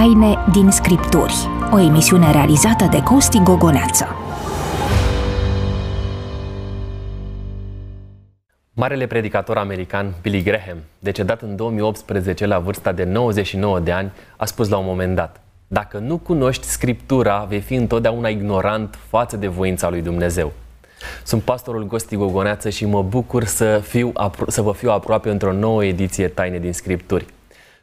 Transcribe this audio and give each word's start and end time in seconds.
taine 0.00 0.44
din 0.52 0.70
Scripturi, 0.70 1.34
o 1.72 1.78
emisiune 1.78 2.32
realizată 2.32 2.84
de 2.90 3.02
Costi 3.02 3.38
Gogoneață. 3.38 4.06
Marele 8.72 9.06
predicator 9.06 9.56
american 9.56 10.14
Billy 10.22 10.42
Graham, 10.42 10.76
decedat 10.98 11.42
în 11.42 11.56
2018 11.56 12.46
la 12.46 12.58
vârsta 12.58 12.92
de 12.92 13.04
99 13.04 13.80
de 13.80 13.92
ani, 13.92 14.12
a 14.36 14.44
spus 14.44 14.68
la 14.68 14.76
un 14.76 14.84
moment 14.84 15.14
dat 15.14 15.40
Dacă 15.66 15.98
nu 15.98 16.16
cunoști 16.16 16.66
Scriptura, 16.66 17.46
vei 17.48 17.60
fi 17.60 17.74
întotdeauna 17.74 18.28
ignorant 18.28 18.98
față 19.08 19.36
de 19.36 19.46
voința 19.46 19.90
lui 19.90 20.02
Dumnezeu. 20.02 20.52
Sunt 21.24 21.42
pastorul 21.42 21.86
Gosti 21.86 22.16
Gogoneață 22.16 22.68
și 22.68 22.84
mă 22.84 23.02
bucur 23.02 23.44
să, 23.44 23.78
fiu, 23.78 24.12
să 24.46 24.62
vă 24.62 24.72
fiu 24.72 24.90
aproape 24.90 25.30
într-o 25.30 25.52
nouă 25.52 25.84
ediție 25.84 26.28
Taine 26.28 26.58
din 26.58 26.72
Scripturi. 26.72 27.26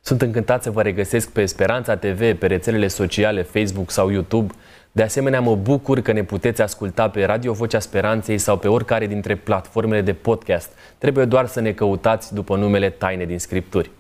Sunt 0.08 0.22
încântat 0.22 0.64
să 0.64 0.72
vă 0.72 0.82
regăsesc 0.82 1.30
pe 1.32 1.46
Speranța 1.46 1.96
TV, 1.96 2.34
pe 2.38 2.48
rețelele 2.48 2.88
sociale, 2.88 3.42
Facebook 3.42 3.92
sau 3.92 4.10
YouTube. 4.10 4.54
De 4.92 5.04
asemenea, 5.04 5.42
mă 5.42 5.56
bucur 5.56 6.00
că 6.00 6.12
ne 6.12 6.24
puteți 6.24 6.62
asculta 6.62 7.10
pe 7.10 7.26
Radio 7.26 7.54
Vocea 7.54 7.80
Speranței 7.80 8.38
sau 8.38 8.58
pe 8.58 8.68
oricare 8.68 9.08
dintre 9.08 9.36
platformele 9.36 10.02
de 10.02 10.14
podcast. 10.14 10.72
Trebuie 10.98 11.26
doar 11.26 11.46
să 11.46 11.60
ne 11.60 11.72
căutați 11.72 12.34
după 12.34 12.56
numele 12.56 12.90
Taine 12.90 13.26
din 13.26 13.40
Scripturi. 13.40 13.92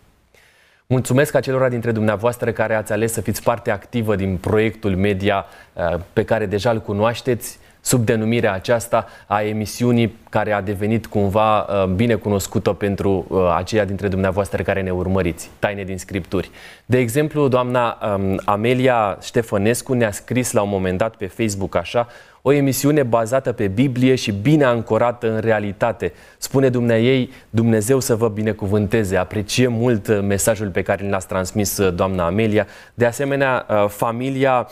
Mulțumesc 0.85 1.35
acelora 1.35 1.69
dintre 1.69 1.91
dumneavoastră 1.91 2.51
care 2.51 2.75
ați 2.75 2.91
ales 2.91 3.11
să 3.11 3.21
fiți 3.21 3.43
parte 3.43 3.71
activă 3.71 4.15
din 4.15 4.37
proiectul 4.37 4.95
media 4.95 5.45
uh, 5.73 5.99
pe 6.13 6.23
care 6.23 6.45
deja 6.45 6.69
îl 6.69 6.79
cunoașteți 6.79 7.59
sub 7.87 8.05
denumirea 8.05 8.53
aceasta 8.53 9.07
a 9.27 9.41
emisiunii 9.41 10.15
care 10.29 10.51
a 10.51 10.61
devenit 10.61 11.05
cumva 11.05 11.59
uh, 11.59 11.85
bine 11.85 12.15
cunoscută 12.15 12.73
pentru 12.73 13.25
uh, 13.27 13.55
aceia 13.55 13.85
dintre 13.85 14.07
dumneavoastră 14.07 14.63
care 14.63 14.81
ne 14.81 14.91
urmăriți, 14.91 15.49
Taine 15.59 15.83
din 15.83 15.97
Scripturi. 15.97 16.49
De 16.85 16.97
exemplu, 16.97 17.47
doamna 17.47 17.97
um, 18.15 18.41
Amelia 18.45 19.17
Ștefănescu 19.21 19.93
ne-a 19.93 20.11
scris 20.11 20.51
la 20.51 20.61
un 20.61 20.69
moment 20.69 20.97
dat 20.97 21.15
pe 21.15 21.27
Facebook 21.27 21.75
așa, 21.75 22.07
o 22.47 22.51
emisiune 22.51 23.03
bazată 23.03 23.51
pe 23.51 23.67
Biblie 23.67 24.15
și 24.15 24.31
bine 24.31 24.63
ancorată 24.63 25.31
în 25.31 25.39
realitate. 25.39 26.13
Spune 26.37 26.69
ei, 26.95 27.29
Dumnezeu 27.49 27.99
să 27.99 28.15
vă 28.15 28.27
binecuvânteze. 28.27 29.17
Apreciem 29.17 29.73
mult 29.73 30.07
uh, 30.07 30.19
mesajul 30.21 30.69
pe 30.69 30.81
care 30.81 31.09
l-ați 31.09 31.27
transmis 31.27 31.77
uh, 31.77 31.93
doamna 31.93 32.25
Amelia. 32.25 32.67
De 32.93 33.05
asemenea, 33.05 33.65
uh, 33.69 33.85
familia 33.87 34.67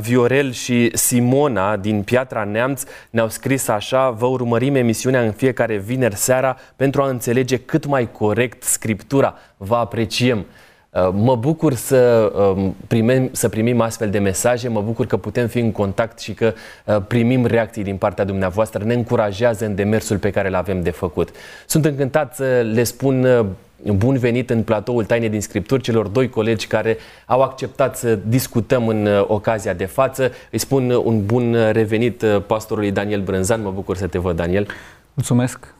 Viorel 0.00 0.52
și 0.52 0.90
Simona 0.94 1.76
din 1.76 2.02
Piatra 2.02 2.44
Neamț 2.44 2.82
ne-au 3.10 3.28
scris 3.28 3.68
așa, 3.68 4.10
vă 4.10 4.26
urmărim 4.26 4.74
emisiunea 4.74 5.22
în 5.22 5.32
fiecare 5.32 5.76
vineri 5.76 6.16
seara 6.16 6.56
pentru 6.76 7.02
a 7.02 7.08
înțelege 7.08 7.56
cât 7.56 7.86
mai 7.86 8.10
corect 8.12 8.62
Scriptura. 8.62 9.34
Vă 9.56 9.74
apreciem! 9.74 10.46
Uh, 10.92 11.08
mă 11.12 11.36
bucur 11.36 11.74
să 11.74 12.32
um, 12.36 12.76
primim, 12.86 13.28
să 13.32 13.48
primim 13.48 13.80
astfel 13.80 14.10
de 14.10 14.18
mesaje, 14.18 14.68
mă 14.68 14.80
bucur 14.80 15.06
că 15.06 15.16
putem 15.16 15.46
fi 15.46 15.58
în 15.58 15.72
contact 15.72 16.18
și 16.18 16.34
că 16.34 16.52
uh, 16.86 16.96
primim 17.08 17.46
reacții 17.46 17.82
din 17.82 17.96
partea 17.96 18.24
dumneavoastră, 18.24 18.84
ne 18.84 18.94
încurajează 18.94 19.64
în 19.64 19.74
demersul 19.74 20.18
pe 20.18 20.30
care 20.30 20.48
îl 20.48 20.54
avem 20.54 20.82
de 20.82 20.90
făcut. 20.90 21.30
Sunt 21.66 21.84
încântat 21.84 22.34
să 22.34 22.44
le 22.72 22.82
spun 22.82 23.24
uh, 23.24 23.46
bun 23.92 24.18
venit 24.18 24.50
în 24.50 24.62
platoul 24.62 25.04
Taine 25.04 25.28
din 25.28 25.40
Scripturi 25.40 25.82
celor 25.82 26.06
doi 26.06 26.28
colegi 26.28 26.66
care 26.66 26.96
au 27.26 27.42
acceptat 27.42 27.96
să 27.96 28.18
discutăm 28.26 28.88
în 28.88 29.08
ocazia 29.26 29.72
de 29.72 29.84
față. 29.84 30.32
Îi 30.50 30.58
spun 30.58 30.90
un 30.90 31.26
bun 31.26 31.56
revenit 31.70 32.24
pastorului 32.46 32.90
Daniel 32.90 33.20
Brânzan. 33.20 33.62
Mă 33.62 33.70
bucur 33.70 33.96
să 33.96 34.06
te 34.06 34.18
văd, 34.18 34.36
Daniel. 34.36 34.66
Mulțumesc. 35.14 35.74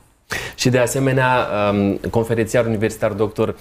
Și 0.55 0.69
de 0.69 0.77
asemenea, 0.77 1.47
um, 1.71 1.99
conferențiar 2.09 2.65
universitar 2.65 3.11
doctor 3.11 3.47
uh, 3.47 3.55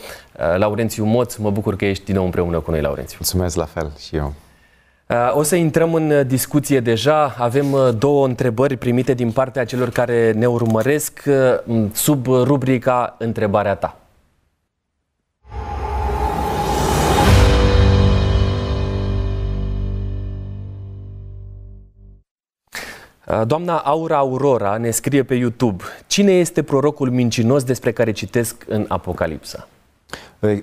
Laurențiu 0.56 1.04
Moț, 1.04 1.36
mă 1.36 1.50
bucur 1.50 1.76
că 1.76 1.84
ești 1.84 2.04
din 2.04 2.14
nou 2.14 2.24
împreună 2.24 2.60
cu 2.60 2.70
noi, 2.70 2.80
Laurențiu. 2.80 3.16
Mulțumesc 3.20 3.56
la 3.56 3.64
fel 3.64 3.90
și 3.98 4.16
eu. 4.16 4.34
Uh, 5.08 5.36
o 5.36 5.42
să 5.42 5.56
intrăm 5.56 5.94
în 5.94 6.26
discuție 6.26 6.80
deja. 6.80 7.34
Avem 7.38 7.72
uh, 7.72 7.88
două 7.98 8.26
întrebări 8.26 8.76
primite 8.76 9.14
din 9.14 9.30
partea 9.30 9.64
celor 9.64 9.90
care 9.90 10.32
ne 10.32 10.46
urmăresc 10.46 11.22
sub 11.92 12.26
rubrica 12.26 13.14
Întrebarea 13.18 13.74
ta. 13.74 14.01
Doamna 23.46 23.76
Aura 23.76 24.16
Aurora 24.16 24.76
ne 24.76 24.90
scrie 24.90 25.22
pe 25.22 25.34
YouTube 25.34 25.82
Cine 26.06 26.32
este 26.32 26.62
prorocul 26.62 27.10
mincinos 27.10 27.64
despre 27.64 27.92
care 27.92 28.12
citesc 28.12 28.64
în 28.68 28.84
Apocalipsa? 28.88 29.68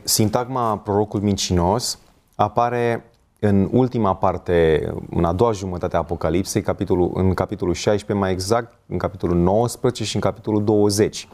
Sintagma 0.04 0.78
prorocul 0.78 1.22
mincinos 1.22 2.00
apare 2.36 3.04
în 3.40 3.70
ultima 3.72 4.16
parte, 4.16 4.88
în 5.10 5.26
a 5.26 5.34
doua 5.34 5.52
jumătate 5.52 5.96
a 5.96 6.00
Apocalipsei, 6.00 6.62
capitolul, 6.62 7.12
în 7.14 7.34
capitolul 7.34 7.74
16, 7.74 8.14
mai 8.26 8.32
exact, 8.32 8.74
în 8.88 8.98
capitolul 8.98 9.38
19 9.38 10.04
și 10.04 10.16
în 10.16 10.22
capitolul 10.22 10.64
20. 10.64 11.28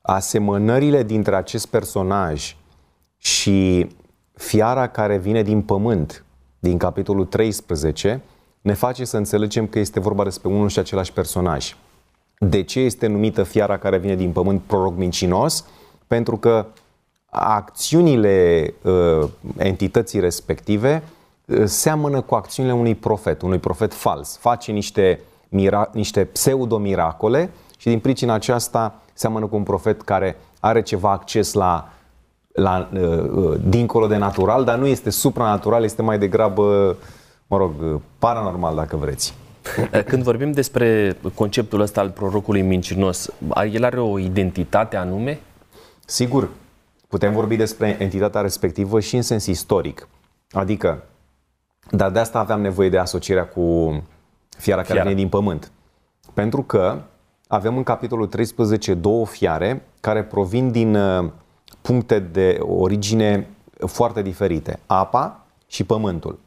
Asemănările 0.00 1.02
dintre 1.02 1.36
acest 1.36 1.66
personaj 1.66 2.56
și 3.16 3.88
fiara 4.34 4.86
care 4.86 5.18
vine 5.18 5.42
din 5.42 5.62
pământ, 5.62 6.24
din 6.58 6.78
capitolul 6.78 7.24
13, 7.24 8.22
ne 8.60 8.72
face 8.72 9.04
să 9.04 9.16
înțelegem 9.16 9.66
că 9.66 9.78
este 9.78 10.00
vorba 10.00 10.24
despre 10.24 10.48
unul 10.48 10.68
și 10.68 10.78
același 10.78 11.12
personaj. 11.12 11.76
De 12.38 12.62
ce 12.62 12.80
este 12.80 13.06
numită 13.06 13.42
fiara 13.42 13.78
care 13.78 13.98
vine 13.98 14.14
din 14.14 14.32
pământ 14.32 14.62
proroc 14.66 14.96
mincinos? 14.96 15.64
Pentru 16.06 16.36
că 16.36 16.66
acțiunile 17.30 18.74
uh, 18.82 19.28
entității 19.56 20.20
respective 20.20 21.02
uh, 21.44 21.62
seamănă 21.64 22.20
cu 22.20 22.34
acțiunile 22.34 22.74
unui 22.74 22.94
profet, 22.94 23.42
unui 23.42 23.58
profet 23.58 23.94
fals. 23.94 24.36
Face 24.36 24.72
niște, 24.72 25.20
mira- 25.48 25.90
niște 25.92 26.24
pseudo-miracole 26.24 27.50
și 27.76 27.88
din 27.88 27.98
pricina 27.98 28.34
aceasta 28.34 29.00
seamănă 29.12 29.46
cu 29.46 29.56
un 29.56 29.62
profet 29.62 30.02
care 30.02 30.36
are 30.60 30.82
ceva 30.82 31.10
acces 31.10 31.52
la, 31.52 31.88
la 32.52 32.88
uh, 32.92 33.00
uh, 33.00 33.58
dincolo 33.64 34.06
de 34.06 34.16
natural, 34.16 34.64
dar 34.64 34.78
nu 34.78 34.86
este 34.86 35.10
supranatural, 35.10 35.84
este 35.84 36.02
mai 36.02 36.18
degrabă 36.18 36.62
uh, 36.62 36.96
mă 37.50 37.56
rog, 37.56 38.00
paranormal 38.18 38.74
dacă 38.74 38.96
vreți. 38.96 39.34
Când 40.10 40.22
vorbim 40.22 40.52
despre 40.52 41.16
conceptul 41.34 41.80
ăsta 41.80 42.00
al 42.00 42.10
prorocului 42.10 42.62
mincinos, 42.62 43.30
el 43.72 43.84
are 43.84 44.00
o 44.00 44.18
identitate 44.18 44.96
anume? 44.96 45.40
Sigur, 46.06 46.48
putem 47.08 47.32
vorbi 47.32 47.56
despre 47.56 47.96
entitatea 47.98 48.40
respectivă 48.40 49.00
și 49.00 49.16
în 49.16 49.22
sens 49.22 49.46
istoric. 49.46 50.08
Adică, 50.50 51.04
dar 51.90 52.10
de 52.10 52.18
asta 52.18 52.38
aveam 52.38 52.60
nevoie 52.60 52.88
de 52.88 52.98
asocierea 52.98 53.46
cu 53.46 53.60
fiara, 54.58 54.82
fiara. 54.82 54.82
care 54.82 55.00
vine 55.02 55.14
din 55.14 55.28
pământ. 55.28 55.70
Pentru 56.34 56.62
că 56.62 57.02
avem 57.48 57.76
în 57.76 57.82
capitolul 57.82 58.26
13 58.26 58.94
două 58.94 59.26
fiare 59.26 59.82
care 60.00 60.24
provin 60.24 60.70
din 60.70 60.94
uh, 60.94 61.30
puncte 61.80 62.18
de 62.18 62.58
origine 62.60 63.46
foarte 63.86 64.22
diferite. 64.22 64.78
Apa 64.86 65.46
și 65.66 65.84
pământul. 65.84 66.38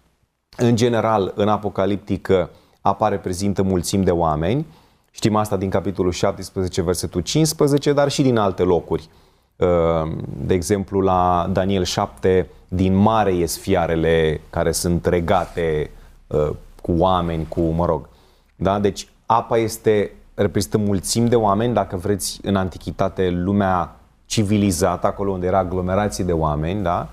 În 0.58 0.76
general, 0.76 1.32
în 1.36 1.48
apocaliptică, 1.48 2.50
apa 2.82 3.08
reprezintă 3.08 3.64
mulțimi 3.64 4.04
de 4.04 4.12
oameni. 4.12 4.66
Știm 5.12 5.36
asta 5.36 5.58
din 5.58 5.70
capitolul 5.70 6.12
17, 6.12 6.82
versetul 6.82 7.22
15, 7.22 7.94
dar 7.94 8.12
și 8.12 8.22
din 8.22 8.38
alte 8.38 8.64
locuri. 8.64 9.10
Uh, 9.56 10.12
de 10.46 10.54
exemplu, 10.54 11.00
la 11.00 11.50
Daniel 11.52 11.84
7, 11.84 12.50
din 12.68 12.96
mare 12.96 13.34
ies 13.34 13.58
fiarele 13.58 14.42
care 14.50 14.72
sunt 14.72 15.06
regate 15.06 15.90
uh, 16.28 16.50
cu 16.82 16.94
oameni, 16.98 17.48
cu, 17.48 17.62
mă 17.62 17.86
rog. 17.86 18.10
Da? 18.56 18.80
Deci, 18.80 19.08
apa 19.26 19.58
este, 19.58 20.12
reprezintă 20.34 20.78
mulțimi 20.78 21.30
de 21.30 21.36
oameni, 21.36 21.74
dacă 21.74 21.96
vreți, 21.96 22.40
în 22.44 22.56
antichitate, 22.56 23.30
lumea 23.30 23.96
civilizată, 24.26 25.08
acolo 25.08 25.32
unde 25.32 25.46
era 25.48 25.58
aglomerație 25.58 26.24
de 26.24 26.32
oameni, 26.32 26.84
da? 26.84 27.10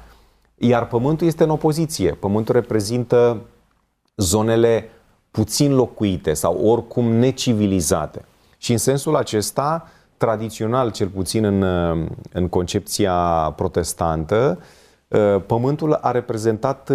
Iar 0.62 0.86
pământul 0.86 1.26
este 1.26 1.42
în 1.42 1.50
opoziție. 1.50 2.12
Pământul 2.12 2.54
reprezintă 2.54 3.40
zonele 4.16 4.88
puțin 5.30 5.74
locuite 5.74 6.32
sau 6.32 6.66
oricum 6.66 7.12
necivilizate. 7.12 8.24
Și 8.58 8.72
în 8.72 8.78
sensul 8.78 9.16
acesta, 9.16 9.88
tradițional, 10.16 10.90
cel 10.90 11.08
puțin 11.08 11.44
în, 11.44 11.62
în 12.32 12.48
concepția 12.48 13.14
protestantă, 13.56 14.58
pământul 15.46 15.92
a 15.92 16.10
reprezentat 16.10 16.92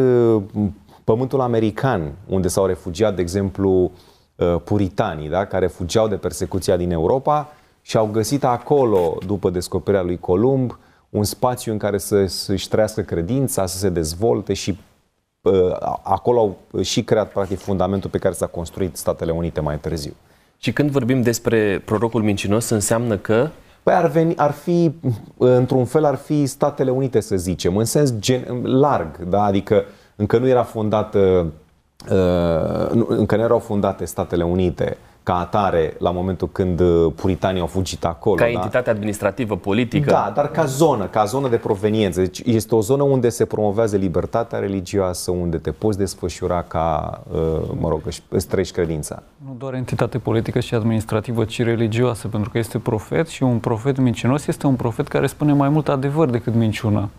pământul 1.03 1.41
american, 1.41 2.13
unde 2.27 2.47
s-au 2.47 2.65
refugiat, 2.65 3.15
de 3.15 3.21
exemplu, 3.21 3.91
puritanii, 4.63 5.29
da? 5.29 5.45
care 5.45 5.67
fugeau 5.67 6.07
de 6.07 6.15
persecuția 6.15 6.77
din 6.77 6.91
Europa 6.91 7.49
și 7.81 7.97
au 7.97 8.09
găsit 8.11 8.43
acolo, 8.43 9.17
după 9.25 9.49
descoperirea 9.49 10.05
lui 10.05 10.19
Columb, 10.19 10.79
un 11.15 11.23
spațiu 11.23 11.71
în 11.71 11.77
care 11.77 11.97
să, 11.97 12.25
să-și 12.25 12.67
trăiască 12.67 13.01
credința, 13.01 13.65
să 13.65 13.77
se 13.77 13.89
dezvolte 13.89 14.53
și 14.53 14.77
uh, 15.41 15.75
acolo 16.03 16.39
au 16.39 16.57
și 16.81 17.03
creat 17.03 17.31
practic 17.31 17.59
fundamentul 17.59 18.09
pe 18.09 18.17
care 18.17 18.33
s-a 18.33 18.47
construit 18.47 18.95
Statele 18.95 19.31
Unite 19.31 19.59
mai 19.59 19.79
târziu. 19.79 20.13
Și 20.57 20.73
când 20.73 20.89
vorbim 20.89 21.21
despre 21.21 21.81
prorocul 21.85 22.23
mincinos, 22.23 22.69
înseamnă 22.69 23.17
că 23.17 23.49
Păi 23.83 23.93
ar, 23.93 24.07
veni, 24.07 24.35
ar 24.35 24.51
fi, 24.51 24.91
într-un 25.37 25.85
fel, 25.85 26.05
ar 26.05 26.15
fi 26.15 26.45
Statele 26.45 26.91
Unite, 26.91 27.19
să 27.19 27.35
zicem, 27.35 27.77
în 27.77 27.85
sens 27.85 28.13
gen, 28.19 28.61
larg, 28.63 29.17
da? 29.17 29.43
adică 29.43 29.83
încă 30.15 30.37
nu 30.37 30.47
era 30.47 30.63
fondată, 30.63 31.51
uh, 32.11 33.05
încă 33.07 33.35
nu 33.35 33.41
erau 33.41 33.59
fondate 33.59 34.05
Statele 34.05 34.43
Unite 34.43 34.97
ca 35.25 35.39
atare 35.39 35.95
la 35.97 36.11
momentul 36.11 36.49
când 36.51 36.79
uh, 36.79 37.13
puritanii 37.15 37.61
au 37.61 37.67
fugit 37.67 38.05
acolo. 38.05 38.35
Ca 38.35 38.43
da? 38.43 38.49
entitate 38.49 38.89
administrativă, 38.89 39.57
politică. 39.57 40.09
Da, 40.11 40.31
dar 40.35 40.51
ca 40.51 40.65
zonă, 40.65 41.05
ca 41.05 41.25
zonă 41.25 41.49
de 41.49 41.57
proveniență. 41.57 42.19
Deci 42.19 42.41
este 42.45 42.75
o 42.75 42.81
zonă 42.81 43.03
unde 43.03 43.29
se 43.29 43.45
promovează 43.45 43.97
libertatea 43.97 44.59
religioasă, 44.59 45.31
unde 45.31 45.57
te 45.57 45.71
poți 45.71 45.97
desfășura 45.97 46.61
ca, 46.61 47.21
uh, 47.31 47.39
mă 47.79 47.89
rog, 47.89 48.01
îți 48.27 48.47
trăiești 48.47 48.73
credința. 48.73 49.23
Nu 49.45 49.55
doar 49.57 49.73
entitate 49.73 50.17
politică 50.17 50.59
și 50.59 50.75
administrativă, 50.75 51.45
ci 51.45 51.63
religioasă, 51.63 52.27
pentru 52.27 52.49
că 52.49 52.57
este 52.57 52.79
profet 52.79 53.27
și 53.27 53.43
un 53.43 53.59
profet 53.59 53.97
mincinos 53.97 54.47
este 54.47 54.67
un 54.67 54.75
profet 54.75 55.07
care 55.07 55.27
spune 55.27 55.53
mai 55.53 55.69
mult 55.69 55.89
adevăr 55.89 56.29
decât 56.29 56.53
minciună, 56.53 57.09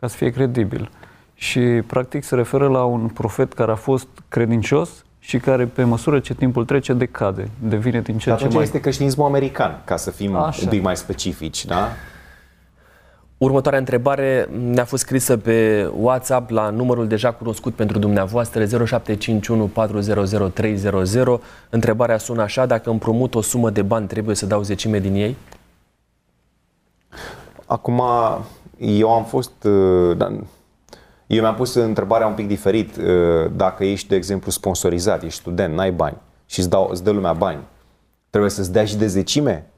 ca 0.00 0.06
să 0.06 0.16
fie 0.16 0.30
credibil. 0.30 0.90
Și, 1.34 1.60
practic, 1.86 2.24
se 2.24 2.34
referă 2.34 2.68
la 2.68 2.84
un 2.84 3.08
profet 3.08 3.52
care 3.52 3.70
a 3.70 3.74
fost 3.74 4.08
credincios, 4.28 5.04
și 5.28 5.38
care, 5.38 5.66
pe 5.66 5.84
măsură 5.84 6.18
ce 6.18 6.34
timpul 6.34 6.64
trece, 6.64 6.92
decade, 6.92 7.50
devine 7.62 8.00
din 8.00 8.18
ce 8.18 8.30
în 8.30 8.36
ce 8.36 8.48
mai... 8.48 8.62
este 8.62 8.80
creștinismul 8.80 9.26
american, 9.26 9.82
ca 9.84 9.96
să 9.96 10.10
fim 10.10 10.36
Așa. 10.36 10.60
un 10.62 10.68
pic 10.68 10.82
mai 10.82 10.96
specifici, 10.96 11.64
da? 11.64 11.88
Următoarea 13.38 13.78
întrebare 13.78 14.48
ne-a 14.70 14.84
fost 14.84 15.02
scrisă 15.02 15.36
pe 15.36 15.88
WhatsApp 15.96 16.50
la 16.50 16.70
numărul 16.70 17.06
deja 17.06 17.32
cunoscut 17.32 17.74
pentru 17.74 17.98
dumneavoastră 17.98 18.64
0751 18.64 19.64
400 19.64 20.48
300. 20.54 21.40
Întrebarea 21.70 22.18
sună 22.18 22.42
așa, 22.42 22.66
dacă 22.66 22.90
împrumut 22.90 23.34
o 23.34 23.40
sumă 23.40 23.70
de 23.70 23.82
bani, 23.82 24.06
trebuie 24.06 24.34
să 24.34 24.46
dau 24.46 24.62
zecime 24.62 24.98
din 24.98 25.14
ei? 25.14 25.36
Acum, 27.66 28.02
eu 28.78 29.14
am 29.14 29.24
fost, 29.24 29.64
uh, 29.64 30.16
da, 30.16 30.38
eu 31.28 31.40
mi-am 31.40 31.54
pus 31.54 31.74
întrebarea 31.74 32.26
un 32.26 32.34
pic 32.34 32.46
diferit. 32.46 32.96
Uh, 32.96 33.50
dacă 33.56 33.84
ești, 33.84 34.08
de 34.08 34.16
exemplu, 34.16 34.50
sponsorizat, 34.50 35.22
ești 35.22 35.40
student, 35.40 35.74
n-ai 35.74 35.92
bani 35.92 36.16
și 36.46 36.58
îți, 36.58 36.68
dau, 36.68 36.88
îți 36.90 37.04
dă 37.04 37.10
lumea 37.10 37.32
bani, 37.32 37.60
trebuie 38.30 38.50
să-ți 38.50 38.72
dea 38.72 38.84
și 38.84 38.96
de 38.96 39.06
zecime? 39.06 39.70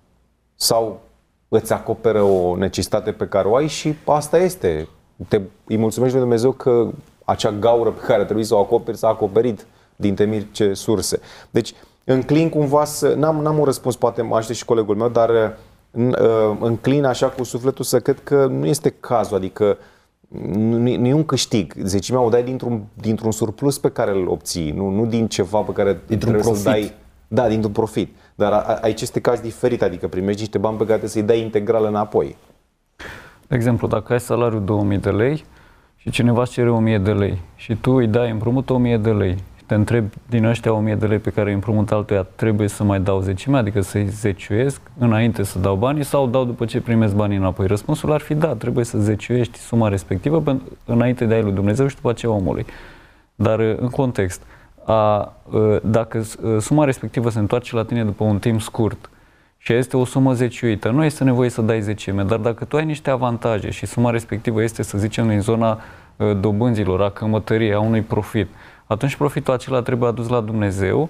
Sau 0.55 1.01
îți 1.49 1.73
acoperă 1.73 2.23
o 2.23 2.57
necesitate 2.57 3.13
pe 3.13 3.27
care 3.27 3.49
o 3.49 3.57
ai 3.57 3.67
și 3.67 3.95
asta 4.07 4.39
este. 4.39 4.89
Te, 5.29 5.41
îi 5.67 5.77
mulțumești 5.77 6.15
lui 6.15 6.25
Dumnezeu 6.25 6.53
că 6.53 6.89
acea 7.25 7.51
gaură 7.51 7.91
pe 7.91 8.07
care 8.07 8.25
trebuie 8.25 8.45
să 8.45 8.55
o 8.55 8.59
acoperi 8.59 8.97
s-a 8.97 9.09
acoperit 9.09 9.67
din 9.97 10.15
temir 10.15 10.47
ce 10.51 10.75
surse. 10.75 11.21
Deci, 11.51 11.75
înclin 12.05 12.49
cumva 12.49 12.85
să... 12.85 13.15
N-am, 13.15 13.43
n-am 13.43 13.59
un 13.59 13.65
răspuns, 13.65 13.97
poate 13.97 14.23
mă 14.23 14.41
și 14.41 14.65
colegul 14.65 14.97
meu, 14.97 15.09
dar 15.09 15.31
uh, 15.91 16.57
înclin 16.61 17.05
așa 17.05 17.29
cu 17.29 17.45
sufletul 17.45 17.85
să 17.85 18.01
cred 18.01 18.21
că 18.25 18.47
nu 18.47 18.67
este 18.67 18.95
cazul. 19.01 19.37
Adică 19.37 19.65
uh, 19.65 19.77
nu, 20.39 20.79
nu 20.79 21.07
e 21.07 21.13
un 21.13 21.25
câștig. 21.25 21.75
Zecimea 21.83 22.21
o 22.21 22.29
dai 22.29 22.43
dintr-un, 22.43 22.83
dintr-un 22.95 23.31
surplus 23.31 23.79
pe 23.79 23.91
care 23.91 24.11
îl 24.11 24.29
obții, 24.29 24.71
nu, 24.71 24.89
nu 24.89 25.07
din 25.07 25.29
ceva 25.29 25.61
pe 25.61 25.73
care 25.73 25.91
dintr-un 26.07 26.19
trebuie 26.19 26.43
profit. 26.43 26.63
să 26.63 26.69
dai. 26.69 26.93
Da, 27.29 27.49
dintr-un 27.49 27.73
profit. 27.73 28.15
Dar 28.35 28.53
a, 28.53 28.79
aici 28.83 29.01
este 29.01 29.21
caz 29.21 29.41
diferit, 29.41 29.83
adică 29.83 30.09
primești 30.09 30.41
niște 30.41 30.59
bani 30.59 30.77
pe 30.77 30.85
care 30.85 30.99
trebuie 30.99 31.11
să-i 31.11 31.23
dai 31.23 31.41
integral 31.41 31.85
înapoi. 31.85 32.37
De 33.49 33.55
exemplu, 33.55 33.87
dacă 33.87 34.13
ai 34.13 34.21
salariul 34.21 34.65
2000 34.65 34.99
de 34.99 35.11
lei 35.11 35.45
și 35.97 36.11
cineva 36.11 36.41
îți 36.41 36.51
cere 36.53 36.71
1000 36.71 36.99
de 36.99 37.13
lei 37.13 37.41
și 37.57 37.77
tu 37.77 37.93
îi 37.93 38.07
dai 38.07 38.31
împrumut 38.31 38.71
1000 38.71 38.97
de 38.97 39.11
lei 39.11 39.37
te 39.71 39.77
întreb 39.77 40.13
din 40.29 40.45
ăștia 40.45 40.73
1000 40.73 40.95
de 40.95 41.07
lei 41.07 41.19
pe 41.19 41.31
care 41.31 41.49
îi 41.49 41.55
împrumut 41.55 41.93
altuia, 41.93 42.27
trebuie 42.35 42.69
să 42.69 42.85
mai 42.85 43.01
dau 43.01 43.21
zecime, 43.21 43.59
adică 43.59 43.81
să-i 43.81 44.07
zeciuiesc 44.07 44.81
înainte 44.99 45.43
să 45.43 45.59
dau 45.59 45.77
banii 45.77 46.03
sau 46.03 46.27
dau 46.27 46.45
după 46.45 46.65
ce 46.65 46.81
primesc 46.81 47.15
banii 47.15 47.37
înapoi? 47.37 47.67
Răspunsul 47.67 48.13
ar 48.13 48.21
fi 48.21 48.35
da, 48.35 48.55
trebuie 48.55 48.85
să 48.85 48.99
zeciuiești 48.99 49.59
suma 49.59 49.89
respectivă 49.89 50.59
înainte 50.85 51.25
de 51.25 51.35
a 51.35 51.41
lui 51.41 51.53
Dumnezeu 51.53 51.87
și 51.87 51.95
după 51.95 52.11
aceea 52.11 52.33
omului. 52.33 52.67
Dar 53.35 53.59
în 53.59 53.89
context, 53.89 54.43
a, 54.85 55.33
dacă 55.83 56.23
suma 56.61 56.85
respectivă 56.85 57.31
se 57.31 57.39
întoarce 57.39 57.77
la 57.77 57.85
tine 57.85 58.05
după 58.05 58.25
un 58.25 58.39
timp 58.39 58.61
scurt 58.61 59.11
și 59.59 59.73
este 59.73 59.97
o 59.97 60.05
sumă 60.05 60.33
zeciuită, 60.33 60.91
nu 60.91 61.05
este 61.05 61.25
nevoie 61.25 61.49
să 61.49 61.63
dai 61.63 61.81
zecime, 61.81 62.23
dar 62.23 62.39
dacă 62.39 62.65
tu 62.65 62.77
ai 62.77 62.85
niște 62.85 63.11
avantaje 63.11 63.71
și 63.71 63.87
suma 63.87 64.11
respectivă 64.11 64.63
este, 64.63 64.83
să 64.83 64.99
zicem, 64.99 65.29
din 65.29 65.41
zona 65.41 65.81
dobânzilor, 66.41 67.03
a 67.03 67.11
cămătăriei, 67.11 67.75
a 67.75 67.81
unui 67.81 68.01
profit, 68.01 68.49
atunci 68.93 69.17
profitul 69.17 69.55
acela 69.55 69.83
trebuie 69.83 70.09
adus 70.09 70.29
la 70.29 70.41
Dumnezeu 70.41 71.09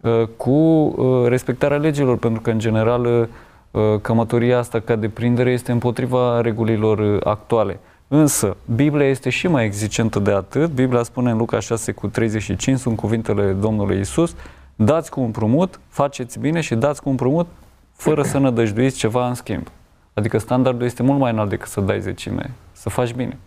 uh, 0.00 0.22
cu 0.36 0.50
uh, 0.50 1.28
respectarea 1.28 1.76
legilor, 1.76 2.18
pentru 2.18 2.40
că, 2.40 2.50
în 2.50 2.58
general, 2.58 3.28
uh, 3.70 4.00
cămătoria 4.00 4.58
asta 4.58 4.80
ca 4.80 4.96
deprindere 4.96 5.50
este 5.50 5.72
împotriva 5.72 6.40
regulilor 6.40 7.20
actuale. 7.24 7.80
Însă, 8.08 8.56
Biblia 8.74 9.08
este 9.08 9.30
și 9.30 9.48
mai 9.48 9.64
exigentă 9.64 10.18
de 10.18 10.30
atât. 10.30 10.70
Biblia 10.70 11.02
spune 11.02 11.30
în 11.30 11.36
Luca 11.36 11.60
6 11.60 11.92
cu 11.92 12.06
35, 12.06 12.78
sunt 12.78 12.96
cuvintele 12.96 13.52
Domnului 13.52 14.00
Isus, 14.00 14.34
dați 14.76 15.10
cu 15.10 15.20
împrumut, 15.20 15.80
faceți 15.88 16.38
bine 16.38 16.60
și 16.60 16.74
dați 16.74 17.02
cu 17.02 17.08
împrumut 17.08 17.46
fără 17.92 18.22
să 18.22 18.38
nădăjduiți 18.38 18.96
ceva 18.96 19.28
în 19.28 19.34
schimb. 19.34 19.66
Adică 20.14 20.38
standardul 20.38 20.86
este 20.86 21.02
mult 21.02 21.18
mai 21.18 21.32
înalt 21.32 21.48
decât 21.48 21.68
să 21.68 21.80
dai 21.80 22.00
zecime, 22.00 22.50
să 22.72 22.88
faci 22.88 23.14
bine. 23.14 23.38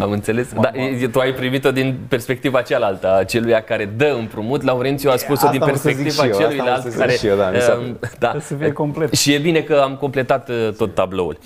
Am 0.00 0.10
înțeles. 0.10 0.52
Dar 0.52 0.72
tu 1.12 1.18
ai 1.18 1.32
primit-o 1.32 1.70
din 1.70 1.98
perspectiva 2.08 2.62
cealaltă, 2.62 3.16
a 3.16 3.24
celui 3.24 3.62
care 3.66 3.84
dă 3.96 4.14
împrumut. 4.18 4.62
Laurențiu 4.62 5.10
a 5.10 5.16
spus-o 5.16 5.48
din 5.48 5.60
perspectiva 5.60 6.28
celuilalt 6.28 6.94
care... 6.94 7.12
Și 7.12 7.26
eu, 7.26 7.36
da, 7.36 7.50
uh, 7.54 7.94
da. 8.18 8.36
Să 8.40 8.54
fie 8.54 8.72
complet. 8.72 9.12
Și 9.14 9.32
e 9.32 9.38
bine 9.38 9.60
că 9.60 9.80
am 9.84 9.96
completat 9.96 10.48
uh, 10.48 10.68
tot 10.76 10.94
tabloul. 10.94 11.38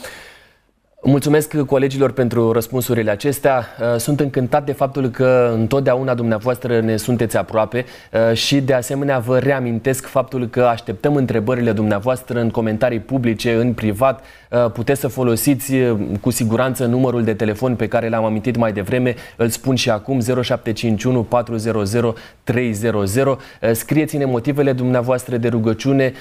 Mulțumesc 1.09 1.57
colegilor 1.63 2.13
pentru 2.13 2.53
răspunsurile 2.53 3.11
acestea. 3.11 3.67
Uh, 3.81 3.99
sunt 3.99 4.21
încântat 4.21 4.65
de 4.65 4.73
faptul 4.73 5.09
că 5.09 5.51
întotdeauna 5.55 6.15
dumneavoastră 6.15 6.81
ne 6.81 6.97
sunteți 6.97 7.37
aproape 7.37 7.85
uh, 8.13 8.37
și 8.37 8.61
de 8.61 8.73
asemenea 8.73 9.19
vă 9.19 9.39
reamintesc 9.39 10.07
faptul 10.07 10.47
că 10.47 10.63
așteptăm 10.63 11.15
întrebările 11.15 11.73
dumneavoastră 11.73 12.41
în 12.41 12.51
comentarii 12.51 12.99
publice, 12.99 13.55
în 13.55 13.73
privat. 13.73 14.25
Uh, 14.51 14.71
puteți 14.71 15.01
să 15.01 15.09
folosiți 15.09 15.75
cu 16.21 16.31
siguranță 16.31 16.87
numărul 16.87 17.25
de 17.25 17.35
telefon 17.35 17.75
pe 17.75 17.89
care 17.89 18.09
l-am 18.09 18.25
amintit 18.25 18.57
mai 18.57 18.73
devreme. 18.73 19.15
Îl 19.37 19.49
spun 19.49 19.75
și 19.75 19.91
acum 19.91 20.21
0751 20.21 21.23
400 21.23 22.15
300. 22.45 23.37
Scrieți-ne 23.73 24.25
motivele 24.25 24.73
dumneavoastră 24.73 25.37
de 25.37 25.49
rugăciune. 25.49 26.13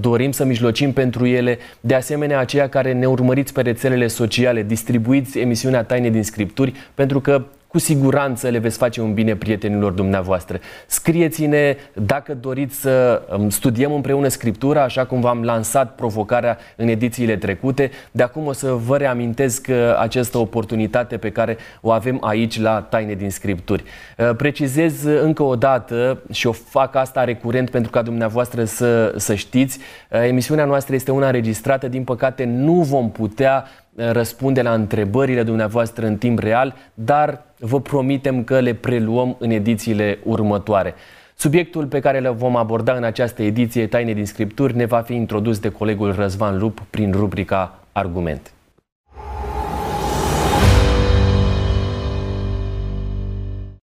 Dorim 0.00 0.32
să 0.32 0.44
mijlocim 0.44 0.92
pentru 0.92 1.26
ele. 1.26 1.58
De 1.80 1.94
asemenea, 1.94 2.38
aceia 2.38 2.68
care 2.68 2.92
ne 2.92 3.06
urmăriți 3.06 3.52
pe 3.52 3.60
rețelele 3.60 4.06
sociale, 4.06 4.22
distribuiți 4.62 5.38
emisiunea 5.38 5.84
Taine 5.84 6.10
din 6.10 6.22
Scripturi, 6.22 6.72
pentru 6.94 7.20
că 7.20 7.44
cu 7.74 7.80
siguranță 7.80 8.48
le 8.48 8.58
veți 8.58 8.78
face 8.78 9.00
un 9.00 9.14
bine 9.14 9.36
prietenilor 9.36 9.92
dumneavoastră. 9.92 10.58
Scrieți-ne 10.86 11.76
dacă 11.92 12.34
doriți 12.34 12.80
să 12.80 13.22
um, 13.36 13.48
studiem 13.50 13.92
împreună 13.92 14.28
Scriptura, 14.28 14.82
așa 14.82 15.04
cum 15.04 15.20
v-am 15.20 15.42
lansat 15.42 15.94
provocarea 15.94 16.58
în 16.76 16.88
edițiile 16.88 17.36
trecute. 17.36 17.90
De 18.10 18.22
acum 18.22 18.46
o 18.46 18.52
să 18.52 18.72
vă 18.72 18.96
reamintesc 18.96 19.66
uh, 19.70 19.76
această 19.98 20.38
oportunitate 20.38 21.16
pe 21.16 21.30
care 21.30 21.56
o 21.80 21.90
avem 21.90 22.18
aici 22.20 22.60
la 22.60 22.80
Taine 22.80 23.14
din 23.14 23.30
Scripturi. 23.30 23.84
Uh, 24.18 24.36
precizez 24.36 25.04
încă 25.04 25.42
o 25.42 25.56
dată 25.56 26.22
și 26.32 26.46
o 26.46 26.52
fac 26.52 26.94
asta 26.94 27.24
recurent 27.24 27.70
pentru 27.70 27.90
ca 27.90 28.02
dumneavoastră 28.02 28.64
să, 28.64 29.14
să 29.16 29.34
știți, 29.34 29.78
uh, 30.10 30.22
emisiunea 30.26 30.64
noastră 30.64 30.94
este 30.94 31.10
una 31.10 31.26
înregistrată, 31.26 31.88
din 31.88 32.04
păcate 32.04 32.44
nu 32.44 32.72
vom 32.72 33.10
putea 33.10 33.64
răspunde 33.96 34.62
la 34.62 34.72
întrebările 34.72 35.42
dumneavoastră 35.42 36.06
în 36.06 36.16
timp 36.16 36.38
real, 36.38 36.74
dar 36.94 37.42
vă 37.58 37.80
promitem 37.80 38.44
că 38.44 38.60
le 38.60 38.74
preluăm 38.74 39.36
în 39.38 39.50
edițiile 39.50 40.18
următoare. 40.22 40.94
Subiectul 41.36 41.86
pe 41.86 42.00
care 42.00 42.20
le 42.20 42.28
vom 42.28 42.56
aborda 42.56 42.92
în 42.92 43.04
această 43.04 43.42
ediție 43.42 43.86
Taine 43.86 44.12
din 44.12 44.26
Scripturi 44.26 44.76
ne 44.76 44.84
va 44.84 45.00
fi 45.00 45.14
introdus 45.14 45.58
de 45.58 45.68
colegul 45.68 46.14
Răzvan 46.14 46.58
Lup 46.58 46.82
prin 46.90 47.12
rubrica 47.12 47.78
Argument. 47.92 48.52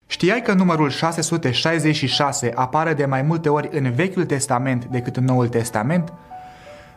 Știai 0.07 0.43
că 0.43 0.53
numărul 0.53 0.91
666 0.91 2.53
apare 2.55 2.95
de 2.95 3.05
mai 3.05 3.23
multe 3.23 3.49
ori 3.49 3.69
în 3.73 3.93
Vechiul 3.93 4.25
Testament 4.25 4.85
decât 4.85 5.17
în 5.17 5.25
Noul 5.25 5.49
Testament? 5.49 6.13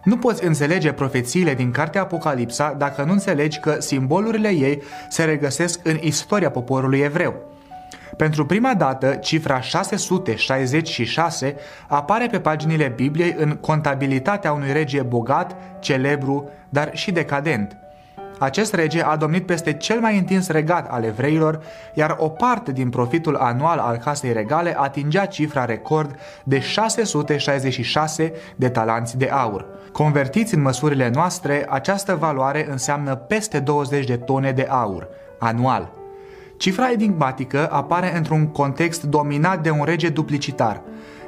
Nu 0.03 0.17
poți 0.17 0.45
înțelege 0.45 0.91
profețiile 0.91 1.53
din 1.53 1.71
cartea 1.71 2.01
Apocalipsa 2.01 2.75
dacă 2.77 3.03
nu 3.03 3.11
înțelegi 3.11 3.59
că 3.59 3.75
simbolurile 3.79 4.49
ei 4.49 4.81
se 5.09 5.23
regăsesc 5.23 5.79
în 5.83 5.97
istoria 6.01 6.49
poporului 6.49 6.99
evreu. 6.99 7.35
Pentru 8.17 8.45
prima 8.45 8.73
dată, 8.73 9.15
cifra 9.15 9.61
666 9.61 11.55
apare 11.87 12.27
pe 12.27 12.39
paginile 12.39 12.93
Bibliei 12.95 13.35
în 13.37 13.55
contabilitatea 13.55 14.51
unui 14.51 14.71
rege 14.71 15.01
bogat, 15.01 15.55
celebru, 15.79 16.49
dar 16.69 16.89
și 16.93 17.11
decadent– 17.11 17.77
acest 18.43 18.73
rege 18.73 19.03
a 19.03 19.15
domnit 19.15 19.45
peste 19.45 19.73
cel 19.73 19.99
mai 19.99 20.17
întins 20.17 20.47
regat 20.47 20.87
al 20.89 21.03
evreilor, 21.03 21.63
iar 21.93 22.15
o 22.19 22.29
parte 22.29 22.71
din 22.71 22.89
profitul 22.89 23.35
anual 23.35 23.77
al 23.77 23.97
casei 23.97 24.33
regale 24.33 24.75
atingea 24.77 25.25
cifra 25.25 25.65
record 25.65 26.15
de 26.43 26.59
666 26.59 28.33
de 28.55 28.69
talanți 28.69 29.17
de 29.17 29.29
aur. 29.29 29.65
Convertiți 29.91 30.55
în 30.55 30.61
măsurile 30.61 31.11
noastre, 31.13 31.65
această 31.69 32.15
valoare 32.15 32.67
înseamnă 32.69 33.15
peste 33.15 33.59
20 33.59 34.05
de 34.05 34.17
tone 34.17 34.51
de 34.51 34.67
aur, 34.69 35.07
anual. 35.39 35.91
Cifra 36.57 36.91
enigmatică 36.91 37.69
apare 37.71 38.17
într-un 38.17 38.47
context 38.47 39.03
dominat 39.03 39.61
de 39.63 39.69
un 39.69 39.83
rege 39.83 40.09
duplicitar. 40.09 40.81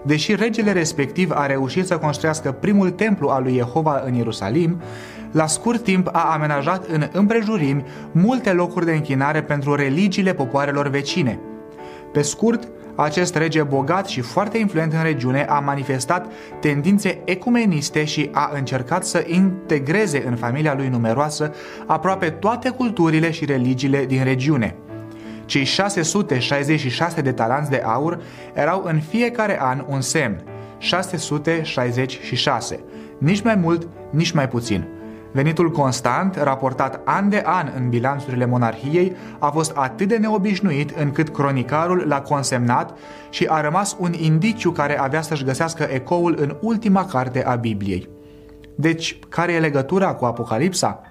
Deși 0.05 0.36
regele 0.36 0.72
respectiv 0.72 1.31
a 1.31 1.45
reușit 1.45 1.86
să 1.86 1.98
construiască 1.98 2.51
primul 2.51 2.89
templu 2.89 3.27
al 3.27 3.43
lui 3.43 3.53
Jehova 3.53 4.01
în 4.05 4.13
Ierusalim, 4.13 4.81
la 5.36 5.48
scurt 5.48 5.84
timp 5.84 6.10
a 6.12 6.34
amenajat 6.34 6.88
în 6.88 7.08
împrejurimi 7.12 7.86
multe 8.12 8.51
locuri 8.51 8.86
de 8.86 8.92
închinare 8.92 9.44
pentru 9.44 9.75
religiile 9.75 10.34
popoarelor 10.34 10.88
vecine. 10.88 11.39
Pe 12.12 12.22
scurt, 12.22 12.68
acest 12.96 13.36
rege 13.36 13.63
bogat 13.63 14.08
și 14.08 14.22
foarte 14.22 14.58
influent 14.58 14.94
în 14.94 15.04
regiune 15.04 15.46
a 15.50 15.60
manifestat 15.60 16.32
tendințe 16.60 17.22
ecumeniste 17.25 18.04
și 18.04 18.30
a 18.34 18.51
încercat 18.54 19.06
să 19.06 19.24
integreze 19.27 20.24
în 20.27 20.36
familia 20.36 20.75
lui 20.75 20.88
numeroasă 20.88 21.54
aproape 21.86 22.30
toate 22.30 22.70
culturile 22.70 23.32
și 23.32 23.46
religiile 23.46 24.06
din 24.06 24.24
regiune. 24.24 24.75
Cei 25.46 25.63
666 25.63 27.22
de 27.22 27.32
talanți 27.32 27.70
de 27.70 27.82
aur 27.86 28.22
erau 28.54 28.84
în 28.86 29.00
fiecare 29.00 29.62
an 29.62 29.86
un 29.88 30.01
semn, 30.01 30.44
666, 30.77 32.84
nici 33.18 33.42
mai 33.42 33.56
mult, 33.56 33.88
nici 34.10 34.32
mai 34.32 34.48
puțin. 34.48 34.95
Venitul 35.36 35.72
constant, 35.72 36.36
raportat 36.36 37.01
an 37.06 37.30
de 37.30 37.42
an 37.46 37.72
în 37.75 37.89
bilanțurile 37.89 38.46
monarhiei, 38.46 39.15
a 39.39 39.50
fost 39.50 39.72
atât 39.75 40.08
de 40.08 40.18
neobișnuit 40.18 40.89
încât 40.89 41.30
cronicarul 41.30 42.04
l-a 42.08 42.22
consemnat 42.22 42.98
și 43.30 43.46
a 43.50 43.62
rămas 43.62 43.96
un 44.00 44.13
indiciu 44.13 44.72
care 44.72 45.00
avea 45.00 45.22
să-și 45.22 45.44
găsească 45.44 45.84
ecoul 45.84 46.36
în 46.39 46.56
ultima 46.62 47.06
carte 47.06 47.46
a 47.46 47.56
Bibliei. 47.56 48.10
Deci, 48.75 49.20
care 49.30 49.51
e 49.51 49.60
legătura 49.60 50.13
cu 50.13 50.25
Apocalipsa? 50.25 51.01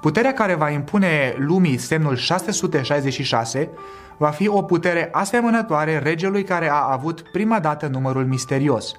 Puterea 0.00 0.32
care 0.32 0.54
va 0.54 0.70
impune 0.70 1.34
lumii 1.38 1.78
semnul 1.78 2.16
666 2.16 3.70
va 4.16 4.28
fi 4.28 4.48
o 4.48 4.62
putere 4.62 5.08
asemănătoare 5.12 5.98
regelui 5.98 6.42
care 6.44 6.70
a 6.70 6.92
avut 6.92 7.20
prima 7.32 7.60
dată 7.60 7.86
numărul 7.86 8.24
misterios. 8.24 8.94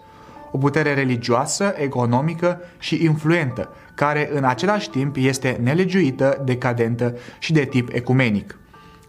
O 0.51 0.57
putere 0.57 0.93
religioasă, 0.93 1.73
economică 1.77 2.61
și 2.79 3.03
influentă, 3.03 3.69
care 3.95 4.29
în 4.33 4.43
același 4.43 4.89
timp 4.89 5.15
este 5.19 5.59
nelegiuită, 5.61 6.41
decadentă 6.45 7.17
și 7.39 7.53
de 7.53 7.65
tip 7.65 7.89
ecumenic. 7.93 8.59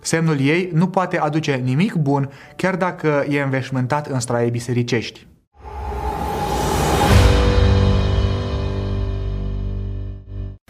Semnul 0.00 0.40
ei 0.40 0.71
nu 0.73 0.88
poate 0.88 1.19
aduce 1.19 1.55
nimic 1.55 1.95
bun, 1.95 2.31
chiar 2.57 2.76
dacă 2.76 3.25
e 3.28 3.40
înveșmântat 3.40 4.07
în 4.07 4.21
straie 4.21 4.50
bisericești. 4.50 5.26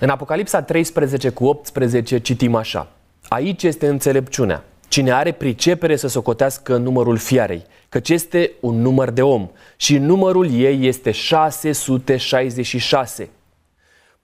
În 0.01 0.09
Apocalipsa 0.09 0.63
13 0.63 1.29
cu 1.29 1.45
18 1.45 2.19
citim 2.19 2.55
așa. 2.55 2.89
Aici 3.29 3.63
este 3.63 3.87
înțelepciunea. 3.87 4.65
Cine 4.89 5.13
are 5.13 5.33
pricepere 5.33 5.97
să 5.97 6.09
socotească 6.09 6.77
numărul 6.77 7.17
fiarei, 7.17 7.65
căci 7.89 8.09
este 8.09 8.51
un 8.61 8.81
număr 8.81 9.11
de 9.11 9.23
om 9.23 9.49
și 9.77 9.99
numărul 9.99 10.51
ei 10.53 10.87
este 10.87 11.11
666. 11.11 13.29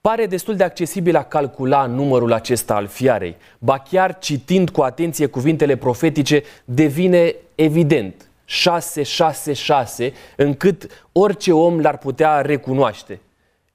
Pare 0.09 0.25
destul 0.25 0.55
de 0.55 0.63
accesibil 0.63 1.15
a 1.15 1.23
calcula 1.23 1.85
numărul 1.85 2.33
acesta 2.33 2.75
al 2.75 2.87
fiarei, 2.87 3.35
ba 3.59 3.77
chiar 3.77 4.17
citind 4.19 4.69
cu 4.69 4.81
atenție 4.81 5.25
cuvintele 5.25 5.75
profetice 5.75 6.43
devine 6.65 7.35
evident, 7.55 8.29
666, 8.45 10.13
încât 10.35 11.07
orice 11.11 11.53
om 11.53 11.79
l-ar 11.79 11.97
putea 11.97 12.41
recunoaște. 12.41 13.19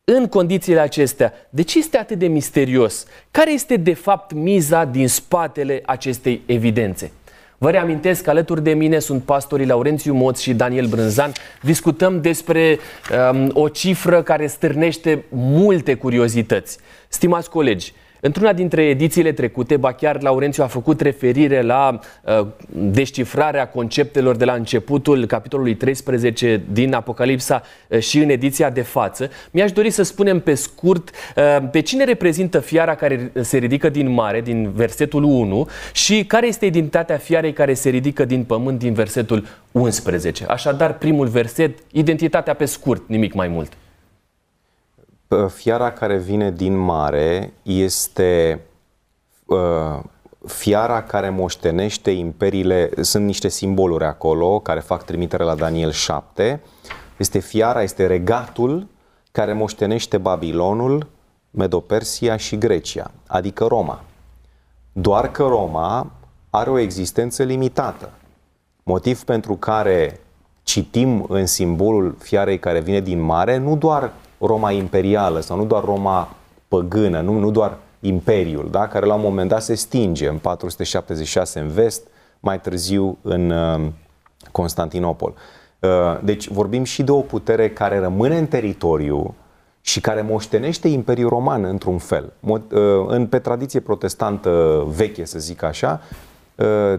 În 0.05 0.27
condițiile 0.27 0.81
acestea, 0.81 1.33
de 1.51 1.63
ce 1.63 1.79
este 1.79 1.99
atât 1.99 2.19
de 2.19 2.27
misterios? 2.27 3.07
Care 3.31 3.53
este 3.53 3.77
de 3.77 3.95
fapt 3.95 4.33
miza 4.33 4.85
din 4.85 5.09
spatele 5.09 5.83
acestei 5.87 6.43
evidențe? 6.47 7.13
Vă 7.61 7.71
reamintesc 7.71 8.23
că 8.23 8.31
alături 8.31 8.63
de 8.63 8.73
mine 8.73 8.99
sunt 8.99 9.23
pastorii 9.23 9.67
Laurențiu 9.67 10.15
Moț 10.15 10.41
și 10.41 10.55
Daniel 10.55 10.87
Brânzan. 10.87 11.33
Discutăm 11.63 12.21
despre 12.21 12.79
um, 13.33 13.51
o 13.53 13.69
cifră 13.69 14.23
care 14.23 14.47
stârnește 14.47 15.25
multe 15.29 15.95
curiozități. 15.95 16.79
Stimați 17.09 17.51
colegi, 17.51 17.93
Într-una 18.21 18.53
dintre 18.53 18.83
edițiile 18.83 19.33
trecute, 19.33 19.77
ba 19.77 19.93
chiar 19.93 20.23
Laurențiu 20.23 20.63
a 20.63 20.67
făcut 20.67 21.01
referire 21.01 21.63
la 21.63 21.99
uh, 22.25 22.47
descifrarea 22.69 23.69
conceptelor 23.69 24.37
de 24.37 24.45
la 24.45 24.53
începutul 24.53 25.27
capitolului 25.27 25.75
13 25.75 26.63
din 26.73 26.95
Apocalipsa 26.95 27.63
uh, 27.89 27.99
și 27.99 28.19
în 28.19 28.29
ediția 28.29 28.71
de 28.71 28.83
față. 28.83 29.31
Mi-aș 29.51 29.73
dori 29.73 29.91
să 29.91 30.03
spunem 30.03 30.41
pe 30.41 30.55
scurt 30.55 31.11
uh, 31.37 31.69
pe 31.71 31.81
cine 31.81 32.05
reprezintă 32.05 32.59
fiara 32.61 32.95
care 32.95 33.33
se 33.41 33.59
ridică 33.59 33.89
din 33.89 34.09
mare, 34.09 34.41
din 34.41 34.71
versetul 34.71 35.23
1 35.23 35.69
și 35.93 36.25
care 36.25 36.47
este 36.47 36.67
identitatea 36.67 37.17
fiarei 37.17 37.53
care 37.53 37.75
se 37.75 37.89
ridică 37.89 38.25
din 38.25 38.45
pământ 38.45 38.79
din 38.79 38.93
versetul 38.93 39.47
11. 39.73 40.45
Așadar, 40.45 40.99
primul 40.99 41.27
verset, 41.27 41.79
identitatea 41.93 42.55
pe 42.55 42.65
scurt, 42.65 43.03
nimic 43.07 43.35
mai 43.35 43.49
mult 43.49 43.73
fiara 45.49 45.93
care 45.93 46.17
vine 46.17 46.51
din 46.51 46.77
mare 46.77 47.53
este 47.63 48.61
uh, 49.47 50.01
fiara 50.47 51.03
care 51.03 51.29
moștenește 51.29 52.11
imperiile, 52.11 52.91
sunt 53.01 53.25
niște 53.25 53.49
simboluri 53.49 54.05
acolo 54.05 54.59
care 54.59 54.81
fac 54.81 55.05
trimitere 55.05 55.45
la 55.45 55.55
Daniel 55.55 55.91
7. 55.91 56.61
Este 57.17 57.39
fiara, 57.39 57.83
este 57.83 58.07
regatul 58.07 58.87
care 59.33 59.53
moștenește 59.53 60.19
Babilonul, 60.19 61.07
Medopersia 61.51 62.37
și 62.37 62.59
Grecia, 62.59 63.11
adică 63.27 63.65
Roma. 63.65 64.05
Doar 64.93 65.31
că 65.31 65.43
Roma 65.43 66.11
are 66.51 66.71
o 66.71 66.79
existență 66.79 67.43
limitată. 67.43 68.11
Motiv 68.83 69.23
pentru 69.23 69.55
care 69.55 70.21
citim 70.63 71.27
în 71.29 71.47
simbolul 71.47 72.17
fiarei 72.19 72.59
care 72.59 72.81
vine 72.81 73.01
din 73.01 73.21
mare 73.21 73.57
nu 73.57 73.77
doar 73.77 74.13
Roma 74.41 74.71
imperială 74.71 75.41
sau 75.41 75.57
nu 75.57 75.65
doar 75.65 75.85
Roma 75.85 76.29
păgână, 76.69 77.21
nu, 77.21 77.39
nu 77.39 77.51
doar 77.51 77.77
imperiul, 78.01 78.69
da? 78.71 78.89
care 78.89 79.07
la 79.07 79.15
un 79.15 79.21
moment 79.21 79.49
dat 79.49 79.63
se 79.63 79.75
stinge 79.75 80.29
în 80.29 80.39
476 80.39 81.59
în 81.59 81.69
vest, 81.69 82.07
mai 82.41 82.61
târziu 82.61 83.19
în 83.23 83.51
uh, 83.51 83.89
Constantinopol. 84.53 85.35
Uh, 85.79 85.89
deci 86.23 86.49
vorbim 86.49 86.85
și 86.85 87.03
de 87.03 87.11
o 87.11 87.21
putere 87.21 87.71
care 87.71 87.99
rămâne 87.99 88.39
în 88.39 88.47
teritoriu 88.47 89.35
și 89.81 90.01
care 90.01 90.21
moștenește 90.21 90.89
Imperiul 90.89 91.29
Roman 91.29 91.65
într-un 91.65 91.99
fel. 91.99 92.33
Uh, 92.41 92.61
în, 93.07 93.27
pe 93.27 93.39
tradiție 93.39 93.81
protestantă 93.81 94.85
veche, 94.89 95.25
să 95.25 95.39
zic 95.39 95.63
așa, 95.63 96.01
uh, 96.55 96.99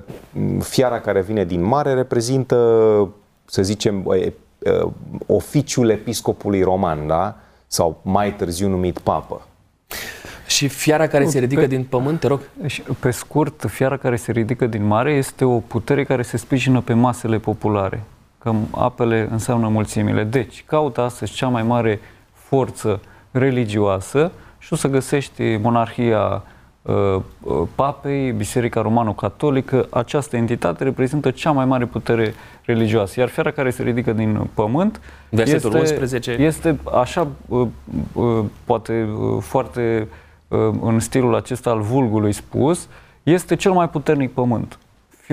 fiara 0.60 1.00
care 1.00 1.22
vine 1.22 1.46
din 1.46 1.62
mare 1.62 1.94
reprezintă, 1.94 3.10
să 3.46 3.62
zicem, 3.62 4.04
uh, 4.60 4.92
oficiul 5.26 5.90
episcopului 5.90 6.62
roman, 6.62 7.08
da? 7.08 7.36
sau 7.68 8.00
mai 8.04 8.36
târziu 8.36 8.68
numit 8.68 9.00
papă. 9.00 9.42
Și 10.48 10.68
fiara 10.68 11.08
care 11.08 11.26
se 11.26 11.40
ridică 11.40 11.62
pe, 11.62 11.68
din 11.68 11.84
pământ, 11.84 12.20
te 12.20 12.28
rog? 12.28 12.42
Pe 13.00 13.12
scurt, 13.12 13.66
fiara 13.68 13.98
care 13.98 14.16
se 14.16 14.32
ridică 14.32 14.68
din 14.68 14.86
mare 14.86 15.12
este 15.12 15.46
o 15.46 15.60
putere 15.60 16.04
care 16.04 16.22
se 16.22 16.38
sprijină 16.38 16.82
pe 16.82 16.94
masele 16.94 17.38
populare. 17.38 18.04
Că 18.38 18.54
apele 18.72 19.28
înseamnă 19.32 19.68
mulțimile. 19.68 20.24
Deci, 20.24 20.64
caută 20.68 21.02
astăzi 21.02 21.34
cea 21.34 21.48
mai 21.48 21.64
mare 21.64 22.00
forță 22.34 23.02
religioasă 23.32 24.32
și 24.58 24.74
o 24.74 24.76
să 24.76 24.88
găsești 24.88 25.58
monarhia 25.58 26.20
Uh, 26.20 26.36
uh, 26.36 26.42
papei, 27.76 28.32
Biserica 28.32 28.82
Romano-Catolică, 28.82 29.88
această 29.90 30.36
entitate 30.36 30.84
reprezintă 30.84 31.32
cea 31.32 31.52
mai 31.52 31.66
mare 31.66 31.86
putere 31.86 32.34
religioasă. 32.66 33.20
Iar 33.20 33.30
fiara 33.30 33.52
care 33.52 33.70
se 33.70 33.84
ridică 33.84 34.12
din 34.12 34.50
pământ 34.54 35.02
Versetul 35.30 35.76
este, 35.76 35.80
11. 35.80 36.32
este 36.32 36.80
așa, 36.94 37.28
uh, 37.48 37.68
poate 38.64 39.10
foarte 39.40 40.08
în 40.82 41.00
stilul 41.00 41.36
acesta 41.36 41.70
al 41.70 41.82
vulgului 41.82 42.32
spus, 42.32 42.88
este 43.24 43.56
cel 43.56 43.72
mai 43.72 43.90
puternic 43.90 44.34
pământ. 44.34 44.80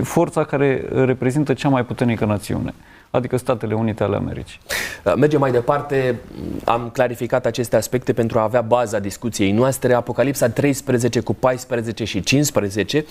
Forța 0.03 0.45
care 0.45 0.85
reprezintă 0.91 1.55
cea 1.55 1.69
mai 1.69 1.85
puternică 1.85 2.25
națiune 2.25 2.75
adică 3.11 3.37
Statele 3.37 3.75
Unite 3.75 4.03
ale 4.03 4.17
Americii. 4.17 4.61
Uh, 5.05 5.15
mergem 5.15 5.41
mai 5.41 5.51
departe, 5.51 6.21
am 6.65 6.91
clarificat 6.93 7.47
aceste 7.47 7.77
aspecte 7.77 8.13
pentru 8.13 8.39
a 8.39 8.43
avea 8.43 8.61
baza 8.61 8.99
discuției 8.99 9.53
noastre. 9.53 9.95
Apocalipsa 9.95 10.49
13 10.49 11.21
cu 11.21 11.35
14 11.35 12.05
și 12.05 12.21
15 12.21 13.05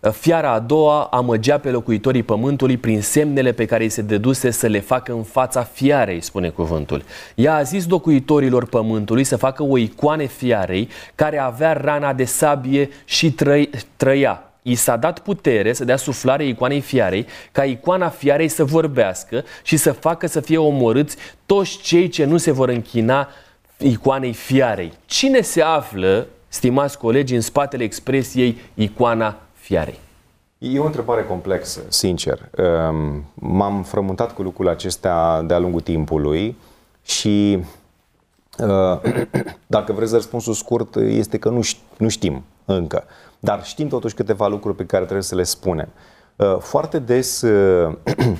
uh, 0.00 0.10
Fiara 0.10 0.52
a 0.52 0.58
doua 0.58 1.02
amăgea 1.02 1.58
pe 1.58 1.70
locuitorii 1.70 2.22
pământului 2.22 2.76
prin 2.76 3.02
semnele 3.02 3.52
pe 3.52 3.64
care 3.64 3.82
îi 3.82 3.88
se 3.88 4.02
deduse 4.02 4.50
să 4.50 4.66
le 4.66 4.80
facă 4.80 5.12
în 5.12 5.22
fața 5.22 5.62
fiarei, 5.62 6.20
spune 6.20 6.48
cuvântul. 6.48 7.02
Ea 7.34 7.54
a 7.54 7.62
zis 7.62 7.88
locuitorilor 7.88 8.66
pământului 8.66 9.24
să 9.24 9.36
facă 9.36 9.62
o 9.62 9.78
icoane 9.78 10.26
fiarei 10.26 10.88
care 11.14 11.38
avea 11.38 11.72
rana 11.72 12.12
de 12.12 12.24
sabie 12.24 12.88
și 13.04 13.32
trăi, 13.32 13.70
trăia 13.96 14.51
i 14.62 14.74
s-a 14.74 14.96
dat 14.96 15.18
putere 15.18 15.72
să 15.72 15.84
dea 15.84 15.96
suflare 15.96 16.46
icoanei 16.46 16.80
fiarei, 16.80 17.26
ca 17.52 17.64
icoana 17.64 18.08
fiarei 18.08 18.48
să 18.48 18.64
vorbească 18.64 19.44
și 19.62 19.76
să 19.76 19.92
facă 19.92 20.26
să 20.26 20.40
fie 20.40 20.58
omorâți 20.58 21.16
toți 21.46 21.78
cei 21.78 22.08
ce 22.08 22.24
nu 22.24 22.36
se 22.36 22.50
vor 22.50 22.68
închina 22.68 23.28
icoanei 23.78 24.32
fiarei. 24.32 24.92
Cine 25.06 25.40
se 25.40 25.62
află, 25.62 26.26
stimați 26.48 26.98
colegi, 26.98 27.34
în 27.34 27.40
spatele 27.40 27.84
expresiei 27.84 28.60
icoana 28.74 29.38
fiarei? 29.52 29.98
E 30.58 30.78
o 30.78 30.86
întrebare 30.86 31.24
complexă, 31.24 31.80
sincer. 31.88 32.50
Um, 32.58 33.24
m-am 33.34 33.82
frământat 33.82 34.34
cu 34.34 34.42
lucrurile 34.42 34.74
acestea 34.74 35.42
de-a 35.42 35.58
lungul 35.58 35.80
timpului 35.80 36.56
și 37.04 37.58
uh, 38.58 39.12
dacă 39.66 39.92
vreți 39.92 40.12
răspunsul 40.12 40.54
scurt, 40.54 40.96
este 40.96 41.38
că 41.38 41.62
nu 41.96 42.08
știm 42.08 42.44
încă. 42.64 43.04
Dar 43.44 43.64
știm 43.64 43.88
totuși 43.88 44.14
câteva 44.14 44.46
lucruri 44.46 44.76
pe 44.76 44.84
care 44.84 45.02
trebuie 45.02 45.24
să 45.24 45.34
le 45.34 45.42
spunem. 45.42 45.88
Uh, 46.36 46.56
foarte 46.58 46.98
des 46.98 47.42
uh, 47.42 47.94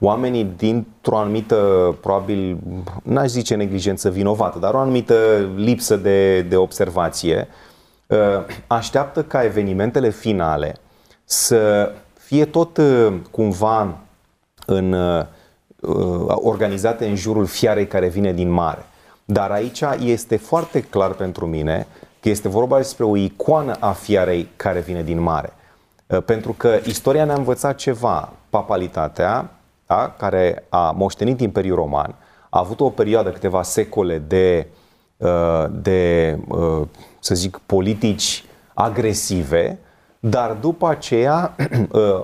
oamenii 0.00 0.52
dintr-o 0.56 1.18
anumită, 1.18 1.56
probabil, 2.00 2.58
n-aș 3.02 3.28
zice 3.28 3.54
neglijență 3.54 4.10
vinovată, 4.10 4.58
dar 4.58 4.74
o 4.74 4.78
anumită 4.78 5.14
lipsă 5.56 5.96
de, 5.96 6.42
de 6.42 6.56
observație, 6.56 7.48
așteaptă 8.66 9.22
ca 9.22 9.44
evenimentele 9.44 10.10
finale 10.10 10.76
să 11.24 11.92
fie 12.24 12.44
tot 12.44 12.76
uh, 12.76 13.14
cumva 13.30 13.98
în, 14.66 14.92
uh, 14.92 15.24
uh, 15.80 16.24
organizate 16.26 17.06
în 17.06 17.16
jurul 17.16 17.46
fiarei 17.46 17.86
care 17.86 18.08
vine 18.08 18.32
din 18.32 18.50
mare. 18.50 18.84
Dar 19.24 19.50
aici 19.50 19.82
este 20.00 20.36
foarte 20.36 20.80
clar 20.80 21.10
pentru 21.10 21.46
mine 21.46 21.86
că 22.24 22.30
este 22.30 22.48
vorba 22.48 22.76
despre 22.76 23.04
o 23.04 23.16
icoană 23.16 23.76
a 23.80 23.92
fiarei 23.92 24.48
care 24.56 24.80
vine 24.80 25.02
din 25.02 25.20
mare. 25.20 25.52
Pentru 26.24 26.52
că 26.52 26.78
istoria 26.86 27.24
ne-a 27.24 27.34
învățat 27.34 27.76
ceva. 27.76 28.32
Papalitatea, 28.50 29.50
a, 29.86 30.08
care 30.08 30.64
a 30.68 30.90
moștenit 30.90 31.40
Imperiul 31.40 31.76
Roman, 31.76 32.14
a 32.50 32.58
avut 32.58 32.80
o 32.80 32.90
perioadă, 32.90 33.30
câteva 33.30 33.62
secole 33.62 34.18
de, 34.18 34.66
de 35.70 36.38
să 37.18 37.34
zic, 37.34 37.60
politici 37.66 38.44
agresive, 38.74 39.78
dar 40.20 40.52
după 40.52 40.88
aceea, 40.88 41.54
uh, 41.92 42.22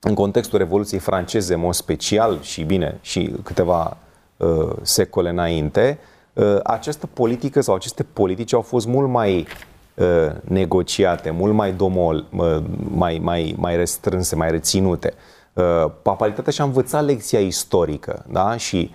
în 0.00 0.14
contextul 0.14 0.58
Revoluției 0.58 1.00
franceze, 1.00 1.54
în 1.54 1.60
mod 1.60 1.74
special 1.74 2.40
și 2.42 2.62
bine, 2.62 2.98
și 3.00 3.34
câteva 3.42 3.96
uh, 4.36 4.72
secole 4.82 5.28
înainte, 5.28 5.98
uh, 6.00 6.16
această 6.62 7.06
politică 7.06 7.60
sau 7.60 7.74
aceste 7.74 8.02
politici 8.12 8.54
au 8.54 8.60
fost 8.60 8.86
mult 8.86 9.08
mai 9.08 9.46
negociate, 10.42 11.30
mult 11.30 11.52
mai 11.52 11.72
domol, 11.72 12.26
mai, 12.94 13.18
mai, 13.22 13.54
mai 13.58 13.76
restrânse, 13.76 14.36
mai 14.36 14.50
reținute. 14.50 15.14
Papalitatea 16.02 16.52
și-a 16.52 16.64
învățat 16.64 17.04
lecția 17.04 17.38
istorică, 17.38 18.24
da? 18.30 18.56
Și 18.56 18.90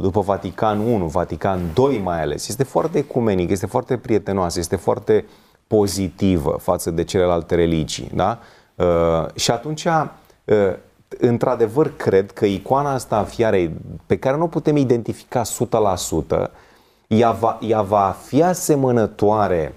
după 0.00 0.20
Vatican 0.20 0.78
1, 0.78 1.06
Vatican 1.06 1.60
2 1.74 2.00
mai 2.04 2.22
ales, 2.22 2.48
este 2.48 2.64
foarte 2.64 2.98
ecumenic, 2.98 3.50
este 3.50 3.66
foarte 3.66 3.96
prietenoasă, 3.96 4.58
este 4.58 4.76
foarte 4.76 5.24
uh, 5.26 5.50
pozitivă 5.76 6.56
față 6.60 6.90
de 6.90 7.04
celelalte 7.04 7.54
religii. 7.54 8.10
Da? 8.14 8.38
Uh, 8.74 9.26
și 9.34 9.50
atunci, 9.50 9.84
uh, 9.84 10.72
într-adevăr, 11.18 11.96
cred 11.96 12.30
că 12.30 12.44
icoana 12.44 12.92
asta 12.92 13.16
a 13.16 13.24
fiarei, 13.24 13.70
pe 14.06 14.18
care 14.18 14.36
nu 14.36 14.42
o 14.42 14.46
putem 14.46 14.76
identifica 14.76 15.42
100%, 15.42 16.50
ea 17.16 17.30
va, 17.30 17.58
ea 17.60 17.82
va 17.82 18.16
fi 18.26 18.42
asemănătoare 18.42 19.74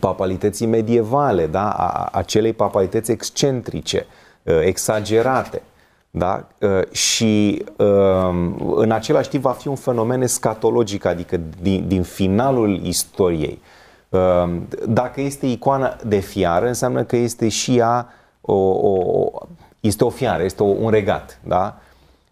papalității 0.00 0.66
medievale, 0.66 1.46
da? 1.46 1.70
a, 1.70 2.08
acelei 2.12 2.52
papalități 2.52 3.10
excentrice, 3.10 4.06
uh, 4.42 4.60
exagerate. 4.60 5.62
Da? 6.10 6.46
Uh, 6.60 6.90
și 6.90 7.64
um, 7.76 8.74
în 8.76 8.90
același 8.90 9.28
timp 9.28 9.42
va 9.42 9.52
fi 9.52 9.68
un 9.68 9.74
fenomen 9.74 10.22
escatologic, 10.22 11.04
adică 11.04 11.40
din, 11.62 11.88
din 11.88 12.02
finalul 12.02 12.80
istoriei. 12.82 13.60
Ehm, 14.08 14.68
dacă 14.88 15.20
este 15.20 15.46
icoana 15.46 15.96
de 16.06 16.18
fiară, 16.18 16.66
înseamnă 16.66 17.04
că 17.04 17.16
este 17.16 17.48
și 17.48 17.76
ea 17.76 18.08
o, 18.40 18.54
o, 18.54 19.28
este 19.80 20.04
o 20.04 20.10
fiară, 20.10 20.42
este 20.42 20.62
o, 20.62 20.66
un 20.66 20.90
regat, 20.90 21.40
da? 21.44 21.78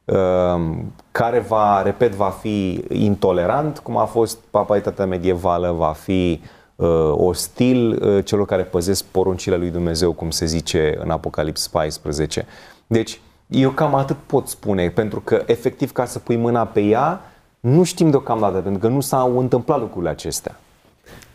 Ehm, 0.04 0.92
care 1.10 1.38
va, 1.38 1.82
repet, 1.82 2.14
va 2.14 2.28
fi 2.28 2.84
intolerant, 2.88 3.78
cum 3.78 3.96
a 3.96 4.04
fost 4.04 4.38
papaitatea 4.50 5.06
medievală, 5.06 5.70
va 5.70 5.92
fi 5.92 6.42
uh, 6.76 7.12
ostil 7.16 8.02
uh, 8.02 8.24
celor 8.24 8.46
care 8.46 8.62
păzesc 8.62 9.04
poruncile 9.04 9.56
lui 9.56 9.70
Dumnezeu, 9.70 10.12
cum 10.12 10.30
se 10.30 10.46
zice 10.46 10.98
în 11.02 11.10
Apocalips 11.10 11.68
14. 11.68 12.46
Deci, 12.86 13.20
eu 13.46 13.70
cam 13.70 13.94
atât 13.94 14.16
pot 14.26 14.48
spune, 14.48 14.88
pentru 14.88 15.20
că, 15.20 15.42
efectiv, 15.46 15.92
ca 15.92 16.04
să 16.04 16.18
pui 16.18 16.36
mâna 16.36 16.64
pe 16.64 16.80
ea, 16.80 17.20
nu 17.60 17.82
știm 17.82 18.10
deocamdată, 18.10 18.58
pentru 18.58 18.80
că 18.80 18.88
nu 18.88 19.00
s-au 19.00 19.38
întâmplat 19.38 19.78
lucrurile 19.78 20.10
acestea. 20.10 20.56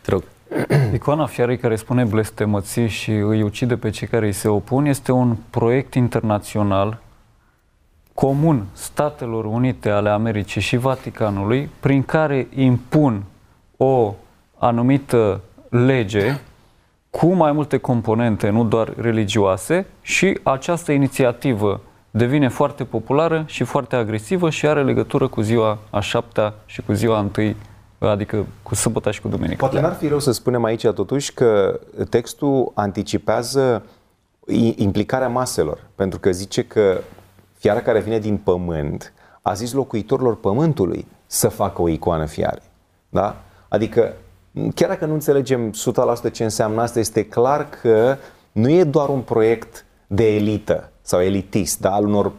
Te 0.00 0.10
rog. 0.10 0.22
Icoana 0.94 1.26
fiarei 1.26 1.58
care 1.58 1.76
spune 1.76 2.04
blestemății 2.04 2.88
și 2.88 3.10
îi 3.10 3.42
ucide 3.42 3.76
pe 3.76 3.90
cei 3.90 4.08
care 4.08 4.26
îi 4.26 4.32
se 4.32 4.48
opun 4.48 4.84
este 4.84 5.12
un 5.12 5.36
proiect 5.50 5.94
internațional 5.94 6.98
comun 8.14 8.66
Statelor 8.72 9.44
Unite 9.44 9.90
ale 9.90 10.08
Americii 10.08 10.60
și 10.60 10.76
Vaticanului 10.76 11.70
prin 11.80 12.02
care 12.02 12.48
impun 12.54 13.22
o 13.76 14.14
anumită 14.58 15.40
lege 15.68 16.40
cu 17.10 17.32
mai 17.32 17.52
multe 17.52 17.78
componente, 17.78 18.48
nu 18.48 18.64
doar 18.64 18.92
religioase, 18.96 19.86
și 20.00 20.38
această 20.42 20.92
inițiativă 20.92 21.80
devine 22.10 22.48
foarte 22.48 22.84
populară 22.84 23.44
și 23.46 23.64
foarte 23.64 23.96
agresivă 23.96 24.50
și 24.50 24.66
are 24.66 24.84
legătură 24.84 25.28
cu 25.28 25.40
ziua 25.40 25.78
a 25.90 26.00
șaptea 26.00 26.54
și 26.66 26.82
cu 26.82 26.92
ziua 26.92 27.18
întâi 27.18 27.56
adică 27.98 28.46
cu 28.62 28.74
sâmbătă 28.74 29.10
și 29.10 29.20
cu 29.20 29.28
duminică. 29.28 29.56
Poate 29.56 29.80
n-ar 29.80 29.92
fi 29.94 30.08
rău 30.08 30.18
să 30.18 30.32
spunem 30.32 30.64
aici 30.64 30.86
totuși 30.86 31.34
că 31.34 31.80
textul 32.08 32.72
anticipează 32.74 33.82
implicarea 34.76 35.28
maselor, 35.28 35.78
pentru 35.94 36.18
că 36.18 36.30
zice 36.30 36.62
că 36.62 37.00
fiara 37.60 37.80
care 37.80 38.00
vine 38.00 38.18
din 38.18 38.36
pământ 38.36 39.12
a 39.42 39.52
zis 39.52 39.72
locuitorilor 39.72 40.36
pământului 40.36 41.06
să 41.26 41.48
facă 41.48 41.82
o 41.82 41.88
icoană 41.88 42.26
fiare. 42.26 42.62
Da? 43.08 43.42
Adică, 43.68 44.12
chiar 44.74 44.88
dacă 44.88 45.06
nu 45.06 45.12
înțelegem 45.12 45.72
100% 46.28 46.32
ce 46.32 46.44
înseamnă 46.44 46.80
asta, 46.80 46.98
este 46.98 47.24
clar 47.24 47.68
că 47.68 48.16
nu 48.52 48.70
e 48.70 48.84
doar 48.84 49.08
un 49.08 49.20
proiect 49.20 49.84
de 50.06 50.34
elită 50.34 50.90
sau 51.02 51.20
elitist, 51.20 51.80
da? 51.80 51.90
al 51.92 52.06
unor 52.06 52.32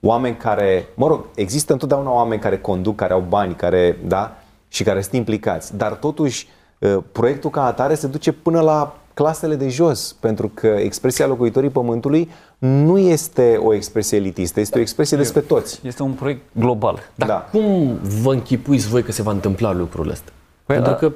oameni 0.00 0.36
care, 0.36 0.88
mă 0.94 1.06
rog, 1.06 1.24
există 1.34 1.72
întotdeauna 1.72 2.12
oameni 2.12 2.40
care 2.40 2.58
conduc, 2.58 2.96
care 2.96 3.12
au 3.12 3.24
bani, 3.28 3.54
care, 3.54 3.98
da, 4.06 4.36
și 4.68 4.82
care 4.82 5.00
sunt 5.00 5.14
implicați. 5.14 5.76
Dar 5.76 5.92
totuși, 5.92 6.48
ă, 6.82 7.04
proiectul 7.12 7.50
ca 7.50 7.64
atare 7.64 7.94
se 7.94 8.06
duce 8.06 8.32
până 8.32 8.60
la 8.60 8.96
clasele 9.14 9.54
de 9.54 9.68
jos, 9.68 10.16
pentru 10.20 10.50
că 10.54 10.66
expresia 10.66 11.26
locuitorii 11.26 11.70
Pământului 11.70 12.30
nu 12.58 12.98
este 12.98 13.56
o 13.56 13.74
expresie 13.74 14.18
elitistă, 14.18 14.60
este 14.60 14.78
o 14.78 14.80
expresie 14.80 15.16
despre 15.16 15.40
toți. 15.40 15.80
Este 15.84 16.02
un 16.02 16.12
proiect 16.12 16.42
global. 16.52 17.02
Dar 17.14 17.28
da. 17.28 17.34
cum 17.34 17.98
vă 18.22 18.32
închipuiți 18.32 18.88
voi 18.88 19.02
că 19.02 19.12
se 19.12 19.22
va 19.22 19.30
întâmpla 19.30 19.72
lucrul 19.72 20.10
ăsta? 20.10 20.30
Păi 20.64 20.74
pentru 20.74 20.92
da. 20.92 20.98
că 20.98 21.12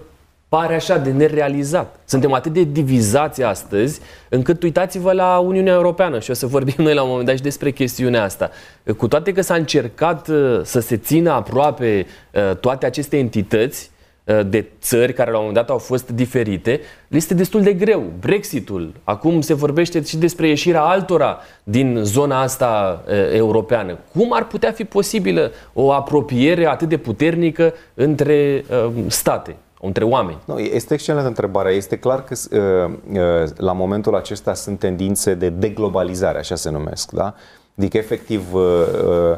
pare 0.49 0.75
așa 0.75 0.99
de 0.99 1.11
nerealizat. 1.11 2.01
Suntem 2.05 2.33
atât 2.33 2.53
de 2.53 2.63
divizați 2.63 3.43
astăzi, 3.43 4.01
încât 4.29 4.63
uitați-vă 4.63 5.13
la 5.13 5.39
Uniunea 5.39 5.73
Europeană 5.73 6.19
și 6.19 6.31
o 6.31 6.35
să 6.35 6.47
vorbim 6.47 6.75
noi 6.85 6.95
la 6.95 7.03
un 7.03 7.09
moment 7.09 7.27
dat 7.27 7.37
și 7.37 7.43
despre 7.43 7.71
chestiunea 7.71 8.23
asta. 8.23 8.51
Cu 8.97 9.09
toate 9.09 9.33
că 9.33 9.41
s-a 9.41 9.55
încercat 9.55 10.29
uh, 10.29 10.61
să 10.63 10.81
se 10.81 10.97
țină 10.97 11.31
aproape 11.31 12.07
uh, 12.35 12.57
toate 12.57 12.87
aceste 12.87 13.19
entități 13.19 13.91
uh, 13.93 14.00
de 14.47 14.67
țări 14.81 15.13
care 15.13 15.31
la 15.31 15.37
un 15.37 15.45
moment 15.45 15.67
dat 15.67 15.71
au 15.71 15.79
fost 15.79 16.11
diferite, 16.11 16.81
este 17.09 17.35
destul 17.35 17.63
de 17.63 17.73
greu. 17.73 18.13
Brexitul, 18.21 18.93
acum 19.05 19.41
se 19.41 19.55
vorbește 19.55 20.03
și 20.03 20.17
despre 20.17 20.49
ieșirea 20.49 20.83
altora 20.83 21.39
din 21.65 22.01
zona 22.03 22.41
asta 22.41 23.05
europeană. 23.33 23.99
Cum 24.13 24.33
ar 24.33 24.47
putea 24.47 24.73
fi 24.73 24.85
posibilă 24.85 25.53
o 25.73 25.93
apropiere 25.93 26.67
atât 26.67 26.89
de 26.89 26.97
puternică 26.97 27.75
între 27.95 28.65
state? 29.07 29.57
între 29.81 30.05
oameni? 30.05 30.39
Nu, 30.45 30.59
este 30.59 30.95
excelentă 30.95 31.27
întrebarea. 31.27 31.73
Este 31.73 31.99
clar 31.99 32.25
că 32.25 32.35
uh, 32.35 32.93
uh, 33.13 33.51
la 33.57 33.73
momentul 33.73 34.15
acesta 34.15 34.55
sunt 34.55 34.79
tendințe 34.79 35.35
de 35.35 35.49
deglobalizare, 35.49 36.39
așa 36.39 36.55
se 36.55 36.71
numesc, 36.71 37.11
da? 37.11 37.35
Adică, 37.79 37.97
efectiv, 37.97 38.55
uh, 38.55 38.63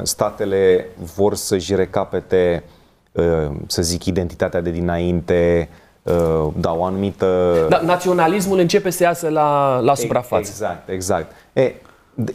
statele 0.01 0.87
vor 1.15 1.35
să-și 1.35 1.75
recapete, 1.75 2.63
să 3.67 3.81
zic, 3.81 4.05
identitatea 4.05 4.61
de 4.61 4.69
dinainte, 4.69 5.69
da, 6.55 6.73
o 6.73 6.83
anumită... 6.83 7.55
Da, 7.69 7.81
naționalismul 7.81 8.59
începe 8.59 8.89
să 8.89 9.03
iasă 9.03 9.29
la, 9.29 9.79
la 9.79 9.95
suprafață. 9.95 10.49
Exact, 10.49 10.89
exact. 10.89 11.31
E, 11.53 11.73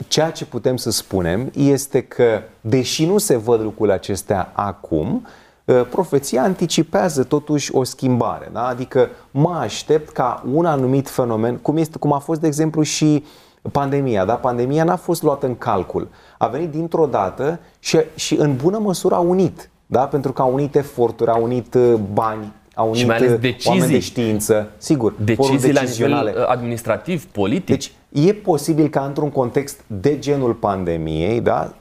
ceea 0.09 0.31
ce 0.31 0.45
putem 0.45 0.77
să 0.77 0.91
spunem 0.91 1.51
este 1.57 2.01
că, 2.01 2.43
deși 2.61 3.07
nu 3.07 3.19
se 3.19 3.37
văd 3.37 3.61
lucrurile 3.61 3.95
acestea 3.95 4.53
acum, 4.53 5.27
Ă, 5.69 5.85
profeția 5.85 6.43
anticipează 6.43 7.25
totuși 7.25 7.75
o 7.75 7.85
schimbare. 7.85 8.49
Da? 8.53 8.67
Adică 8.67 9.09
mă 9.31 9.55
aștept 9.55 10.09
ca 10.09 10.45
un 10.53 10.65
anumit 10.65 11.09
fenomen, 11.09 11.57
cum, 11.57 11.77
este, 11.77 11.99
cum 11.99 12.13
a 12.13 12.19
fost 12.19 12.41
de 12.41 12.47
exemplu 12.47 12.83
și 12.83 13.25
pandemia. 13.73 14.25
Da? 14.25 14.35
Pandemia 14.35 14.85
n-a 14.85 14.97
fost 14.97 15.23
luată 15.23 15.47
în 15.47 15.57
calcul. 15.57 16.09
A 16.39 16.47
venit 16.47 16.71
dintr-o 16.71 17.07
dată 17.07 17.59
și, 17.79 17.99
și 18.15 18.35
în 18.35 18.57
bună 18.57 18.79
măsură 18.79 19.15
a 19.15 19.19
unit. 19.19 19.71
Da? 19.91 20.07
Pentru 20.07 20.33
că 20.33 20.43
a 20.43 20.45
unit 20.45 20.75
eforturi, 20.75 21.31
a 21.31 21.37
unit 21.37 21.75
ă, 21.75 22.01
bani, 22.13 22.53
a 22.75 22.83
unit 22.83 22.97
și 22.97 23.07
mai 23.07 23.17
ales 23.17 23.39
decizii, 23.39 23.71
oameni 23.71 23.93
de 23.93 23.99
știință, 23.99 24.71
sigur, 24.77 25.15
decizii 25.25 25.73
la 25.73 25.81
nivel 25.81 26.45
administrativ, 26.47 27.25
politic. 27.27 27.67
Deci 27.67 27.93
e 28.27 28.33
posibil 28.33 28.89
ca 28.89 29.05
într-un 29.05 29.31
context 29.31 29.81
de 29.87 30.19
genul 30.19 30.53
pandemiei, 30.53 31.41
da, 31.41 31.75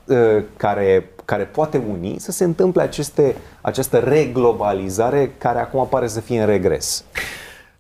care 0.58 1.12
care 1.28 1.44
poate 1.44 1.82
uni, 1.90 2.16
să 2.20 2.32
se 2.32 2.44
întâmple 2.44 2.82
aceste, 2.82 3.36
această 3.62 3.98
reglobalizare 3.98 5.32
care 5.38 5.60
acum 5.60 5.88
pare 5.90 6.08
să 6.08 6.20
fie 6.20 6.40
în 6.40 6.46
regres. 6.46 7.04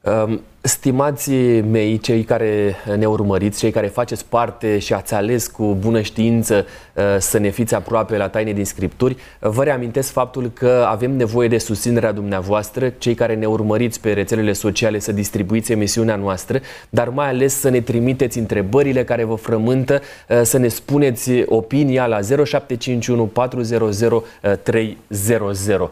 Um, 0.07 0.41
stimați 0.61 1.31
mei, 1.59 1.97
cei 1.97 2.23
care 2.23 2.75
ne 2.97 3.05
urmăriți, 3.05 3.59
cei 3.59 3.71
care 3.71 3.87
faceți 3.87 4.25
parte 4.25 4.79
și 4.79 4.93
ați 4.93 5.13
ales 5.13 5.47
cu 5.47 5.77
bună 5.79 6.01
știință 6.01 6.65
uh, 6.93 7.03
să 7.19 7.37
ne 7.37 7.49
fiți 7.49 7.75
aproape 7.75 8.17
la 8.17 8.27
taine 8.27 8.51
din 8.51 8.65
Scripturi, 8.65 9.17
vă 9.39 9.63
reamintesc 9.63 10.11
faptul 10.11 10.51
că 10.53 10.85
avem 10.89 11.11
nevoie 11.11 11.47
de 11.47 11.57
susținerea 11.57 12.11
dumneavoastră, 12.11 12.93
cei 12.97 13.13
care 13.13 13.35
ne 13.35 13.45
urmăriți 13.45 14.01
pe 14.01 14.11
rețelele 14.11 14.53
sociale 14.53 14.99
să 14.99 15.11
distribuiți 15.11 15.71
emisiunea 15.71 16.15
noastră, 16.15 16.59
dar 16.89 17.09
mai 17.09 17.27
ales 17.27 17.59
să 17.59 17.69
ne 17.69 17.81
trimiteți 17.81 18.37
întrebările 18.37 19.03
care 19.03 19.23
vă 19.23 19.35
frământă, 19.35 20.01
uh, 20.29 20.41
să 20.43 20.57
ne 20.57 20.67
spuneți 20.67 21.31
opinia 21.45 22.05
la 22.05 22.19
0751 22.21 23.25
400 23.25 24.23
300. 24.63 25.89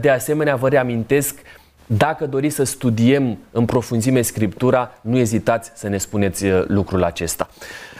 De 0.00 0.10
asemenea, 0.10 0.56
vă 0.56 0.68
reamintesc 0.68 1.34
dacă 1.86 2.26
doriți 2.26 2.54
să 2.54 2.64
studiem 2.64 3.38
în 3.50 3.64
profunzime 3.64 4.22
Scriptura, 4.22 4.98
nu 5.00 5.18
ezitați 5.18 5.70
să 5.74 5.88
ne 5.88 5.98
spuneți 5.98 6.44
uh, 6.44 6.64
lucrul 6.66 7.04
acesta. 7.04 7.48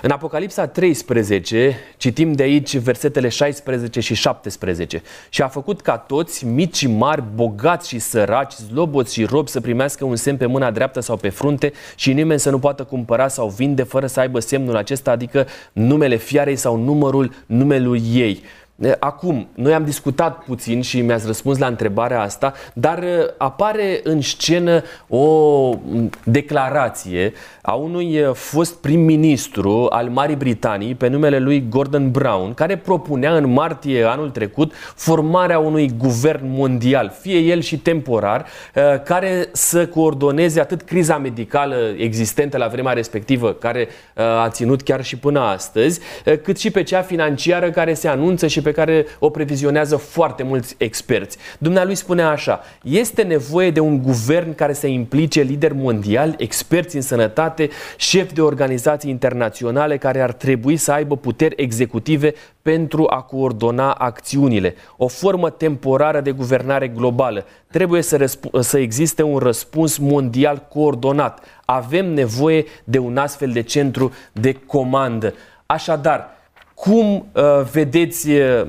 În 0.02 0.10
Apocalipsa 0.10 0.66
13 0.66 1.76
citim 1.96 2.32
de 2.32 2.42
aici 2.42 2.76
versetele 2.76 3.28
16 3.28 4.00
și 4.00 4.14
17. 4.14 5.02
Și 5.28 5.42
a 5.42 5.48
făcut 5.48 5.80
ca 5.80 5.96
toți, 5.96 6.46
mici 6.46 6.76
și 6.76 6.88
mari, 6.88 7.22
bogați 7.34 7.88
și 7.88 7.98
săraci, 7.98 8.52
zloboți 8.52 9.14
și 9.14 9.24
robi 9.24 9.50
să 9.50 9.60
primească 9.60 10.04
un 10.04 10.16
semn 10.16 10.36
pe 10.36 10.46
mâna 10.46 10.70
dreaptă 10.70 11.00
sau 11.00 11.16
pe 11.16 11.28
frunte 11.28 11.72
și 11.94 12.12
nimeni 12.12 12.40
să 12.40 12.50
nu 12.50 12.58
poată 12.58 12.84
cumpăra 12.84 13.28
sau 13.28 13.48
vinde 13.48 13.82
fără 13.82 14.06
să 14.06 14.20
aibă 14.20 14.40
semnul 14.40 14.76
acesta, 14.76 15.10
adică 15.10 15.46
numele 15.72 16.16
fiarei 16.16 16.56
sau 16.56 16.76
numărul 16.76 17.32
numelui 17.46 18.02
ei. 18.12 18.42
Acum, 18.98 19.48
noi 19.54 19.74
am 19.74 19.84
discutat 19.84 20.44
puțin 20.44 20.82
și 20.82 21.00
mi-ați 21.00 21.26
răspuns 21.26 21.58
la 21.58 21.66
întrebarea 21.66 22.20
asta, 22.20 22.52
dar 22.72 23.04
apare 23.36 24.00
în 24.02 24.20
scenă 24.20 24.82
o 25.08 25.74
declarație 26.24 27.32
a 27.62 27.72
unui 27.72 28.24
fost 28.32 28.74
prim-ministru 28.74 29.86
al 29.90 30.08
Marii 30.08 30.36
Britanii 30.36 30.94
pe 30.94 31.08
numele 31.08 31.38
lui 31.38 31.68
Gordon 31.68 32.10
Brown, 32.10 32.54
care 32.54 32.76
propunea 32.76 33.36
în 33.36 33.52
martie 33.52 34.02
anul 34.02 34.30
trecut 34.30 34.72
formarea 34.94 35.58
unui 35.58 35.90
guvern 35.98 36.44
mondial, 36.44 37.12
fie 37.20 37.38
el 37.38 37.60
și 37.60 37.78
temporar, 37.78 38.46
care 39.04 39.48
să 39.52 39.86
coordoneze 39.86 40.60
atât 40.60 40.82
criza 40.82 41.18
medicală 41.18 41.76
existentă 41.96 42.56
la 42.56 42.66
vremea 42.66 42.92
respectivă, 42.92 43.52
care 43.52 43.88
a 44.14 44.48
ținut 44.48 44.82
chiar 44.82 45.04
și 45.04 45.16
până 45.16 45.40
astăzi, 45.40 46.00
cât 46.42 46.58
și 46.58 46.70
pe 46.70 46.82
cea 46.82 47.02
financiară 47.02 47.70
care 47.70 47.94
se 47.94 48.08
anunță 48.08 48.46
și 48.46 48.62
pe 48.64 48.72
care 48.72 49.06
o 49.18 49.30
previzionează 49.30 49.96
foarte 49.96 50.42
mulți 50.42 50.74
experți. 50.78 51.36
Dumnealui 51.58 51.94
spunea 51.94 52.28
așa, 52.28 52.60
este 52.82 53.22
nevoie 53.22 53.70
de 53.70 53.80
un 53.80 54.02
guvern 54.02 54.54
care 54.54 54.72
să 54.72 54.86
implice 54.86 55.40
lideri 55.40 55.74
mondiali, 55.74 56.34
experți 56.38 56.96
în 56.96 57.02
sănătate, 57.02 57.68
șefi 57.96 58.34
de 58.34 58.40
organizații 58.40 59.10
internaționale 59.10 59.96
care 59.96 60.20
ar 60.20 60.32
trebui 60.32 60.76
să 60.76 60.92
aibă 60.92 61.16
puteri 61.16 61.62
executive 61.62 62.34
pentru 62.62 63.06
a 63.10 63.20
coordona 63.20 63.90
acțiunile. 63.90 64.74
O 64.96 65.08
formă 65.08 65.50
temporară 65.50 66.20
de 66.20 66.30
guvernare 66.30 66.88
globală. 66.88 67.44
Trebuie 67.70 68.02
să, 68.02 68.36
să 68.60 68.78
existe 68.78 69.22
un 69.22 69.38
răspuns 69.38 69.96
mondial 69.96 70.66
coordonat. 70.68 71.44
Avem 71.64 72.06
nevoie 72.12 72.64
de 72.84 72.98
un 72.98 73.16
astfel 73.16 73.50
de 73.50 73.60
centru 73.60 74.12
de 74.32 74.52
comandă. 74.52 75.34
Așadar, 75.66 76.28
cum 76.74 77.26
uh, 77.32 77.60
vedeți 77.72 78.30
uh, 78.30 78.66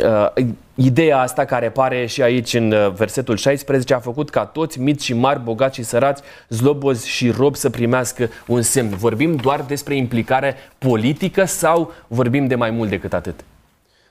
uh, 0.00 0.46
ideea 0.74 1.20
asta 1.20 1.44
care 1.44 1.66
apare 1.66 2.06
și 2.06 2.22
aici 2.22 2.54
în 2.54 2.72
uh, 2.72 2.92
versetul 2.92 3.36
16? 3.36 3.94
A 3.94 3.98
făcut 3.98 4.30
ca 4.30 4.44
toți, 4.44 4.80
mici 4.80 5.02
și 5.02 5.14
mari, 5.14 5.40
bogați 5.40 5.74
și 5.74 5.82
sărați, 5.82 6.22
zlobozi 6.48 7.08
și 7.08 7.30
robi 7.30 7.56
să 7.56 7.70
primească 7.70 8.28
un 8.46 8.62
semn. 8.62 8.96
Vorbim 8.96 9.36
doar 9.36 9.64
despre 9.66 9.96
implicare 9.96 10.54
politică 10.78 11.44
sau 11.44 11.92
vorbim 12.06 12.46
de 12.46 12.54
mai 12.54 12.70
mult 12.70 12.88
decât 12.88 13.12
atât? 13.12 13.44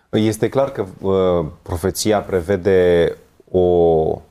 Este 0.09 0.49
clar 0.49 0.71
că 0.71 0.85
uh, 1.01 1.45
profeția 1.61 2.19
prevede 2.19 3.17
o 3.51 3.59
uh, 3.59 4.21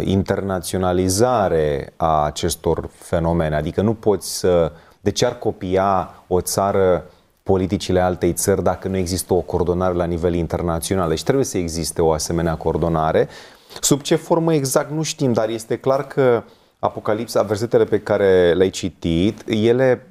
internaționalizare 0.00 1.92
a 1.96 2.24
acestor 2.24 2.88
fenomene. 2.92 3.56
Adică 3.56 3.82
nu 3.82 3.94
poți 3.94 4.38
să... 4.38 4.72
De 5.00 5.10
ce 5.10 5.26
ar 5.26 5.38
copia 5.38 6.14
o 6.26 6.40
țară 6.40 7.04
politicile 7.50 8.00
altei 8.00 8.32
țări 8.32 8.62
dacă 8.62 8.88
nu 8.88 8.96
există 8.96 9.34
o 9.34 9.40
coordonare 9.40 9.94
la 9.94 10.04
nivel 10.04 10.34
internațional. 10.34 11.08
Deci 11.08 11.22
trebuie 11.22 11.44
să 11.44 11.58
existe 11.58 12.02
o 12.02 12.12
asemenea 12.12 12.56
coordonare. 12.56 13.28
Sub 13.80 14.00
ce 14.00 14.14
formă 14.14 14.54
exact 14.54 14.90
nu 14.90 15.02
știm, 15.02 15.32
dar 15.32 15.48
este 15.48 15.76
clar 15.76 16.06
că 16.06 16.42
Apocalipsa, 16.78 17.42
versetele 17.42 17.84
pe 17.84 18.00
care 18.00 18.52
le-ai 18.52 18.70
citit, 18.70 19.42
ele 19.46 20.06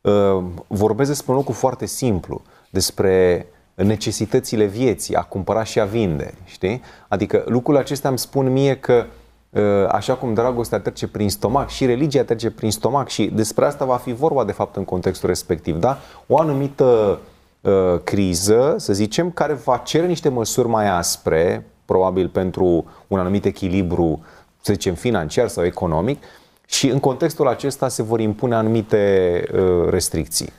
uh, 0.00 0.44
vorbesc 0.66 1.08
despre 1.08 1.30
un 1.32 1.36
lucru 1.36 1.52
foarte 1.52 1.86
simplu, 1.86 2.42
despre 2.70 3.46
necesitățile 3.74 4.64
vieții, 4.64 5.14
a 5.14 5.22
cumpăra 5.22 5.64
și 5.64 5.80
a 5.80 5.84
vinde, 5.84 6.34
știi? 6.44 6.82
Adică 7.08 7.44
lucrul 7.46 7.76
acesta 7.76 8.08
îmi 8.08 8.18
spun 8.18 8.52
mie 8.52 8.76
că 8.76 8.92
uh, 8.92 9.04
Uh, 9.04 9.19
așa 9.88 10.14
cum 10.14 10.34
dragostea 10.34 10.80
trece 10.80 11.08
prin 11.08 11.30
stomac 11.30 11.68
și 11.68 11.86
religia 11.86 12.24
trece 12.24 12.50
prin 12.50 12.70
stomac 12.70 13.08
și 13.08 13.26
despre 13.26 13.64
asta 13.64 13.84
va 13.84 13.96
fi 13.96 14.12
vorba 14.12 14.44
de 14.44 14.52
fapt 14.52 14.76
în 14.76 14.84
contextul 14.84 15.28
respectiv, 15.28 15.76
da? 15.76 15.98
O 16.26 16.38
anumită 16.38 17.18
uh, 17.60 18.00
criză, 18.04 18.74
să 18.78 18.92
zicem, 18.92 19.30
care 19.30 19.52
va 19.52 19.76
cere 19.76 20.06
niște 20.06 20.28
măsuri 20.28 20.68
mai 20.68 20.88
aspre, 20.88 21.66
probabil 21.84 22.28
pentru 22.28 22.84
un 23.06 23.18
anumit 23.18 23.44
echilibru, 23.44 24.24
să 24.60 24.72
zicem, 24.72 24.94
financiar 24.94 25.48
sau 25.48 25.64
economic, 25.64 26.22
și 26.66 26.88
în 26.88 26.98
contextul 26.98 27.48
acesta 27.48 27.88
se 27.88 28.02
vor 28.02 28.20
impune 28.20 28.54
anumite 28.54 29.44
uh, 29.52 29.88
restricții. 29.88 30.52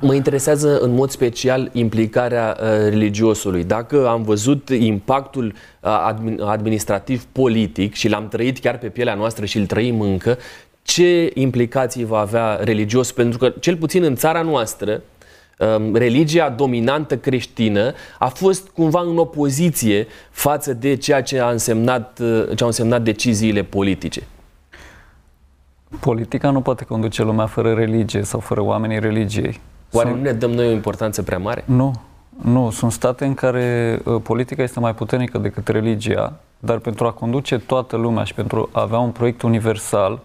Mă 0.00 0.14
interesează 0.14 0.78
în 0.78 0.94
mod 0.94 1.10
special 1.10 1.70
implicarea 1.72 2.56
uh, 2.60 2.68
religiosului. 2.88 3.64
Dacă 3.64 4.08
am 4.08 4.22
văzut 4.22 4.68
impactul 4.68 5.54
uh, 5.80 6.44
administrativ 6.46 7.24
politic 7.32 7.94
și 7.94 8.08
l-am 8.08 8.28
trăit 8.28 8.58
chiar 8.58 8.78
pe 8.78 8.86
pielea 8.86 9.14
noastră 9.14 9.44
și 9.44 9.58
îl 9.58 9.66
trăim 9.66 10.00
încă, 10.00 10.38
ce 10.82 11.30
implicații 11.34 12.04
va 12.04 12.18
avea 12.18 12.58
religios? 12.62 13.12
Pentru 13.12 13.38
că, 13.38 13.52
cel 13.60 13.76
puțin 13.76 14.02
în 14.02 14.14
țara 14.14 14.42
noastră, 14.42 15.02
um, 15.58 15.94
religia 15.94 16.48
dominantă 16.48 17.16
creștină 17.16 17.92
a 18.18 18.28
fost 18.28 18.68
cumva 18.68 19.00
în 19.00 19.18
opoziție 19.18 20.06
față 20.30 20.72
de 20.72 20.96
ceea 20.96 21.22
ce, 21.22 21.38
a 21.38 21.50
însemnat, 21.50 22.18
uh, 22.22 22.44
ce 22.56 22.62
au 22.62 22.66
însemnat 22.66 23.02
deciziile 23.02 23.62
politice. 23.62 24.22
Politica 26.00 26.50
nu 26.50 26.60
poate 26.60 26.84
conduce 26.84 27.22
lumea 27.22 27.46
fără 27.46 27.72
religie 27.72 28.22
sau 28.22 28.40
fără 28.40 28.60
oamenii 28.60 28.98
religiei. 28.98 29.60
Oare 29.92 30.08
Sunt... 30.08 30.20
nu 30.20 30.26
ne 30.26 30.32
dăm 30.32 30.50
noi 30.50 30.66
o 30.66 30.70
importanță 30.70 31.22
prea 31.22 31.38
mare? 31.38 31.64
Nu. 31.66 31.92
Nu, 32.42 32.70
sunt 32.70 32.92
state 32.92 33.24
în 33.24 33.34
care 33.34 33.98
uh, 34.04 34.20
politica 34.22 34.62
este 34.62 34.80
mai 34.80 34.94
puternică 34.94 35.38
decât 35.38 35.68
religia, 35.68 36.32
dar 36.58 36.78
pentru 36.78 37.06
a 37.06 37.10
conduce 37.10 37.58
toată 37.58 37.96
lumea 37.96 38.24
și 38.24 38.34
pentru 38.34 38.68
a 38.72 38.80
avea 38.80 38.98
un 38.98 39.10
proiect 39.10 39.42
universal 39.42 40.20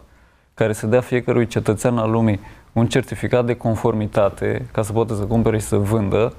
care 0.54 0.74
să 0.74 0.88
dea 0.88 1.02
fiecărui 1.02 1.48
cetățean 1.48 1.98
al 1.98 2.12
lumii 2.12 2.40
un 2.72 2.88
certificat 2.88 3.46
de 3.46 3.54
conformitate 3.54 4.66
ca 4.72 4.82
să 4.82 4.92
poată 4.92 5.14
să 5.16 5.24
cumpere 5.24 5.58
și 5.58 5.66
să 5.66 5.78
vândă, 5.78 6.34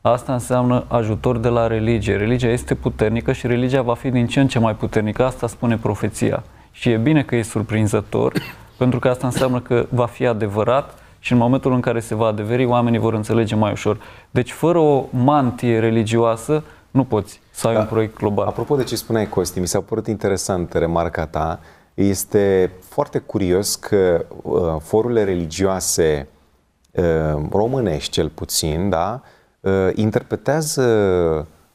asta 0.00 0.32
înseamnă 0.32 0.84
ajutor 0.88 1.38
de 1.38 1.48
la 1.48 1.66
religie. 1.66 2.16
Religia 2.16 2.48
este 2.48 2.74
puternică 2.74 3.32
și 3.32 3.46
religia 3.46 3.82
va 3.82 3.94
fi 3.94 4.10
din 4.10 4.26
ce 4.26 4.40
în 4.40 4.48
ce 4.48 4.58
mai 4.58 4.74
puternică, 4.74 5.24
asta 5.24 5.46
spune 5.46 5.76
profeția. 5.76 6.42
Și 6.70 6.90
e 6.90 6.96
bine 6.96 7.22
că 7.22 7.36
e 7.36 7.42
surprinzător, 7.42 8.32
pentru 8.76 8.98
că 8.98 9.08
asta 9.08 9.26
înseamnă 9.26 9.60
că 9.60 9.86
va 9.90 10.06
fi 10.06 10.26
adevărat 10.26 10.98
și 11.18 11.32
în 11.32 11.38
momentul 11.38 11.72
în 11.72 11.80
care 11.80 12.00
se 12.00 12.14
va 12.14 12.26
adeveri, 12.26 12.64
oamenii 12.64 12.98
vor 12.98 13.14
înțelege 13.14 13.54
mai 13.54 13.72
ușor. 13.72 14.00
Deci, 14.30 14.52
fără 14.52 14.78
o 14.78 15.04
mantie 15.10 15.78
religioasă, 15.78 16.62
nu 16.90 17.04
poți 17.04 17.40
să 17.50 17.66
ai 17.66 17.74
da. 17.74 17.80
un 17.80 17.86
proiect 17.86 18.16
global. 18.16 18.46
Apropo 18.46 18.76
de 18.76 18.82
ce 18.84 18.96
spuneai, 18.96 19.28
Costi, 19.28 19.60
mi 19.60 19.66
s-a 19.66 19.80
părut 19.80 20.06
interesant 20.06 20.72
remarca 20.72 21.26
ta. 21.26 21.60
Este 21.94 22.72
foarte 22.88 23.18
curios 23.18 23.74
că 23.74 24.24
uh, 24.42 24.76
forurile 24.80 25.24
religioase 25.24 26.28
uh, 26.90 27.04
românești, 27.50 28.10
cel 28.10 28.28
puțin, 28.28 28.88
da, 28.88 29.22
uh, 29.60 29.88
interpretează 29.94 30.82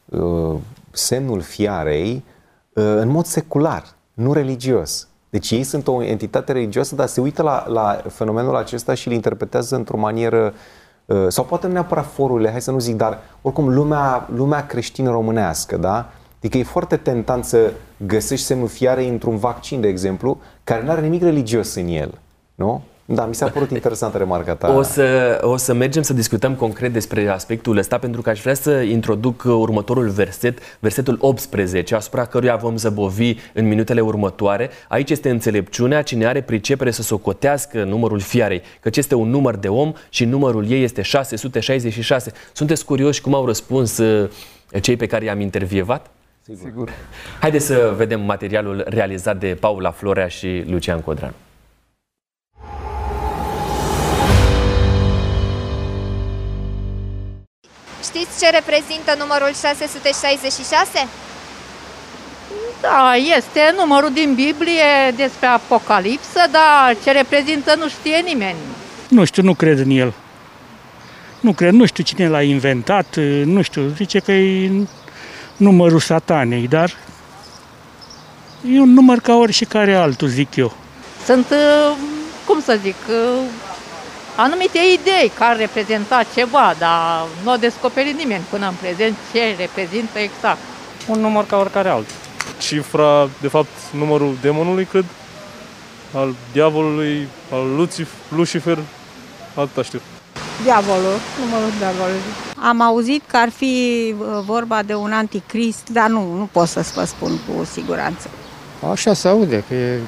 uh, 0.06 0.56
semnul 0.92 1.42
fiarei 1.42 2.24
uh, 2.74 2.84
în 2.84 3.08
mod 3.08 3.26
secular, 3.26 3.84
nu 4.14 4.34
religios. 4.34 5.09
Deci 5.30 5.52
ei 5.52 5.64
sunt 5.64 5.88
o 5.88 6.04
entitate 6.04 6.52
religioasă, 6.52 6.96
dar 6.96 7.08
se 7.08 7.22
uită 7.22 7.42
la, 7.42 7.68
la 7.68 8.02
fenomenul 8.10 8.56
acesta 8.56 8.94
și 8.94 9.08
îl 9.08 9.14
interpretează 9.14 9.76
într-o 9.76 9.98
manieră 9.98 10.54
uh, 11.06 11.26
sau 11.28 11.44
poate 11.44 11.68
nu 11.68 11.74
neapărat 11.74 12.12
forurile, 12.12 12.52
hai 12.52 12.62
să 12.62 12.72
nu 12.72 12.80
zic, 12.80 12.96
dar 12.96 13.20
oricum 13.42 13.74
lumea, 13.74 14.28
lumea 14.36 14.66
creștină 14.66 15.10
românească, 15.10 15.78
da? 15.78 16.10
Adică 16.38 16.58
e 16.58 16.64
foarte 16.64 16.98
tentant 16.98 17.46
să 17.46 17.72
găsești 18.06 18.46
semnul 18.46 18.68
fiarei 18.68 19.10
într-un 19.10 19.38
vaccin, 19.38 19.82
de 19.82 19.88
exemplu, 19.88 20.40
care 20.64 20.84
nu 20.84 20.92
are 20.92 21.02
nimic 21.02 21.22
religios 21.22 21.76
în 21.76 21.88
el. 21.88 22.20
Nu? 22.56 22.82
Da, 23.12 23.26
mi 23.26 23.36
s-a 23.36 23.48
părut 23.48 23.72
interesantă 23.72 24.18
remarca 24.18 24.56
ta. 24.56 24.76
O 24.76 24.82
să, 24.82 25.40
o 25.42 25.58
să 25.58 25.74
mergem 25.74 26.02
să 26.02 26.14
discutăm 26.14 26.56
concret 26.56 26.94
despre 26.94 27.28
aspectul 27.28 27.78
ăsta, 27.78 27.98
pentru 27.98 28.22
că 28.22 28.30
aș 28.30 28.42
vrea 28.42 28.54
să 28.54 28.72
introduc 28.72 29.44
următorul 29.46 30.10
verset, 30.10 30.60
versetul 30.80 31.18
18, 31.20 31.96
asupra 31.96 32.26
căruia 32.26 32.56
vom 32.56 32.78
zăbovi 32.78 33.36
în 33.54 33.68
minutele 33.68 34.02
următoare. 34.02 34.70
Aici 34.88 35.10
este 35.10 35.30
înțelepciunea, 35.30 36.02
cine 36.02 36.26
are 36.26 36.42
pricepere 36.42 36.92
să 36.92 37.02
socotească 37.02 37.84
numărul 37.84 38.20
fiarei, 38.20 38.62
căci 38.80 38.98
este 38.98 39.16
un 39.16 39.30
număr 39.30 39.56
de 39.56 39.68
om 39.68 39.94
și 40.10 40.26
numărul 40.26 40.72
ei 40.72 40.84
este 40.84 41.02
666. 41.02 42.32
Sunteți 42.54 42.86
curioși 42.86 43.22
cum 43.22 43.34
au 43.34 43.46
răspuns 43.46 43.98
uh, 43.98 44.30
cei 44.82 44.96
pe 44.96 45.06
care 45.06 45.26
i-am 45.26 45.40
intervievat? 45.40 46.12
Sigur. 46.44 46.62
Sigur. 46.70 46.90
Haideți 47.40 47.66
să 47.66 47.94
vedem 47.98 48.22
materialul 48.22 48.84
realizat 48.88 49.40
de 49.40 49.58
Paula 49.60 49.92
Florea 49.92 50.28
și 50.28 50.64
Lucian 50.68 51.02
Codran. 51.02 51.34
Știți 58.14 58.40
ce 58.40 58.50
reprezintă 58.50 59.16
numărul 59.18 59.54
666? 59.54 61.08
Da, 62.82 63.16
este 63.38 63.74
numărul 63.78 64.12
din 64.14 64.34
Biblie 64.34 65.14
despre 65.16 65.48
Apocalipsă, 65.48 66.42
dar 66.52 66.98
ce 67.04 67.12
reprezintă 67.12 67.76
nu 67.76 67.90
știe 67.90 68.18
nimeni. 68.18 68.58
Nu 69.08 69.24
știu, 69.24 69.44
nu 69.44 69.54
cred 69.54 69.80
în 69.80 69.90
el. 69.90 70.14
Nu 71.40 71.54
cred, 71.54 71.74
nu 71.74 71.86
știu 71.86 72.04
cine 72.04 72.28
l-a 72.28 72.42
inventat, 72.42 73.16
nu 73.46 73.62
știu, 73.62 73.94
zice 73.96 74.20
că 74.20 74.32
e 74.32 74.72
numărul 75.58 76.00
satanei, 76.00 76.68
dar 76.68 76.98
e 78.74 78.80
un 78.80 78.94
număr 78.94 79.20
ca 79.20 79.36
oricare 79.36 79.96
altul, 79.96 80.28
zic 80.28 80.56
eu. 80.56 80.74
Sunt, 81.26 81.54
cum 82.46 82.62
să 82.62 82.78
zic, 82.82 82.96
anumite 84.44 84.80
idei 84.94 85.32
care 85.38 85.58
reprezenta 85.58 86.24
ceva, 86.36 86.76
dar 86.78 87.26
nu 87.44 87.52
a 87.52 87.58
descoperit 87.58 88.18
nimeni 88.18 88.44
până 88.50 88.68
în 88.68 88.74
prezent 88.82 89.16
ce 89.34 89.56
reprezintă 89.58 90.20
exact. 90.20 90.60
Un 91.08 91.20
număr 91.20 91.46
ca 91.46 91.58
oricare 91.58 91.90
altul. 91.90 92.16
Cifra, 92.58 93.30
de 93.42 93.48
fapt, 93.48 93.76
numărul 93.92 94.38
demonului, 94.42 94.86
cred, 94.86 95.06
al 96.14 96.36
diavolului, 96.52 97.28
al 97.52 97.76
Lucif, 97.76 98.10
Lucifer, 98.36 98.78
atâta 99.56 99.84
știu. 99.84 100.02
Diavolul, 100.64 101.18
numărul 101.40 101.72
diavolului. 101.78 102.20
Am 102.56 102.82
auzit 102.82 103.24
că 103.28 103.38
ar 103.38 103.50
fi 103.50 104.16
uh, 104.18 104.26
vorba 104.46 104.84
de 104.84 104.96
un 104.96 105.12
anticrist, 105.12 105.90
dar 105.92 106.10
nu, 106.10 106.34
nu 106.34 106.50
pot 106.52 106.68
să 106.68 106.86
vă 106.94 107.04
spun 107.04 107.32
cu 107.48 107.64
siguranță. 107.72 108.30
Așa 108.92 109.14
se 109.14 109.28
aude, 109.28 109.64
că 109.68 109.74
e 109.74 110.00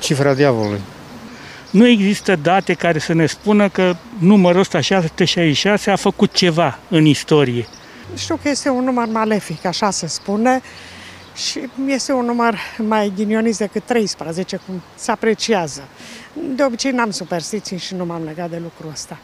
cifra 0.00 0.34
diavolului. 0.34 0.80
Nu 1.72 1.86
există 1.86 2.36
date 2.36 2.74
care 2.74 2.98
să 2.98 3.12
ne 3.12 3.26
spună 3.26 3.68
că 3.68 3.96
numărul 4.18 4.60
ăsta 4.60 4.80
666 4.80 5.90
a 5.90 5.96
făcut 5.96 6.32
ceva 6.32 6.78
în 6.88 7.04
istorie. 7.04 7.66
Știu 8.16 8.38
că 8.42 8.48
este 8.48 8.68
un 8.68 8.84
număr 8.84 9.06
malefic, 9.06 9.64
așa 9.64 9.90
se 9.90 10.06
spune, 10.06 10.62
și 11.36 11.60
este 11.86 12.12
un 12.12 12.24
număr 12.24 12.58
mai 12.78 13.12
ghinionist 13.16 13.58
decât 13.58 13.82
13, 13.84 14.56
cum 14.66 14.82
se 14.94 15.10
apreciază. 15.10 15.82
De 16.54 16.64
obicei 16.64 16.90
n-am 16.90 17.10
superstiții 17.10 17.78
și 17.78 17.94
nu 17.94 18.04
m-am 18.04 18.24
legat 18.24 18.50
de 18.50 18.58
lucrul 18.62 18.90
ăsta. 18.90 19.18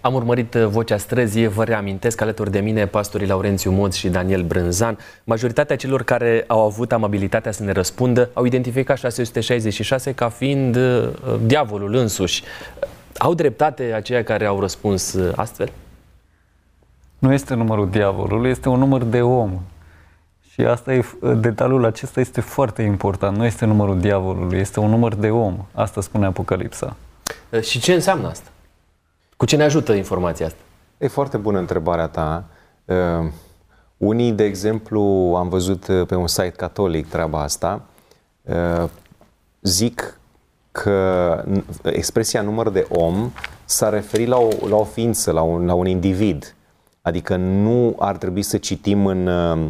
Am 0.00 0.14
urmărit 0.14 0.54
uh, 0.54 0.66
Vocea 0.66 0.96
Străzii, 0.96 1.46
vă 1.46 1.64
reamintesc 1.64 2.20
alături 2.20 2.50
de 2.50 2.60
mine 2.60 2.86
pastorii 2.86 3.26
Laurențiu 3.26 3.70
Moț 3.70 3.94
și 3.94 4.08
Daniel 4.08 4.42
Brânzan. 4.42 4.98
Majoritatea 5.24 5.76
celor 5.76 6.02
care 6.02 6.44
au 6.46 6.64
avut 6.64 6.92
amabilitatea 6.92 7.52
să 7.52 7.62
ne 7.62 7.72
răspundă 7.72 8.30
au 8.32 8.44
identificat 8.44 8.98
666 8.98 10.12
ca 10.12 10.28
fiind 10.28 10.76
uh, 10.76 11.08
diavolul 11.44 11.94
însuși. 11.94 12.42
Au 13.18 13.34
dreptate 13.34 13.82
aceia 13.82 14.24
care 14.24 14.44
au 14.44 14.60
răspuns 14.60 15.12
uh, 15.12 15.32
astfel? 15.36 15.72
Nu 17.18 17.32
este 17.32 17.54
numărul 17.54 17.90
diavolului, 17.90 18.50
este 18.50 18.68
un 18.68 18.78
număr 18.78 19.02
de 19.02 19.22
om. 19.22 19.60
Și 20.52 20.60
asta 20.60 20.92
e, 20.94 21.04
detaliul 21.40 21.84
acesta 21.84 22.20
este 22.20 22.40
foarte 22.40 22.82
important. 22.82 23.36
Nu 23.36 23.44
este 23.44 23.64
numărul 23.64 24.00
diavolului, 24.00 24.58
este 24.58 24.80
un 24.80 24.90
număr 24.90 25.14
de 25.14 25.30
om. 25.30 25.66
Asta 25.72 26.00
spune 26.00 26.26
Apocalipsa. 26.26 26.96
Și 27.62 27.80
ce 27.80 27.92
înseamnă 27.92 28.28
asta? 28.28 28.48
Cu 29.38 29.44
ce 29.44 29.56
ne 29.56 29.62
ajută 29.62 29.92
informația 29.92 30.46
asta? 30.46 30.58
E 30.98 31.08
foarte 31.08 31.36
bună 31.36 31.58
întrebarea 31.58 32.06
ta. 32.06 32.44
Uh, 32.84 33.30
unii, 33.96 34.32
de 34.32 34.44
exemplu, 34.44 35.00
am 35.36 35.48
văzut 35.48 35.86
uh, 35.86 36.06
pe 36.06 36.14
un 36.14 36.26
site 36.26 36.48
catolic 36.48 37.08
treaba 37.08 37.42
asta, 37.42 37.82
uh, 38.42 38.88
zic 39.62 40.20
că 40.72 41.44
expresia 41.82 42.42
număr 42.42 42.70
de 42.70 42.86
om 42.90 43.30
s-a 43.64 43.88
referit 43.88 44.28
la 44.28 44.36
o, 44.36 44.48
la 44.68 44.76
o 44.76 44.84
ființă, 44.84 45.32
la 45.32 45.42
un, 45.42 45.66
la 45.66 45.74
un 45.74 45.86
individ. 45.86 46.54
Adică 47.02 47.36
nu 47.36 47.96
ar 47.98 48.16
trebui 48.16 48.42
să 48.42 48.58
citim 48.58 49.06
în, 49.06 49.26
uh, 49.26 49.68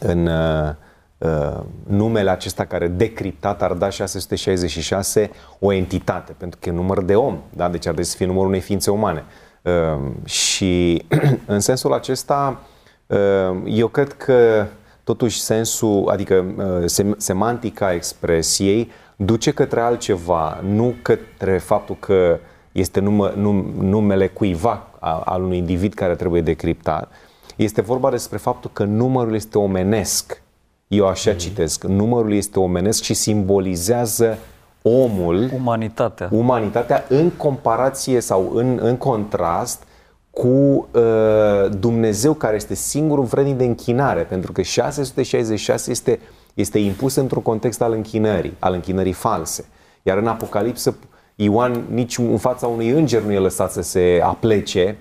în 0.00 0.26
uh, 0.26 0.74
uh, 1.20 1.60
numele 1.86 2.30
acesta 2.30 2.64
care 2.64 2.88
decriptat 2.88 3.62
ar 3.62 3.72
da 3.72 3.90
666 3.90 5.30
o 5.58 5.72
entitate, 5.72 6.32
pentru 6.32 6.58
că 6.62 6.68
e 6.68 6.72
număr 6.72 7.02
de 7.02 7.16
om, 7.16 7.38
da? 7.50 7.68
deci 7.68 7.86
ar 7.86 7.92
trebui 7.92 8.04
să 8.04 8.16
fie 8.16 8.26
numărul 8.26 8.48
unei 8.48 8.60
ființe 8.60 8.90
umane. 8.90 9.24
Uh, 9.62 10.10
și 10.24 11.04
în 11.46 11.60
sensul 11.60 11.92
acesta, 11.92 12.60
uh, 13.06 13.18
eu 13.64 13.88
cred 13.88 14.12
că 14.12 14.66
totuși 15.04 15.40
sensul, 15.40 16.08
adică 16.08 16.44
uh, 16.56 16.84
sem- 16.84 17.16
semantica 17.16 17.92
expresiei 17.92 18.90
duce 19.16 19.50
către 19.50 19.80
altceva, 19.80 20.60
nu 20.62 20.94
către 21.02 21.58
faptul 21.58 21.96
că 21.98 22.38
este 22.72 23.00
numă, 23.00 23.32
num, 23.36 23.72
numele 23.78 24.28
cuiva 24.28 24.88
al 25.24 25.42
unui 25.42 25.56
individ 25.56 25.94
care 25.94 26.14
trebuie 26.14 26.40
decriptat. 26.40 27.12
Este 27.56 27.80
vorba 27.80 28.10
despre 28.10 28.38
faptul 28.38 28.70
că 28.72 28.84
numărul 28.84 29.34
este 29.34 29.58
omenesc 29.58 30.42
eu 30.90 31.06
așa 31.06 31.30
mm. 31.30 31.36
citesc. 31.36 31.84
Numărul 31.84 32.32
este 32.32 32.58
omenesc 32.58 33.02
și 33.02 33.14
simbolizează 33.14 34.38
omul, 34.82 35.50
umanitatea, 35.54 36.28
umanitatea 36.32 37.04
în 37.08 37.30
comparație 37.30 38.20
sau 38.20 38.50
în, 38.54 38.78
în 38.82 38.96
contrast 38.96 39.82
cu 40.30 40.48
uh, 40.48 41.70
Dumnezeu 41.78 42.34
care 42.34 42.56
este 42.56 42.74
singurul 42.74 43.24
vrednic 43.24 43.56
de 43.56 43.64
închinare, 43.64 44.22
pentru 44.22 44.52
că 44.52 44.62
666 44.62 45.90
este, 45.90 46.20
este 46.54 46.78
impus 46.78 47.14
într-un 47.14 47.42
context 47.42 47.82
al 47.82 47.92
închinării, 47.92 48.56
al 48.58 48.72
închinării 48.72 49.12
false. 49.12 49.64
Iar 50.02 50.18
în 50.18 50.26
Apocalipsă, 50.26 50.96
Ioan 51.34 51.84
nici 51.90 52.18
în 52.18 52.38
fața 52.38 52.66
unui 52.66 52.88
înger 52.88 53.22
nu 53.22 53.32
e 53.32 53.38
lăsat 53.38 53.72
să 53.72 53.82
se 53.82 54.20
aplece 54.24 54.96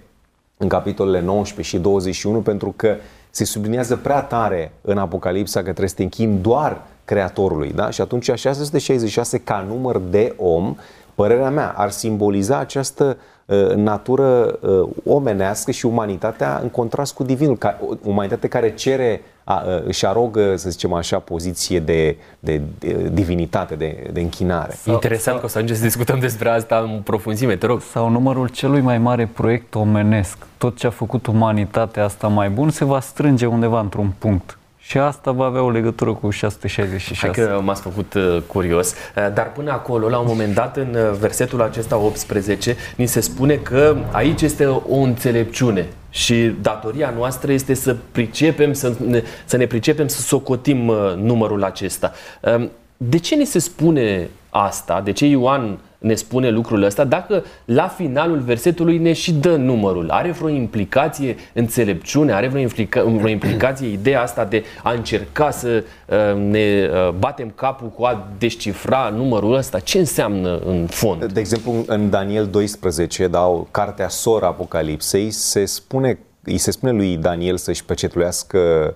în 0.58 0.68
capitolele 0.68 1.22
19 1.22 1.76
și 1.76 1.82
21, 1.82 2.40
pentru 2.40 2.74
că 2.76 2.96
se 3.30 3.46
subliniază 3.46 3.96
prea 3.96 4.22
tare 4.22 4.72
în 4.82 4.98
Apocalipsa 4.98 5.60
că 5.60 5.66
trebuie 5.66 5.90
să 5.90 5.96
te 5.96 6.04
închini 6.04 6.38
doar 6.42 6.82
Creatorului. 7.06 7.72
Da? 7.72 7.90
Și 7.90 8.02
atunci 8.02 8.32
666 8.36 9.38
ca 9.38 9.66
număr 9.68 9.98
de 9.98 10.34
om, 10.38 10.76
părerea 11.16 11.50
mea, 11.50 11.74
ar 11.78 11.90
simboliza 11.90 12.58
această 12.58 13.18
uh, 13.46 13.74
natură 13.76 14.60
uh, 14.62 14.90
omenească 15.06 15.72
și 15.72 15.86
umanitatea 15.86 16.60
în 16.62 16.70
contrast 16.70 17.14
cu 17.14 17.24
divinul. 17.24 17.58
Ca, 17.58 17.80
umanitate 18.04 18.48
care 18.48 18.74
cere, 18.74 19.22
a, 19.50 19.64
uh, 19.66 19.84
își 19.86 20.06
arogă, 20.06 20.56
să 20.56 20.70
zicem 20.70 20.94
așa, 20.94 21.20
poziție 21.20 21.80
de, 21.80 22.18
de, 22.40 22.62
de 22.80 23.10
divinitate, 23.14 23.76
de, 23.76 24.10
de 24.14 24.20
închinare. 24.20 24.78
Interesant 24.86 25.40
că 25.40 25.46
o 25.46 25.48
să 25.48 25.58
ajungem 25.58 25.78
să 25.78 25.84
discutăm 25.84 26.20
despre 26.20 26.50
asta 26.50 26.78
în 26.78 27.02
profunzime, 27.02 27.56
te 27.56 27.66
rog. 27.66 27.82
Sau 27.82 28.10
numărul 28.10 28.48
celui 28.48 28.82
mai 28.82 28.98
mare 28.98 29.30
proiect 29.34 29.76
omenesc. 29.76 30.38
Tot 30.58 30.78
ce 30.78 30.88
a 30.88 30.90
făcut 30.90 31.28
umanitatea 31.28 32.04
asta 32.04 32.28
mai 32.28 32.50
bun 32.50 32.70
se 32.70 32.86
va 32.86 33.00
strânge 33.00 33.46
undeva 33.46 33.80
într-un 33.80 34.14
punct. 34.18 34.59
Și 34.90 34.98
asta 34.98 35.32
va 35.32 35.46
avea 35.46 35.62
o 35.62 35.70
legătură 35.70 36.14
cu 36.14 36.30
666. 36.30 37.20
Hai 37.20 37.32
că 37.32 37.62
m-ați 37.64 37.82
făcut 37.82 38.14
uh, 38.14 38.42
curios. 38.48 38.92
Uh, 38.92 39.34
dar 39.34 39.52
până 39.52 39.72
acolo, 39.72 40.10
la 40.10 40.18
un 40.18 40.26
moment 40.28 40.54
dat, 40.54 40.78
în 40.78 40.96
uh, 40.96 41.18
versetul 41.20 41.62
acesta 41.62 41.98
18, 41.98 42.76
ni 42.96 43.06
se 43.06 43.20
spune 43.20 43.56
că 43.56 43.98
aici 44.12 44.42
este 44.42 44.66
o 44.66 44.96
înțelepciune 44.96 45.88
și 46.10 46.56
datoria 46.62 47.14
noastră 47.18 47.52
este 47.52 47.74
să 47.74 47.96
pricepem, 48.12 48.74
să 48.74 48.94
ne, 49.06 49.24
să 49.46 49.58
ne 49.58 49.66
pricepem 49.66 50.08
să 50.08 50.22
socotim 50.22 50.92
numărul 51.16 51.64
acesta. 51.64 52.12
Um, 52.42 52.72
de 52.98 53.18
ce 53.18 53.36
ni 53.36 53.46
se 53.46 53.60
spune 53.60 54.30
asta? 54.50 55.02
De 55.02 55.12
ce 55.12 55.26
Ioan 55.26 55.80
ne 56.00 56.14
spune 56.14 56.50
lucrul 56.50 56.84
ăsta, 56.84 57.04
dacă 57.04 57.44
la 57.66 57.88
finalul 57.88 58.40
versetului 58.40 58.98
ne 58.98 59.14
și 59.14 59.34
dă 59.34 59.56
numărul. 59.56 60.10
Are 60.10 60.32
vreo 60.32 60.50
implicație 60.50 61.36
înțelepciune, 61.54 62.34
are 62.34 62.48
vreo, 62.48 62.62
implica, 62.62 63.04
vreo 63.04 63.28
implicație 63.28 63.88
ideea 64.00 64.22
asta 64.22 64.46
de 64.46 64.64
a 64.84 64.92
încerca 64.92 65.52
să 65.52 65.84
uh, 66.08 66.18
ne 66.36 66.90
uh, 66.92 67.14
batem 67.18 67.52
capul 67.56 67.88
cu 67.88 68.04
a 68.04 68.28
descifra 68.38 69.10
numărul 69.16 69.54
ăsta? 69.54 69.80
Ce 69.80 69.98
înseamnă 69.98 70.58
în 70.58 70.86
fond? 70.88 71.26
De 71.26 71.40
exemplu, 71.40 71.74
în 71.88 72.10
Daniel 72.10 72.48
12, 72.48 73.28
da, 73.28 73.64
cartea 73.72 74.10
sora 74.10 74.48
Apocalipsei, 74.48 75.32
se 75.32 75.66
spune, 75.66 76.20
îi 76.44 76.58
se 76.58 76.72
spune 76.72 76.92
lui 76.92 77.18
Daniel 77.18 77.58
să-și 77.58 77.86
pecetluiască 77.86 78.94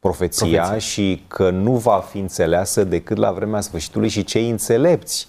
profeția, 0.00 0.46
profeția 0.46 0.78
și 0.78 1.22
că 1.28 1.50
nu 1.50 1.72
va 1.72 2.04
fi 2.10 2.18
înțeleasă 2.18 2.84
decât 2.84 3.16
la 3.16 3.30
vremea 3.30 3.60
sfârșitului 3.60 4.08
și 4.08 4.24
cei 4.24 4.50
înțelepți 4.50 5.28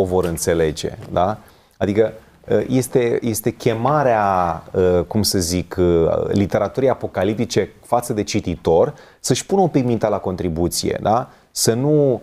o 0.00 0.04
vor 0.04 0.24
înțelege. 0.24 0.98
Da? 1.12 1.38
Adică 1.76 2.12
ă, 2.50 2.62
este, 2.68 3.18
este 3.22 3.50
chemarea, 3.50 4.62
ă, 4.74 5.02
cum 5.02 5.22
să 5.22 5.38
zic, 5.38 5.76
ă, 5.76 6.28
literaturii 6.32 6.88
apocaliptice 6.88 7.72
față 7.84 8.12
de 8.12 8.22
cititor 8.22 8.94
să-și 9.20 9.46
pună 9.46 9.60
un 9.60 9.68
pic 9.68 9.84
mintea 9.84 10.08
la 10.08 10.18
contribuție. 10.18 10.98
Da? 11.02 11.30
Să 11.50 11.74
nu... 11.74 12.22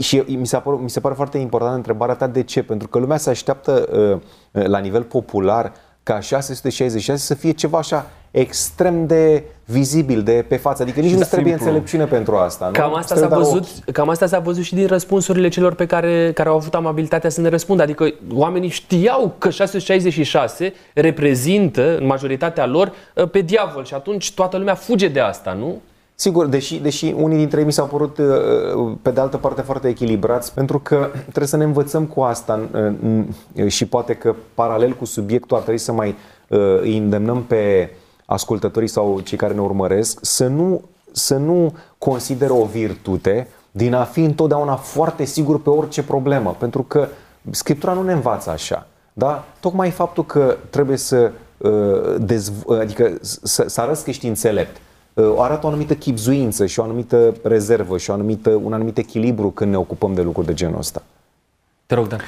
Și 0.00 0.16
mi 0.26 0.46
se, 0.46 0.56
pare, 0.56 0.76
mi 0.80 0.90
se 0.90 1.00
pare 1.00 1.14
foarte 1.14 1.38
importantă 1.38 1.76
întrebarea 1.76 2.14
ta 2.14 2.26
de 2.26 2.42
ce? 2.42 2.62
Pentru 2.62 2.88
că 2.88 2.98
lumea 2.98 3.16
se 3.16 3.30
așteaptă 3.30 3.88
la 4.50 4.78
nivel 4.78 5.02
popular 5.02 5.72
ca 6.02 6.20
666 6.20 7.24
să 7.24 7.34
fie 7.34 7.50
ceva 7.50 7.78
așa 7.78 8.06
extrem 8.32 9.06
de 9.06 9.42
vizibil, 9.64 10.22
de 10.22 10.44
pe 10.48 10.56
față. 10.56 10.82
Adică 10.82 11.00
nici 11.00 11.14
nu 11.14 11.22
trebuie 11.22 11.52
înțelepciune 11.52 12.04
pentru 12.04 12.36
asta. 12.36 12.66
Nu? 12.66 12.72
Cam 12.72 12.94
asta, 12.94 13.14
s-a 13.14 13.28
văzut, 13.28 13.66
cam 13.92 14.08
asta 14.08 14.26
s-a 14.26 14.38
văzut 14.38 14.64
și 14.64 14.74
din 14.74 14.86
răspunsurile 14.86 15.48
celor 15.48 15.74
pe 15.74 15.86
care, 15.86 16.32
care 16.34 16.48
au 16.48 16.54
avut 16.54 16.74
amabilitatea 16.74 17.30
să 17.30 17.40
ne 17.40 17.48
răspundă. 17.48 17.82
Adică 17.82 18.12
oamenii 18.32 18.68
știau 18.68 19.34
că 19.38 19.50
666 19.50 20.72
reprezintă, 20.94 21.96
în 21.98 22.06
majoritatea 22.06 22.66
lor, 22.66 22.92
pe 23.30 23.40
diavol 23.40 23.84
și 23.84 23.94
atunci 23.94 24.32
toată 24.32 24.56
lumea 24.56 24.74
fuge 24.74 25.08
de 25.08 25.20
asta, 25.20 25.52
nu? 25.52 25.80
Sigur, 26.14 26.46
deși, 26.46 26.78
deși 26.78 27.14
unii 27.16 27.36
dintre 27.36 27.58
ei 27.60 27.66
mi 27.66 27.72
s-au 27.72 27.86
părut 27.86 28.18
pe 29.02 29.10
de 29.10 29.20
altă 29.20 29.36
parte 29.36 29.60
foarte 29.60 29.88
echilibrați, 29.88 30.54
pentru 30.54 30.78
că 30.78 31.10
trebuie 31.20 31.46
să 31.46 31.56
ne 31.56 31.64
învățăm 31.64 32.04
cu 32.04 32.20
asta 32.20 32.60
și 33.66 33.86
poate 33.86 34.14
că 34.14 34.34
paralel 34.54 34.92
cu 34.92 35.04
subiectul 35.04 35.56
ar 35.56 35.62
trebui 35.62 35.80
să 35.80 35.92
mai 35.92 36.14
îi 36.80 36.96
îndemnăm 36.96 37.42
pe 37.42 37.90
ascultătorii 38.32 38.88
sau 38.88 39.20
cei 39.20 39.38
care 39.38 39.54
ne 39.54 39.60
urmăresc 39.60 40.18
să 40.22 40.46
nu, 40.46 40.82
să 41.12 41.36
nu 41.36 41.74
consideră 41.98 42.52
o 42.52 42.64
virtute 42.64 43.48
din 43.70 43.94
a 43.94 44.04
fi 44.04 44.20
întotdeauna 44.20 44.76
foarte 44.76 45.24
sigur 45.24 45.62
pe 45.62 45.70
orice 45.70 46.02
problemă, 46.02 46.56
pentru 46.58 46.82
că 46.82 47.08
Scriptura 47.50 47.92
nu 47.92 48.02
ne 48.02 48.12
învață 48.12 48.50
așa. 48.50 48.86
Da? 49.12 49.44
Tocmai 49.60 49.90
faptul 49.90 50.24
că 50.24 50.56
trebuie 50.70 50.96
să, 50.96 51.32
uh, 51.58 51.70
dezv- 52.18 52.70
adică 52.80 53.18
să, 53.20 53.64
să 53.66 53.80
arăți 53.80 54.04
că 54.04 54.10
ești 54.10 54.26
înțelept, 54.26 54.76
uh, 55.14 55.34
arată 55.36 55.66
o 55.66 55.68
anumită 55.68 55.94
chipzuință 55.94 56.66
și 56.66 56.80
o 56.80 56.82
anumită 56.82 57.34
rezervă 57.42 57.98
și 57.98 58.10
o 58.10 58.12
anumită, 58.12 58.50
un 58.50 58.72
anumit 58.72 58.98
echilibru 58.98 59.50
când 59.50 59.70
ne 59.70 59.76
ocupăm 59.76 60.14
de 60.14 60.22
lucruri 60.22 60.46
de 60.46 60.54
genul 60.54 60.78
ăsta. 60.78 61.02
Te 61.86 61.94
rog, 61.94 62.06
Dan. 62.06 62.20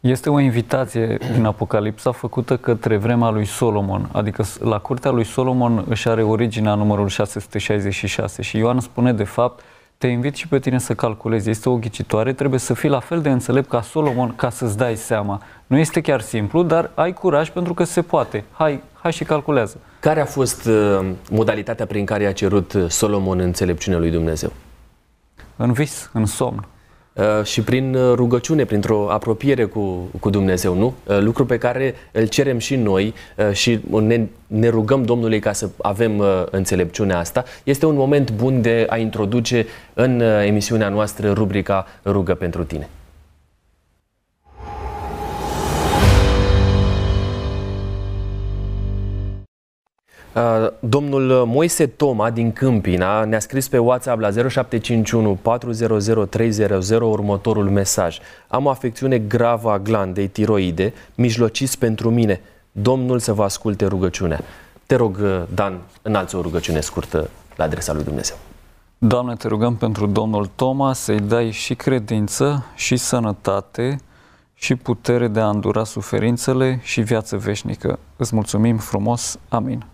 Este 0.00 0.30
o 0.30 0.40
invitație 0.40 1.18
din 1.32 1.44
Apocalipsa 1.44 2.12
făcută 2.12 2.56
către 2.56 2.96
vremea 2.96 3.30
lui 3.30 3.44
Solomon, 3.44 4.08
adică 4.12 4.44
la 4.60 4.78
curtea 4.78 5.10
lui 5.10 5.24
Solomon 5.24 5.84
își 5.88 6.08
are 6.08 6.22
originea 6.22 6.74
numărul 6.74 7.08
666 7.08 8.42
și 8.42 8.56
Ioan 8.56 8.80
spune 8.80 9.12
de 9.12 9.24
fapt 9.24 9.62
te 9.98 10.06
invit 10.06 10.34
și 10.34 10.48
pe 10.48 10.58
tine 10.58 10.78
să 10.78 10.94
calculezi. 10.94 11.50
Este 11.50 11.68
o 11.68 11.76
ghicitoare, 11.76 12.32
trebuie 12.32 12.60
să 12.60 12.74
fii 12.74 12.88
la 12.88 13.00
fel 13.00 13.20
de 13.22 13.30
înțelept 13.30 13.68
ca 13.68 13.82
Solomon 13.82 14.34
ca 14.36 14.50
să-ți 14.50 14.76
dai 14.76 14.96
seama. 14.96 15.42
Nu 15.66 15.78
este 15.78 16.00
chiar 16.00 16.20
simplu, 16.20 16.62
dar 16.62 16.90
ai 16.94 17.12
curaj 17.12 17.50
pentru 17.50 17.74
că 17.74 17.84
se 17.84 18.02
poate. 18.02 18.44
Hai, 18.52 18.82
hai 18.92 19.12
și 19.12 19.24
calculează. 19.24 19.78
Care 20.00 20.20
a 20.20 20.24
fost 20.24 20.66
uh, 20.66 21.06
modalitatea 21.30 21.86
prin 21.86 22.04
care 22.04 22.26
a 22.26 22.32
cerut 22.32 22.72
uh, 22.72 22.88
Solomon 22.88 23.38
înțelepciunea 23.38 23.98
lui 23.98 24.10
Dumnezeu? 24.10 24.52
În 25.56 25.72
vis, 25.72 26.10
în 26.12 26.26
somn. 26.26 26.66
Uh, 27.16 27.44
și 27.44 27.62
prin 27.62 27.94
uh, 27.94 28.12
rugăciune, 28.14 28.64
printr-o 28.64 29.10
apropiere 29.10 29.64
cu, 29.64 30.10
cu 30.20 30.30
Dumnezeu, 30.30 30.74
nu? 30.74 30.94
Uh, 31.04 31.18
lucru 31.20 31.46
pe 31.46 31.58
care 31.58 31.94
îl 32.12 32.26
cerem 32.26 32.58
și 32.58 32.76
noi 32.76 33.14
și 33.52 33.80
ne, 34.00 34.26
ne 34.46 34.68
rugăm 34.68 35.02
Domnului 35.02 35.38
ca 35.40 35.52
să 35.52 35.68
avem 35.82 36.22
înțelepciunea 36.50 37.18
asta. 37.18 37.44
Este 37.64 37.86
un 37.86 37.94
moment 37.94 38.32
bun 38.32 38.62
de 38.62 38.86
a 38.88 38.96
introduce 38.96 39.66
în 39.94 40.20
emisiunea 40.20 40.88
noastră 40.88 41.32
rubrica 41.32 41.86
Rugă 42.04 42.34
pentru 42.34 42.64
tine. 42.64 42.88
Domnul 50.78 51.44
Moise 51.46 51.86
Toma 51.86 52.30
din 52.30 52.52
Câmpina 52.52 53.24
ne-a 53.24 53.38
scris 53.38 53.68
pe 53.68 53.78
WhatsApp 53.78 54.20
la 54.20 54.30
0751 54.30 55.38
400 55.42 56.24
300 56.24 56.96
următorul 56.96 57.70
mesaj. 57.70 58.18
Am 58.48 58.64
o 58.64 58.68
afecțiune 58.68 59.18
gravă 59.18 59.70
a 59.70 59.78
glandei 59.78 60.28
tiroide, 60.28 60.92
mijlociți 61.14 61.78
pentru 61.78 62.10
mine. 62.10 62.40
Domnul 62.72 63.18
să 63.18 63.32
vă 63.32 63.42
asculte 63.42 63.86
rugăciunea. 63.86 64.40
Te 64.86 64.94
rog, 64.94 65.18
uh, 65.22 65.42
Dan, 65.54 65.80
înalți 66.02 66.34
o 66.34 66.40
rugăciune 66.40 66.80
scurtă 66.80 67.30
la 67.56 67.64
adresa 67.64 67.92
lui 67.92 68.04
Dumnezeu. 68.04 68.36
Doamne, 68.98 69.34
te 69.34 69.48
rugăm 69.48 69.76
pentru 69.76 70.06
domnul 70.06 70.50
Toma 70.54 70.92
să-i 70.92 71.20
dai 71.20 71.50
și 71.50 71.74
credință, 71.74 72.64
și 72.74 72.96
sănătate, 72.96 74.00
și 74.54 74.74
putere 74.74 75.28
de 75.28 75.40
a 75.40 75.48
îndura 75.48 75.84
suferințele 75.84 76.80
și 76.82 77.00
viață 77.00 77.36
veșnică. 77.36 77.98
Îți 78.16 78.34
mulțumim 78.34 78.76
frumos. 78.78 79.38
Amin. 79.48 79.84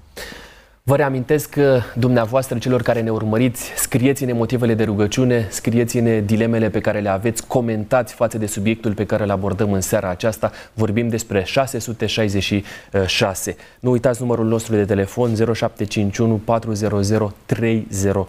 Vă 0.85 0.97
reamintesc 0.97 1.51
că 1.51 1.81
dumneavoastră, 1.95 2.59
celor 2.59 2.83
care 2.83 3.01
ne 3.01 3.11
urmăriți, 3.11 3.73
scrieți-ne 3.77 4.33
motivele 4.33 4.75
de 4.75 4.85
rugăciune, 4.85 5.47
scrieți-ne 5.51 6.21
dilemele 6.21 6.71
pe 6.71 6.81
care 6.81 7.01
le 7.01 7.09
aveți, 7.09 7.47
comentați 7.47 8.15
față 8.15 8.39
de 8.39 8.47
subiectul 8.47 8.95
pe 8.95 9.07
care 9.07 9.23
îl 9.23 9.31
abordăm 9.31 9.73
în 9.73 9.81
seara 9.81 10.09
aceasta. 10.09 10.53
Vorbim 10.73 11.09
despre 11.09 11.45
666. 11.45 13.57
Nu 13.81 13.91
uitați 13.91 14.21
numărul 14.21 14.47
nostru 14.47 14.75
de 14.75 14.85
telefon 14.85 15.35
0751 15.35 16.35
400 16.35 17.33
300. 17.47 18.27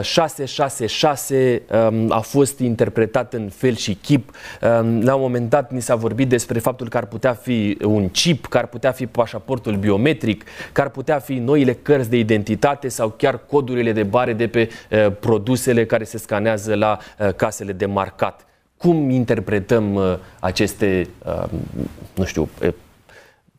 666 0.00 1.62
a 2.08 2.20
fost 2.20 2.58
interpretat 2.58 3.34
în 3.34 3.48
fel 3.48 3.74
și 3.74 3.94
chip. 3.94 4.30
Um, 4.62 5.02
la 5.02 5.14
un 5.14 5.20
moment 5.20 5.50
dat 5.50 5.72
ni 5.72 5.80
s-a 5.80 5.94
vorbit 5.94 6.28
despre 6.28 6.58
faptul 6.58 6.88
că 6.88 6.96
ar 6.96 7.06
putea 7.06 7.32
fi 7.34 7.78
un 7.84 8.08
chip, 8.08 8.46
că 8.46 8.58
ar 8.58 8.66
putea 8.66 8.92
fi 8.92 9.06
pașaportul 9.06 9.76
biometric, 9.76 10.44
că 10.72 10.80
ar 10.80 10.88
putea 10.88 11.18
fi 11.18 11.34
noile 11.34 11.72
cărți 11.72 12.10
de 12.10 12.16
identitate 12.16 12.88
sau 12.88 13.08
chiar 13.08 13.40
codurile 13.46 13.92
de 13.92 14.02
bare 14.02 14.32
de 14.32 14.48
pe 14.48 14.68
uh, 14.90 15.12
produsele 15.20 15.86
care 15.86 16.04
se 16.04 16.18
scanează 16.18 16.74
la 16.74 16.98
uh, 17.18 17.34
casele 17.34 17.72
de 17.72 17.86
marcat. 17.86 18.46
Cum 18.76 19.10
interpretăm 19.10 19.94
uh, 19.94 20.16
aceste, 20.40 21.08
nu 22.14 22.24
știu, 22.24 22.48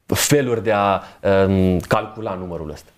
feluri 0.05 0.63
de 0.63 0.71
a 0.71 1.01
um, 1.47 1.79
calcula 1.79 2.33
numărul 2.33 2.69
ăsta? 2.69 2.89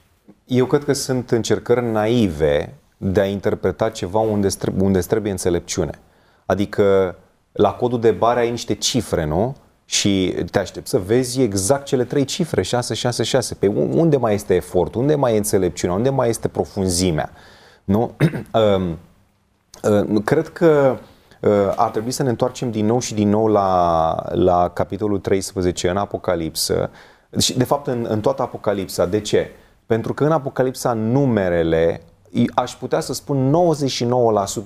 Eu 0.48 0.66
cred 0.66 0.84
că 0.84 0.94
sunt 0.94 1.32
încercări 1.32 1.86
naive 1.86 2.74
de 2.98 3.20
a 3.20 3.26
interpreta 3.26 3.90
ceva 3.90 4.20
unde, 4.20 4.48
unde 4.80 5.00
trebuie 5.00 5.32
înțelepciune. 5.32 6.00
Adică 6.46 7.16
la 7.52 7.74
codul 7.74 8.00
de 8.00 8.12
bare 8.12 8.40
ai 8.40 8.50
niște 8.50 8.74
cifre, 8.74 9.26
nu? 9.26 9.56
Și 9.86 10.36
te 10.52 10.60
aștept 10.60 10.88
să 10.88 10.98
vezi 11.00 11.42
exact 11.42 11.86
cele 11.86 12.04
trei 12.04 12.26
cifre, 12.26 12.62
666. 12.62 13.56
Pe 13.56 13.68
unde 13.68 14.18
mai 14.18 14.34
este 14.34 14.56
efort? 14.56 14.96
Unde 14.96 15.16
mai 15.16 15.34
e 15.34 15.38
înțelepciunea? 15.38 15.96
Unde 15.96 16.10
mai 16.10 16.30
este 16.30 16.48
profunzimea? 16.48 17.30
Nu? 17.84 18.16
Cred 20.24 20.48
că 20.48 20.98
ar 21.76 21.90
trebui 21.90 22.12
să 22.12 22.24
ne 22.24 22.30
întoarcem 22.30 22.72
din 22.72 22.86
nou 22.86 23.00
și 23.00 23.14
din 23.14 23.30
nou 23.30 23.48
la, 23.48 24.16
la 24.32 24.70
capitolul 24.70 25.20
13 25.20 25.90
în 25.90 25.98
Apocalipsă. 25.98 26.90
Și, 27.38 27.58
de 27.58 27.64
fapt, 27.64 27.88
în, 27.88 28.06
în 28.10 28.22
toată 28.22 28.42
Apocalipsa. 28.42 29.06
De 29.06 29.20
ce? 29.20 29.52
Pentru 29.88 30.14
că 30.14 30.24
în 30.24 30.32
Apocalipsa 30.32 30.94
numerele, 30.94 32.02
aș 32.54 32.76
putea 32.76 33.00
să 33.00 33.14
spun 33.14 33.56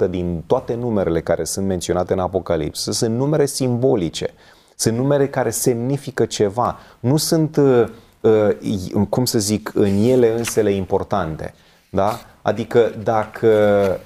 99% 0.07 0.09
din 0.09 0.43
toate 0.47 0.73
numerele 0.73 1.21
care 1.21 1.43
sunt 1.43 1.65
menționate 1.65 2.13
în 2.13 2.19
Apocalipsă 2.19 2.91
sunt 2.91 3.15
numere 3.15 3.45
simbolice. 3.45 4.33
Sunt 4.75 4.97
numere 4.97 5.27
care 5.27 5.49
semnifică 5.49 6.25
ceva. 6.25 6.77
Nu 6.99 7.17
sunt, 7.17 7.57
uh, 7.57 7.87
uh, 8.21 9.05
cum 9.09 9.25
să 9.25 9.39
zic, 9.39 9.71
în 9.73 10.03
ele 10.03 10.37
însele 10.37 10.71
importante. 10.71 11.53
Da? 11.89 12.19
Adică 12.41 12.93
dacă, 13.03 13.49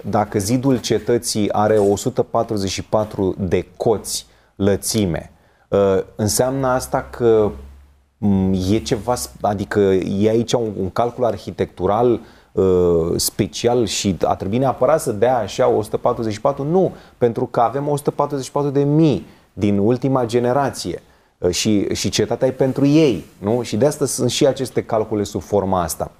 dacă 0.10 0.40
zidul 0.40 0.80
cetății 0.80 1.52
are 1.52 1.78
144 1.78 3.36
de 3.40 3.68
coți 3.78 4.26
lățime, 4.56 5.32
uh, 5.70 6.00
înseamnă 6.16 6.68
asta 6.68 7.08
că 7.10 7.52
Mm, 7.52 7.65
e 8.70 8.78
ceva, 8.78 9.16
adică 9.42 9.80
e 9.80 10.30
aici 10.30 10.54
un, 10.54 10.72
un 10.80 10.90
calcul 10.90 11.26
arhitectural 11.26 12.20
uh, 12.52 13.14
special 13.16 13.86
și 13.86 14.18
a 14.22 14.36
trebuit 14.36 14.60
neapărat 14.60 15.02
să 15.02 15.12
dea 15.12 15.38
așa 15.38 15.68
144? 15.68 16.64
Nu, 16.64 16.94
pentru 17.18 17.46
că 17.46 17.60
avem 17.60 17.88
144 17.88 18.70
de 18.70 18.84
mii 18.84 19.26
din 19.54 19.78
ultima 19.78 20.26
generație 20.26 21.02
uh, 21.38 21.50
și, 21.50 21.94
și 21.94 22.10
cetatea 22.10 22.48
e 22.48 22.52
pentru 22.52 22.86
ei, 22.86 23.26
nu? 23.38 23.62
Și 23.62 23.78
de 23.78 23.86
asta 23.86 24.06
sunt 24.06 24.30
și 24.30 24.48
aceste 24.48 24.84
calcule 24.84 25.24
sub 25.24 25.42
forma 25.42 25.82
asta. 25.82 26.12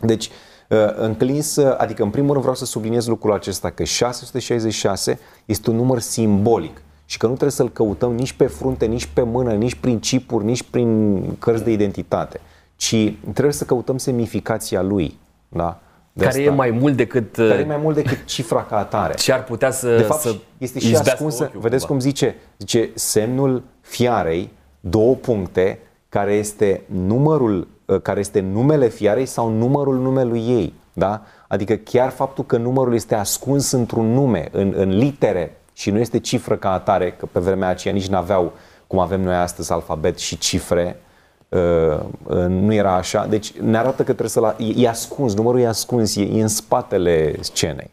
Deci, 0.00 0.30
uh, 0.68 0.78
înclins, 0.96 1.56
adică 1.56 2.02
în 2.02 2.10
primul 2.10 2.30
rând 2.30 2.40
vreau 2.40 2.56
să 2.56 2.64
subliniez 2.64 3.06
lucrul 3.06 3.32
acesta, 3.32 3.70
că 3.70 3.84
666 3.84 5.18
este 5.44 5.70
un 5.70 5.76
număr 5.76 6.00
simbolic 6.00 6.82
și 7.12 7.18
că 7.18 7.26
nu 7.26 7.32
trebuie 7.32 7.50
să-l 7.50 7.70
căutăm 7.70 8.14
nici 8.14 8.32
pe 8.32 8.46
frunte, 8.46 8.86
nici 8.86 9.06
pe 9.06 9.22
mână, 9.22 9.52
nici 9.52 9.74
prin 9.74 9.98
chipuri, 9.98 10.44
nici 10.44 10.62
prin 10.62 11.20
cărți 11.38 11.64
de 11.64 11.70
identitate, 11.70 12.40
ci 12.76 13.14
trebuie 13.32 13.52
să 13.52 13.64
căutăm 13.64 13.98
semnificația 13.98 14.82
lui. 14.82 15.18
Da? 15.48 15.80
De 16.12 16.24
care 16.24 16.38
asta, 16.38 16.50
e 16.50 16.54
mai 16.54 16.70
mult 16.70 16.96
decât 16.96 17.34
care 17.34 17.60
e 17.60 17.64
mai 17.64 17.80
mult 17.82 17.94
decât 17.94 18.24
cifra 18.24 18.64
ca 18.64 18.78
atare. 18.78 19.14
Și 19.16 19.32
ar 19.32 19.44
putea 19.44 19.70
să 19.70 19.96
De 19.96 20.02
fapt, 20.02 20.20
să 20.20 20.34
este 20.58 20.78
și 20.78 20.96
ascunsă. 20.96 21.44
Ochiul, 21.44 21.60
vedeți 21.60 21.86
cumva. 21.86 22.02
cum 22.02 22.10
zice? 22.10 22.36
Zice 22.58 22.90
semnul 22.94 23.62
fiarei, 23.80 24.50
două 24.80 25.14
puncte, 25.14 25.78
care 26.08 26.32
este 26.32 26.82
numărul 26.86 27.68
ă, 27.88 27.98
care 27.98 28.20
este 28.20 28.40
numele 28.40 28.88
fiarei 28.88 29.26
sau 29.26 29.50
numărul 29.50 29.98
numelui 29.98 30.40
ei. 30.40 30.74
Da? 30.92 31.22
Adică 31.48 31.74
chiar 31.74 32.10
faptul 32.10 32.44
că 32.44 32.56
numărul 32.56 32.94
este 32.94 33.14
ascuns 33.14 33.70
într-un 33.70 34.12
nume, 34.12 34.48
în, 34.52 34.72
în 34.76 34.96
litere 34.96 35.56
și 35.72 35.90
nu 35.90 35.98
este 35.98 36.18
cifră 36.18 36.56
ca 36.56 36.72
atare, 36.72 37.12
că 37.12 37.26
pe 37.32 37.40
vremea 37.40 37.68
aceea 37.68 37.94
nici 37.94 38.06
n-aveau, 38.06 38.52
cum 38.86 38.98
avem 38.98 39.20
noi 39.20 39.34
astăzi, 39.34 39.72
alfabet 39.72 40.18
și 40.18 40.38
cifre, 40.38 41.00
uh, 41.48 41.98
uh, 42.22 42.44
nu 42.48 42.72
era 42.72 42.94
așa. 42.94 43.26
Deci 43.26 43.52
ne 43.52 43.78
arată 43.78 43.96
că 43.96 44.02
trebuie 44.02 44.28
să-l... 44.28 44.56
E, 44.58 44.82
e 44.82 44.88
ascuns, 44.88 45.34
numărul 45.34 45.60
e 45.60 45.66
ascuns, 45.66 46.16
e, 46.16 46.22
e 46.22 46.42
în 46.42 46.48
spatele 46.48 47.34
scenei. 47.40 47.90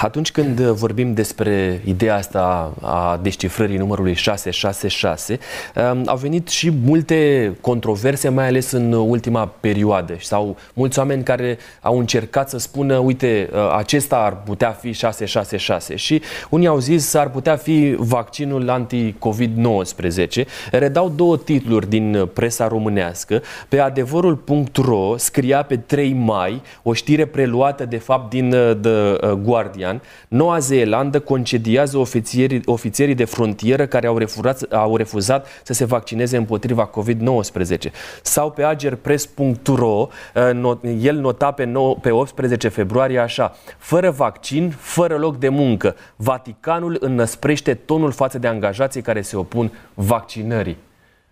Atunci 0.00 0.32
când 0.32 0.60
vorbim 0.60 1.14
despre 1.14 1.80
ideea 1.84 2.14
asta 2.14 2.72
a 2.80 3.18
descifrării 3.22 3.76
numărului 3.76 4.14
666, 4.14 5.38
um, 5.74 6.02
au 6.06 6.16
venit 6.16 6.48
și 6.48 6.72
multe 6.84 7.52
controverse, 7.60 8.28
mai 8.28 8.46
ales 8.46 8.70
în 8.70 8.92
ultima 8.92 9.46
perioadă. 9.60 10.16
Sau 10.20 10.56
mulți 10.72 10.98
oameni 10.98 11.22
care 11.22 11.58
au 11.80 11.98
încercat 11.98 12.48
să 12.50 12.58
spună, 12.58 12.96
uite, 12.96 13.48
uh, 13.52 13.74
acesta 13.76 14.16
ar 14.16 14.42
putea 14.42 14.70
fi 14.70 14.92
666 14.92 15.96
și 15.96 16.22
unii 16.50 16.66
au 16.66 16.78
zis 16.78 17.14
ar 17.14 17.30
putea 17.30 17.56
fi 17.56 17.94
vaccinul 17.98 18.70
anti-COVID-19. 18.70 20.46
Redau 20.70 21.08
două 21.08 21.36
titluri 21.36 21.88
din 21.88 22.28
presa 22.32 22.68
românească. 22.68 23.42
Pe 23.68 23.78
adevărul.ro 23.78 25.16
scria 25.16 25.62
pe 25.62 25.76
3 25.76 26.12
mai 26.12 26.62
o 26.82 26.92
știre 26.92 27.24
preluată 27.24 27.84
de 27.84 27.98
fapt 27.98 28.30
din 28.30 28.52
uh, 28.52 28.76
The 28.80 28.90
uh, 28.90 28.93
Guardian, 29.42 30.02
Noua 30.28 30.58
Zeelandă 30.58 31.20
concediază 31.20 31.98
ofițerii, 31.98 32.62
ofițerii 32.64 33.14
de 33.14 33.24
frontieră 33.24 33.86
care 33.86 34.06
au 34.06 34.18
refuzat, 34.18 34.62
au 34.72 34.96
refuzat 34.96 35.46
să 35.62 35.72
se 35.72 35.84
vaccineze 35.84 36.36
împotriva 36.36 36.90
COVID-19. 36.90 37.76
Sau 38.22 38.50
pe 38.50 38.62
agerpress.ro, 38.62 40.08
uh, 40.34 40.72
el 41.00 41.16
nota 41.16 41.50
pe, 41.50 41.64
9, 41.64 41.94
pe 41.94 42.10
18 42.10 42.68
februarie 42.68 43.18
așa, 43.18 43.56
fără 43.78 44.10
vaccin, 44.10 44.74
fără 44.78 45.16
loc 45.16 45.38
de 45.38 45.48
muncă, 45.48 45.96
Vaticanul 46.16 46.96
înnăsprește 47.00 47.74
tonul 47.74 48.12
față 48.12 48.38
de 48.38 48.46
angajații 48.46 49.02
care 49.02 49.20
se 49.20 49.36
opun 49.36 49.72
vaccinării 49.94 50.76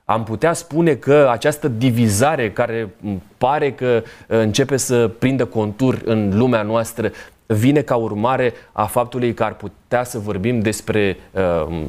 am 0.05 0.25
putea 0.25 0.53
spune 0.53 0.95
că 0.95 1.29
această 1.31 1.69
divizare 1.69 2.51
care 2.51 2.95
pare 3.39 3.73
că 3.73 4.03
uh, 4.03 4.39
începe 4.39 4.77
să 4.77 5.09
prindă 5.09 5.45
contur 5.45 6.01
în 6.05 6.39
lumea 6.39 6.63
noastră 6.63 7.13
vine 7.53 7.81
ca 7.81 7.97
urmare 7.97 8.53
a 8.73 8.85
faptului 8.85 9.35
că 9.35 9.45
ar 9.45 9.55
putea 9.55 10.05
să 10.05 10.19
vorbim 10.19 10.61
despre 10.61 11.17
uh, 11.31 11.85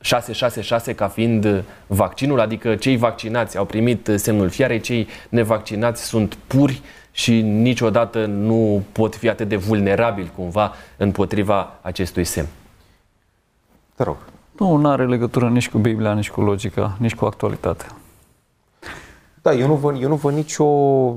666 0.00 0.94
ca 0.94 1.08
fiind 1.08 1.64
vaccinul, 1.86 2.40
adică 2.40 2.74
cei 2.74 2.96
vaccinați 2.96 3.56
au 3.56 3.64
primit 3.64 4.10
semnul 4.14 4.48
fiarei, 4.48 4.80
cei 4.80 5.08
nevaccinați 5.28 6.04
sunt 6.04 6.38
puri 6.46 6.82
și 7.12 7.40
niciodată 7.40 8.26
nu 8.26 8.82
pot 8.92 9.16
fi 9.16 9.28
atât 9.28 9.48
de 9.48 9.56
vulnerabili 9.56 10.30
cumva 10.36 10.72
împotriva 10.96 11.78
acestui 11.82 12.24
semn. 12.24 12.48
Te 13.94 14.02
rog. 14.02 14.16
Nu, 14.58 14.76
nu 14.76 14.88
are 14.88 15.06
legătură 15.06 15.48
nici 15.48 15.68
cu 15.68 15.78
Biblia, 15.78 16.12
nici 16.12 16.30
cu 16.30 16.40
logica, 16.40 16.96
nici 16.98 17.14
cu 17.14 17.24
actualitatea. 17.24 17.86
Da, 19.42 19.52
eu 19.52 19.66
nu 19.66 19.74
văd, 19.74 20.02
eu 20.02 20.08
nu 20.08 20.14
văd 20.14 20.34
nicio, 20.34 20.66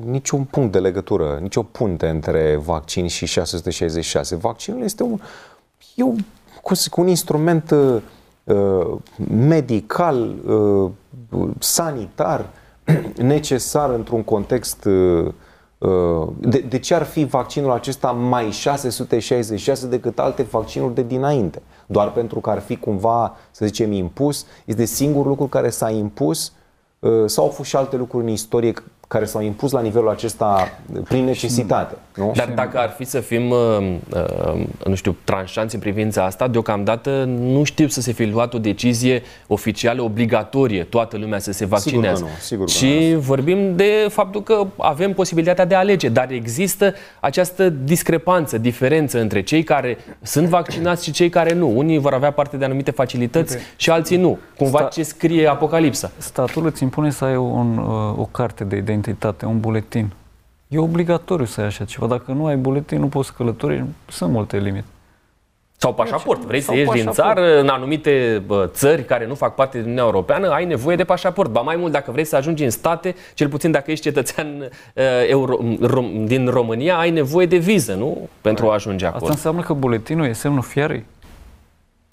niciun 0.05 0.43
punct 0.43 0.71
de 0.71 0.79
legătură, 0.79 1.37
nicio 1.41 1.63
punte 1.63 2.07
între 2.07 2.55
vaccin 2.65 3.07
și 3.07 3.25
666. 3.25 4.35
Vaccinul 4.35 4.81
este 4.81 5.03
un, 5.03 5.19
e 5.95 6.03
un, 6.03 6.17
un 6.95 7.07
instrument 7.07 7.71
uh, 7.71 8.97
medical, 9.27 10.35
uh, 10.45 10.91
sanitar, 11.59 12.49
necesar 13.17 13.89
într-un 13.89 14.23
context 14.23 14.85
uh, 14.85 15.31
uh, 15.77 16.27
de, 16.39 16.59
de 16.59 16.79
ce 16.79 16.93
ar 16.93 17.03
fi 17.03 17.25
vaccinul 17.25 17.71
acesta 17.71 18.11
mai 18.11 18.51
666 18.51 19.87
decât 19.87 20.19
alte 20.19 20.43
vaccinuri 20.43 20.95
de 20.95 21.03
dinainte? 21.03 21.61
Doar 21.85 22.11
pentru 22.11 22.39
că 22.39 22.49
ar 22.49 22.59
fi 22.59 22.77
cumva, 22.77 23.37
să 23.51 23.65
zicem, 23.65 23.91
impus? 23.91 24.45
Este 24.65 24.85
singurul 24.85 25.27
lucru 25.27 25.45
care 25.45 25.69
s-a 25.69 25.89
impus 25.89 26.47
uh, 26.47 26.53
sau 27.25 27.43
au 27.43 27.49
fost 27.49 27.69
și 27.69 27.75
alte 27.75 27.95
lucruri 27.95 28.23
în 28.23 28.29
istorie 28.29 28.73
care 29.13 29.25
s-au 29.25 29.41
impus 29.41 29.71
la 29.71 29.81
nivelul 29.81 30.09
acesta 30.09 30.77
prin 31.07 31.23
necesitate. 31.23 31.95
Nu? 32.15 32.31
Dar 32.35 32.49
dacă 32.55 32.77
ar 32.77 32.89
fi 32.89 33.03
să 33.03 33.19
fim, 33.19 33.49
uh, 33.49 33.57
uh, 34.09 34.65
nu 34.85 34.95
știu, 34.95 35.15
tranșanți 35.23 35.75
în 35.75 35.81
privința 35.81 36.25
asta, 36.25 36.47
deocamdată 36.47 37.23
nu 37.27 37.63
știu 37.63 37.87
să 37.87 38.01
se 38.01 38.11
fi 38.11 38.25
luat 38.25 38.53
o 38.53 38.57
decizie 38.57 39.21
oficială 39.47 40.01
obligatorie, 40.01 40.83
toată 40.83 41.17
lumea 41.17 41.39
să 41.39 41.51
se 41.51 41.65
vaccinează. 41.65 42.15
Sigur 42.15 42.27
că 42.27 42.33
nu, 42.33 42.41
sigur 42.41 42.65
că 42.65 42.71
și 42.71 43.11
nu. 43.13 43.19
vorbim 43.19 43.75
de 43.75 44.07
faptul 44.09 44.43
că 44.43 44.67
avem 44.77 45.13
posibilitatea 45.13 45.65
de 45.65 45.75
a 45.75 45.79
alege, 45.79 46.09
dar 46.09 46.31
există 46.31 46.93
această 47.19 47.69
discrepanță, 47.69 48.57
diferență 48.57 49.19
între 49.19 49.41
cei 49.41 49.63
care 49.63 49.97
sunt 50.21 50.47
vaccinați 50.47 51.03
și 51.03 51.11
cei 51.11 51.29
care 51.29 51.53
nu. 51.53 51.77
Unii 51.77 51.97
vor 51.97 52.13
avea 52.13 52.31
parte 52.31 52.57
de 52.57 52.65
anumite 52.65 52.91
facilități 52.91 53.53
okay. 53.53 53.65
și 53.75 53.89
alții 53.89 54.17
nu. 54.17 54.37
Cumva 54.57 54.79
Sta- 54.79 54.89
ce 54.91 55.03
scrie 55.03 55.47
Apocalipsa. 55.47 56.11
Statul 56.17 56.65
îți 56.65 56.83
impune 56.83 57.09
să 57.09 57.25
ai 57.25 57.35
un, 57.35 57.77
uh, 57.77 58.19
o 58.19 58.27
carte 58.31 58.63
de 58.63 58.75
identitate 58.75 59.01
identitate, 59.03 59.45
un 59.45 59.59
buletin. 59.59 60.11
E 60.67 60.77
obligatoriu 60.79 61.45
să 61.45 61.61
ai 61.61 61.67
așa 61.67 61.85
ceva. 61.85 62.07
Dacă 62.07 62.31
nu 62.31 62.45
ai 62.45 62.55
buletin, 62.55 62.99
nu 62.99 63.07
poți 63.07 63.33
călători. 63.33 63.83
Sunt 64.07 64.31
multe 64.31 64.57
limite. 64.57 64.85
Sau 65.77 65.93
pașaport. 65.93 66.45
Vrei 66.45 66.61
Sau 66.61 66.73
să 66.73 66.79
ieși 66.79 66.91
pașaport. 66.91 67.15
din 67.15 67.23
țară, 67.23 67.59
în 67.59 67.67
anumite 67.67 68.43
bă, 68.45 68.69
țări 68.73 69.05
care 69.05 69.27
nu 69.27 69.35
fac 69.35 69.55
parte 69.55 69.77
din 69.77 69.83
Uniunea 69.85 70.03
Europeană, 70.03 70.49
ai 70.49 70.65
nevoie 70.65 70.95
de 70.95 71.03
pașaport. 71.03 71.51
Ba 71.51 71.61
mai 71.61 71.75
mult, 71.75 71.91
dacă 71.91 72.11
vrei 72.11 72.23
să 72.23 72.35
ajungi 72.35 72.63
în 72.63 72.69
state, 72.69 73.15
cel 73.33 73.49
puțin 73.49 73.71
dacă 73.71 73.91
ești 73.91 74.03
cetățean 74.03 74.47
uh, 74.61 75.03
euro, 75.27 75.57
rom, 75.81 76.25
din 76.25 76.47
România, 76.47 76.97
ai 76.97 77.11
nevoie 77.11 77.45
de 77.45 77.57
viză, 77.57 77.93
nu? 77.93 78.29
Pentru 78.41 78.69
a 78.69 78.73
ajunge 78.73 79.05
acolo. 79.05 79.21
Asta 79.21 79.33
înseamnă 79.33 79.61
că 79.61 79.73
buletinul 79.73 80.25
e 80.25 80.33
semnul 80.33 80.61
fiarei? 80.61 81.05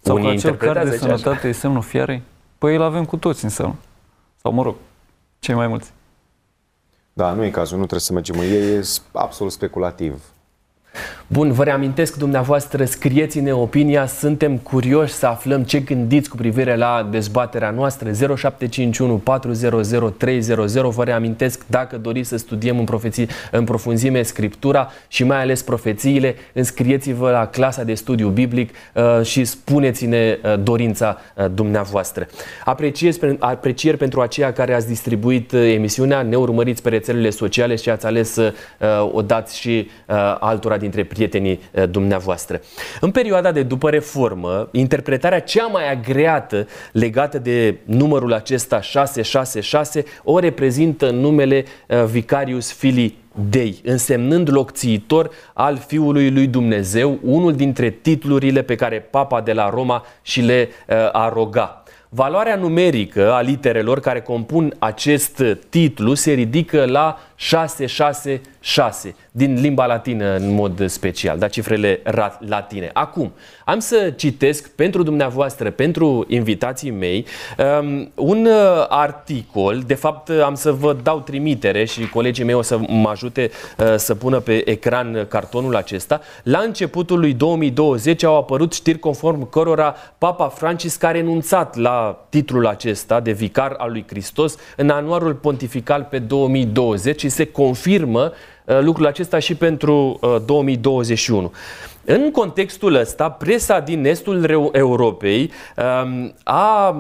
Sau 0.00 0.16
Unii 0.16 0.28
că 0.28 0.34
acel 0.34 0.54
card 0.54 0.90
de 0.90 0.96
sănătate 0.96 1.36
așa. 1.36 1.48
e 1.48 1.52
semnul 1.52 1.82
fiarei? 1.82 2.22
Păi 2.58 2.74
îl 2.74 2.82
avem 2.82 3.04
cu 3.04 3.16
toți 3.16 3.44
înseamnă. 3.44 3.76
Sau 4.42 4.52
mă 4.52 4.62
rog, 4.62 4.74
cei 5.38 5.54
mai 5.54 5.66
mulți. 5.66 5.92
Da, 7.20 7.32
nu 7.32 7.44
e 7.44 7.50
cazul, 7.50 7.78
nu 7.78 7.86
trebuie 7.86 8.00
să 8.00 8.12
mergem. 8.12 8.36
E, 8.40 8.76
e 8.76 8.84
absolut 9.12 9.52
speculativ. 9.52 10.22
Bun, 11.32 11.52
vă 11.52 11.64
reamintesc 11.64 12.16
dumneavoastră, 12.16 12.84
scrieți-ne 12.84 13.52
opinia, 13.52 14.06
suntem 14.06 14.56
curioși 14.56 15.12
să 15.12 15.26
aflăm 15.26 15.62
ce 15.62 15.78
gândiți 15.78 16.28
cu 16.28 16.36
privire 16.36 16.76
la 16.76 17.08
dezbaterea 17.10 17.70
noastră 17.70 18.12
0751 18.12 19.14
400 19.14 20.14
300. 20.16 20.80
Vă 20.80 21.04
reamintesc, 21.04 21.64
dacă 21.66 21.96
doriți 21.96 22.28
să 22.28 22.36
studiem 22.36 22.78
în, 22.78 22.84
profeții, 22.84 23.28
în 23.50 23.64
profunzime 23.64 24.22
Scriptura 24.22 24.90
și 25.08 25.24
mai 25.24 25.40
ales 25.40 25.62
profețiile, 25.62 26.34
înscrieți-vă 26.52 27.30
la 27.30 27.46
clasa 27.46 27.84
de 27.84 27.94
studiu 27.94 28.28
biblic 28.28 28.70
uh, 28.94 29.24
și 29.24 29.44
spuneți-ne 29.44 30.38
uh, 30.44 30.62
dorința 30.62 31.18
uh, 31.34 31.44
dumneavoastră. 31.54 32.26
Apreciez, 32.64 33.18
aprecieri 33.38 33.96
pentru 33.96 34.20
aceia 34.20 34.52
care 34.52 34.74
ați 34.74 34.86
distribuit 34.86 35.52
uh, 35.52 35.72
emisiunea, 35.74 36.22
ne 36.22 36.36
urmăriți 36.36 36.82
pe 36.82 36.88
rețelele 36.88 37.30
sociale 37.30 37.76
și 37.76 37.90
ați 37.90 38.06
ales 38.06 38.32
să 38.32 38.54
uh, 38.78 39.10
o 39.12 39.22
dați 39.22 39.58
și 39.58 39.88
uh, 40.06 40.36
altora 40.40 40.76
dintre 40.76 41.02
prietenii 41.02 41.18
eh, 41.24 41.58
dumneavoastră. 41.90 42.60
În 43.00 43.10
perioada 43.10 43.52
de 43.52 43.62
după 43.62 43.90
reformă, 43.90 44.68
interpretarea 44.72 45.40
cea 45.40 45.66
mai 45.66 45.90
agreată 45.90 46.66
legată 46.92 47.38
de 47.38 47.76
numărul 47.84 48.32
acesta 48.32 48.80
666 48.80 50.04
o 50.24 50.38
reprezintă 50.38 51.10
numele 51.10 51.64
eh, 51.86 52.04
Vicarius 52.04 52.72
Filii 52.72 53.18
Dei, 53.50 53.80
însemnând 53.84 54.52
locțiitor 54.52 55.30
al 55.52 55.76
Fiului 55.86 56.30
lui 56.30 56.46
Dumnezeu, 56.46 57.18
unul 57.22 57.52
dintre 57.52 57.90
titlurile 57.90 58.62
pe 58.62 58.74
care 58.74 58.98
Papa 59.10 59.40
de 59.40 59.52
la 59.52 59.70
Roma 59.70 60.04
și 60.22 60.40
le 60.40 60.68
uh, 60.68 60.96
aroga. 61.12 61.82
Valoarea 62.08 62.56
numerică 62.56 63.32
a 63.32 63.40
literelor 63.40 64.00
care 64.00 64.20
compun 64.20 64.74
acest 64.78 65.42
titlu 65.68 66.14
se 66.14 66.32
ridică 66.32 66.84
la 66.84 67.18
666 67.42 69.14
din 69.30 69.60
limba 69.60 69.86
latină 69.86 70.36
în 70.36 70.54
mod 70.54 70.88
special, 70.88 71.38
da, 71.38 71.48
cifrele 71.48 72.02
latine. 72.46 72.90
Acum, 72.92 73.32
am 73.64 73.78
să 73.78 74.12
citesc 74.16 74.70
pentru 74.70 75.02
dumneavoastră, 75.02 75.70
pentru 75.70 76.24
invitații 76.28 76.90
mei, 76.90 77.26
um, 77.80 78.10
un 78.14 78.46
uh, 78.46 78.86
articol, 78.88 79.82
de 79.86 79.94
fapt 79.94 80.30
am 80.44 80.54
să 80.54 80.72
vă 80.72 80.96
dau 81.02 81.20
trimitere 81.20 81.84
și 81.84 82.08
colegii 82.08 82.44
mei 82.44 82.54
o 82.54 82.62
să 82.62 82.78
mă 82.88 83.08
ajute 83.08 83.50
uh, 83.78 83.94
să 83.96 84.14
pună 84.14 84.40
pe 84.40 84.70
ecran 84.70 85.26
cartonul 85.28 85.76
acesta. 85.76 86.20
La 86.42 86.58
începutul 86.58 87.18
lui 87.18 87.32
2020 87.32 88.22
au 88.22 88.36
apărut 88.36 88.72
știri 88.72 88.98
conform 88.98 89.50
cărora 89.50 89.94
Papa 90.18 90.48
Francisc 90.48 91.02
a 91.02 91.10
renunțat 91.10 91.76
la 91.76 92.26
titlul 92.28 92.66
acesta 92.66 93.20
de 93.20 93.32
vicar 93.32 93.74
al 93.78 93.90
lui 93.90 94.04
Hristos 94.08 94.56
în 94.76 94.90
anuarul 94.90 95.34
pontifical 95.34 96.06
pe 96.10 96.18
2020 96.18 97.20
și 97.20 97.28
se 97.30 97.44
confirmă 97.44 98.32
uh, 98.64 98.78
lucrul 98.80 99.06
acesta 99.06 99.38
și 99.38 99.54
pentru 99.54 100.18
2021. 100.46 101.52
În 102.04 102.30
contextul 102.30 102.94
ăsta, 102.94 103.30
presa 103.30 103.80
din 103.80 104.04
estul 104.04 104.70
Europei 104.72 105.50
um, 105.76 106.34
a 106.44 106.94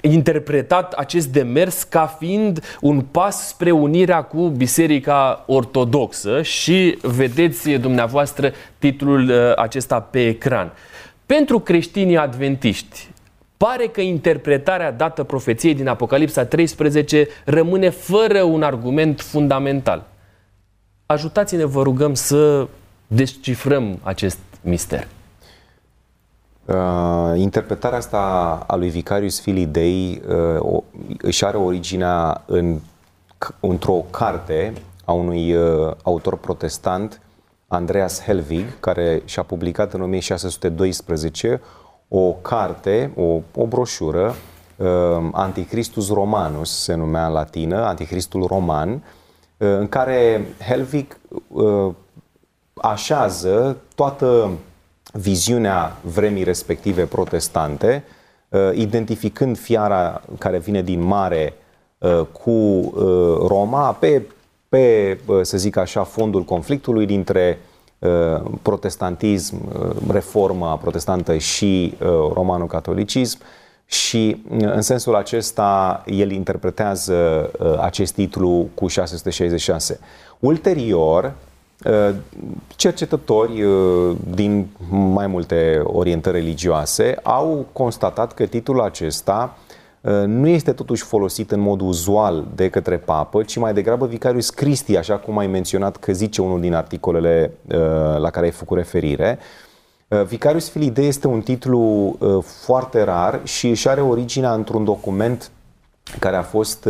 interpretat 0.00 0.92
acest 0.92 1.28
demers 1.28 1.82
ca 1.82 2.06
fiind 2.06 2.76
un 2.80 3.00
pas 3.00 3.48
spre 3.48 3.70
unirea 3.70 4.22
cu 4.22 4.48
Biserica 4.48 5.44
Ortodoxă 5.46 6.42
și 6.42 6.98
vedeți 7.02 7.70
dumneavoastră 7.70 8.52
titlul 8.78 9.28
uh, 9.28 9.56
acesta 9.56 10.00
pe 10.00 10.26
ecran. 10.26 10.72
Pentru 11.26 11.58
creștinii 11.58 12.16
adventiști, 12.16 13.08
pare 13.56 13.86
că 13.86 14.00
interpretarea 14.00 14.92
dată 14.92 15.22
profeției 15.22 15.74
din 15.74 15.88
Apocalipsa 15.88 16.44
13 16.44 17.28
rămâne 17.44 17.88
fără 17.88 18.42
un 18.42 18.62
argument 18.62 19.20
fundamental. 19.20 20.06
Ajutați-ne, 21.06 21.64
vă 21.64 21.82
rugăm, 21.82 22.14
să 22.14 22.68
descifrăm 23.06 23.98
acest 24.02 24.38
mister. 24.60 25.06
Uh, 26.64 27.32
interpretarea 27.36 27.98
asta 27.98 28.18
a 28.66 28.76
lui 28.76 28.88
Vicarius 28.88 29.40
Filii 29.40 29.66
Dei 29.66 30.22
uh, 30.60 30.82
își 31.18 31.44
are 31.44 31.56
originea 31.56 32.42
în, 32.46 32.78
într-o 33.60 34.04
carte 34.10 34.72
a 35.04 35.12
unui 35.12 35.54
uh, 35.54 35.92
autor 36.02 36.36
protestant, 36.36 37.20
Andreas 37.68 38.22
Helvig, 38.22 38.80
care 38.80 39.22
și-a 39.24 39.42
publicat 39.42 39.92
în 39.92 40.00
1612 40.00 41.60
o 42.08 42.32
carte, 42.32 43.12
o, 43.16 43.40
o 43.54 43.66
broșură, 43.66 44.34
uh, 44.76 44.86
Anticristus 45.32 46.12
Romanus 46.12 46.82
se 46.82 46.94
numea 46.94 47.26
în 47.26 47.32
latină, 47.32 47.84
Anticristul 47.84 48.46
Roman, 48.46 48.92
uh, 48.92 48.98
în 49.56 49.88
care 49.88 50.46
Helvig 50.68 51.18
uh, 51.48 51.92
așează 52.74 53.76
toată 53.94 54.50
viziunea 55.12 55.96
vremii 56.02 56.42
respective 56.42 57.04
protestante, 57.04 58.04
uh, 58.48 58.70
identificând 58.74 59.58
fiara 59.58 60.22
care 60.38 60.58
vine 60.58 60.82
din 60.82 61.02
mare 61.02 61.54
uh, 61.98 62.20
cu 62.42 62.50
uh, 62.50 62.92
Roma 63.46 63.92
pe, 63.92 64.22
pe, 64.68 65.18
să 65.42 65.56
zic 65.56 65.76
așa, 65.76 66.02
fondul 66.04 66.42
conflictului 66.42 67.06
dintre 67.06 67.58
protestantism, 68.62 69.56
reforma 70.10 70.76
protestantă 70.76 71.36
și 71.36 71.94
romano-catolicism 72.32 73.38
și 73.86 74.42
în 74.58 74.82
sensul 74.82 75.14
acesta 75.14 76.02
el 76.06 76.30
interpretează 76.30 77.50
acest 77.80 78.14
titlu 78.14 78.68
cu 78.74 78.86
666. 78.86 79.98
Ulterior, 80.38 81.34
Uh, 81.84 82.14
cercetători 82.76 83.62
uh, 83.62 84.16
din 84.34 84.66
mai 84.90 85.26
multe 85.26 85.80
orientări 85.84 86.36
religioase 86.36 87.18
au 87.22 87.66
constatat 87.72 88.32
că 88.34 88.46
titlul 88.46 88.80
acesta 88.80 89.56
uh, 89.58 89.63
nu 90.26 90.48
este 90.48 90.72
totuși 90.72 91.02
folosit 91.02 91.50
în 91.50 91.60
mod 91.60 91.80
uzual 91.80 92.46
de 92.54 92.68
către 92.68 92.96
papă, 92.96 93.42
ci 93.42 93.56
mai 93.56 93.74
degrabă 93.74 94.06
Vicarius 94.06 94.50
Christi, 94.50 94.96
așa 94.96 95.16
cum 95.16 95.38
ai 95.38 95.46
menționat 95.46 95.96
că 95.96 96.12
zice 96.12 96.42
unul 96.42 96.60
din 96.60 96.74
articolele 96.74 97.52
la 98.18 98.30
care 98.30 98.46
ai 98.46 98.52
făcut 98.52 98.76
referire. 98.76 99.38
Vicarius 100.26 100.68
Filii 100.68 100.92
este 100.96 101.26
un 101.26 101.40
titlu 101.40 102.16
foarte 102.42 103.02
rar 103.02 103.40
și 103.44 103.68
își 103.68 103.88
are 103.88 104.00
originea 104.00 104.52
într-un 104.52 104.84
document 104.84 105.50
care 106.18 106.36
a 106.36 106.42
fost 106.42 106.88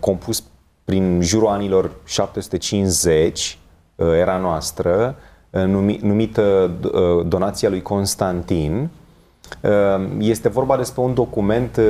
compus 0.00 0.42
prin 0.84 1.22
jurul 1.22 1.48
anilor 1.48 1.90
750, 2.04 3.58
uh, 3.96 4.06
era 4.06 4.36
noastră, 4.36 5.16
uh, 5.50 5.64
numită 6.00 6.70
uh, 6.82 7.26
Donația 7.26 7.68
lui 7.68 7.82
Constantin. 7.82 8.90
Este 10.18 10.48
vorba 10.48 10.76
despre 10.76 11.02
un 11.02 11.14
document 11.14 11.80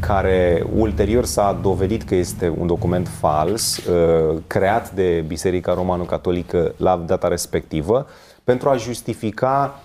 care 0.00 0.66
ulterior 0.76 1.24
s-a 1.24 1.58
dovedit 1.62 2.02
că 2.02 2.14
este 2.14 2.54
un 2.58 2.66
document 2.66 3.08
fals, 3.08 3.82
creat 4.46 4.90
de 4.90 5.24
Biserica 5.26 5.74
Romano-Catolică 5.74 6.74
la 6.76 7.02
data 7.06 7.28
respectivă, 7.28 8.06
pentru 8.44 8.68
a 8.68 8.76
justifica 8.76 9.80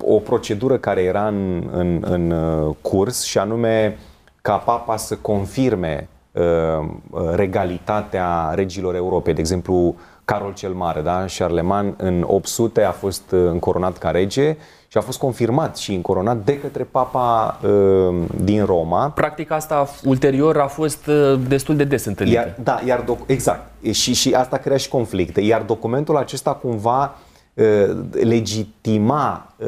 o 0.00 0.18
procedură 0.18 0.76
care 0.76 1.02
era 1.02 1.26
în, 1.26 1.68
în, 1.72 2.04
în 2.06 2.34
curs 2.80 3.22
și 3.22 3.38
anume 3.38 3.98
ca 4.42 4.56
papa 4.56 4.96
să 4.96 5.16
confirme 5.16 6.08
Uh, 6.34 6.86
regalitatea 7.34 8.52
regilor 8.54 8.94
Europei. 8.94 9.34
De 9.34 9.40
exemplu, 9.40 9.94
Carol 10.24 10.52
cel 10.54 10.72
Mare, 10.72 11.00
da? 11.00 11.24
Charlemagne, 11.38 11.94
în 11.96 12.24
800 12.26 12.82
a 12.82 12.90
fost 12.90 13.30
uh, 13.32 13.40
încoronat 13.50 13.98
ca 13.98 14.10
rege 14.10 14.56
și 14.94 15.00
a 15.00 15.02
fost 15.02 15.18
confirmat 15.18 15.76
și 15.76 15.94
încoronat 15.94 16.36
de 16.44 16.58
către 16.58 16.82
papa 16.82 17.58
uh, 17.62 18.24
din 18.44 18.64
Roma. 18.64 19.10
Practic 19.10 19.50
asta 19.50 19.88
ulterior 20.04 20.60
a 20.60 20.66
fost 20.66 21.06
uh, 21.06 21.40
destul 21.48 21.76
de 21.76 21.84
des 21.84 22.04
întâlnită. 22.04 22.38
Iar, 22.38 22.54
da, 22.62 22.80
iar 22.86 23.00
doc- 23.00 23.26
exact. 23.26 23.70
Și, 23.92 24.14
și 24.14 24.32
asta 24.32 24.56
crea 24.56 24.76
și 24.76 24.88
conflicte. 24.88 25.40
Iar 25.40 25.62
documentul 25.62 26.16
acesta 26.16 26.52
cumva 26.52 27.16
uh, 27.54 27.64
legitima, 28.10 29.54
uh, 29.56 29.66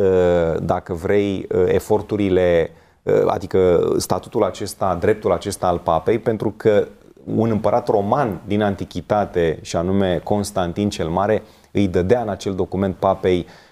dacă 0.62 0.93
vrei, 0.93 1.47
uh, 1.55 1.64
eforturile 1.66 2.70
uh, 2.70 2.85
Uh, 3.07 3.22
adică 3.27 3.93
statutul 3.97 4.45
acesta, 4.45 4.97
dreptul 5.01 5.33
acesta 5.33 5.66
al 5.66 5.79
papei, 5.79 6.18
pentru 6.18 6.55
că 6.57 6.87
un 7.24 7.51
împărat 7.51 7.89
roman 7.89 8.41
din 8.47 8.62
antichitate, 8.62 9.59
și 9.62 9.77
anume 9.77 10.20
Constantin 10.24 10.91
cel 10.91 11.09
Mare, 11.09 11.43
îi 11.70 11.89
dădea 11.89 12.20
în 12.20 12.29
acel 12.29 12.55
document 12.55 12.95
papei 12.95 13.39
uh, 13.39 13.66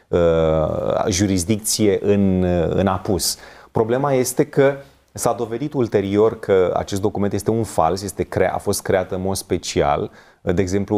jurisdicție 1.08 1.98
în, 2.02 2.42
uh, 2.42 2.66
în 2.68 2.86
apus. 2.86 3.38
Problema 3.70 4.12
este 4.12 4.44
că 4.44 4.74
s-a 5.12 5.32
dovedit 5.32 5.72
ulterior 5.72 6.38
că 6.38 6.74
acest 6.76 7.00
document 7.00 7.32
este 7.32 7.50
un 7.50 7.62
fals, 7.62 8.02
este 8.02 8.22
crea, 8.22 8.54
a 8.54 8.58
fost 8.58 8.82
creat 8.82 9.10
în 9.12 9.20
mod 9.20 9.36
special. 9.36 10.10
De 10.40 10.62
exemplu, 10.62 10.96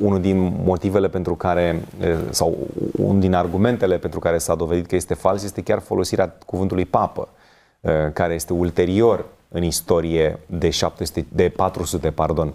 unul 0.00 0.20
din 0.20 0.60
motivele 0.64 1.08
pentru 1.08 1.34
care, 1.34 1.82
uh, 2.00 2.18
sau 2.30 2.56
unul 2.96 3.20
din 3.20 3.34
argumentele 3.34 3.98
pentru 3.98 4.18
care 4.18 4.38
s-a 4.38 4.54
dovedit 4.54 4.86
că 4.86 4.94
este 4.94 5.14
fals, 5.14 5.42
este 5.42 5.62
chiar 5.62 5.80
folosirea 5.80 6.36
cuvântului 6.46 6.84
papă. 6.84 7.28
Uh, 7.80 7.90
care 8.12 8.34
este 8.34 8.52
ulterior 8.52 9.24
în 9.48 9.62
istorie 9.62 10.38
de, 10.46 10.70
700, 10.70 11.26
de 11.28 11.48
400, 11.48 12.10
pardon. 12.10 12.52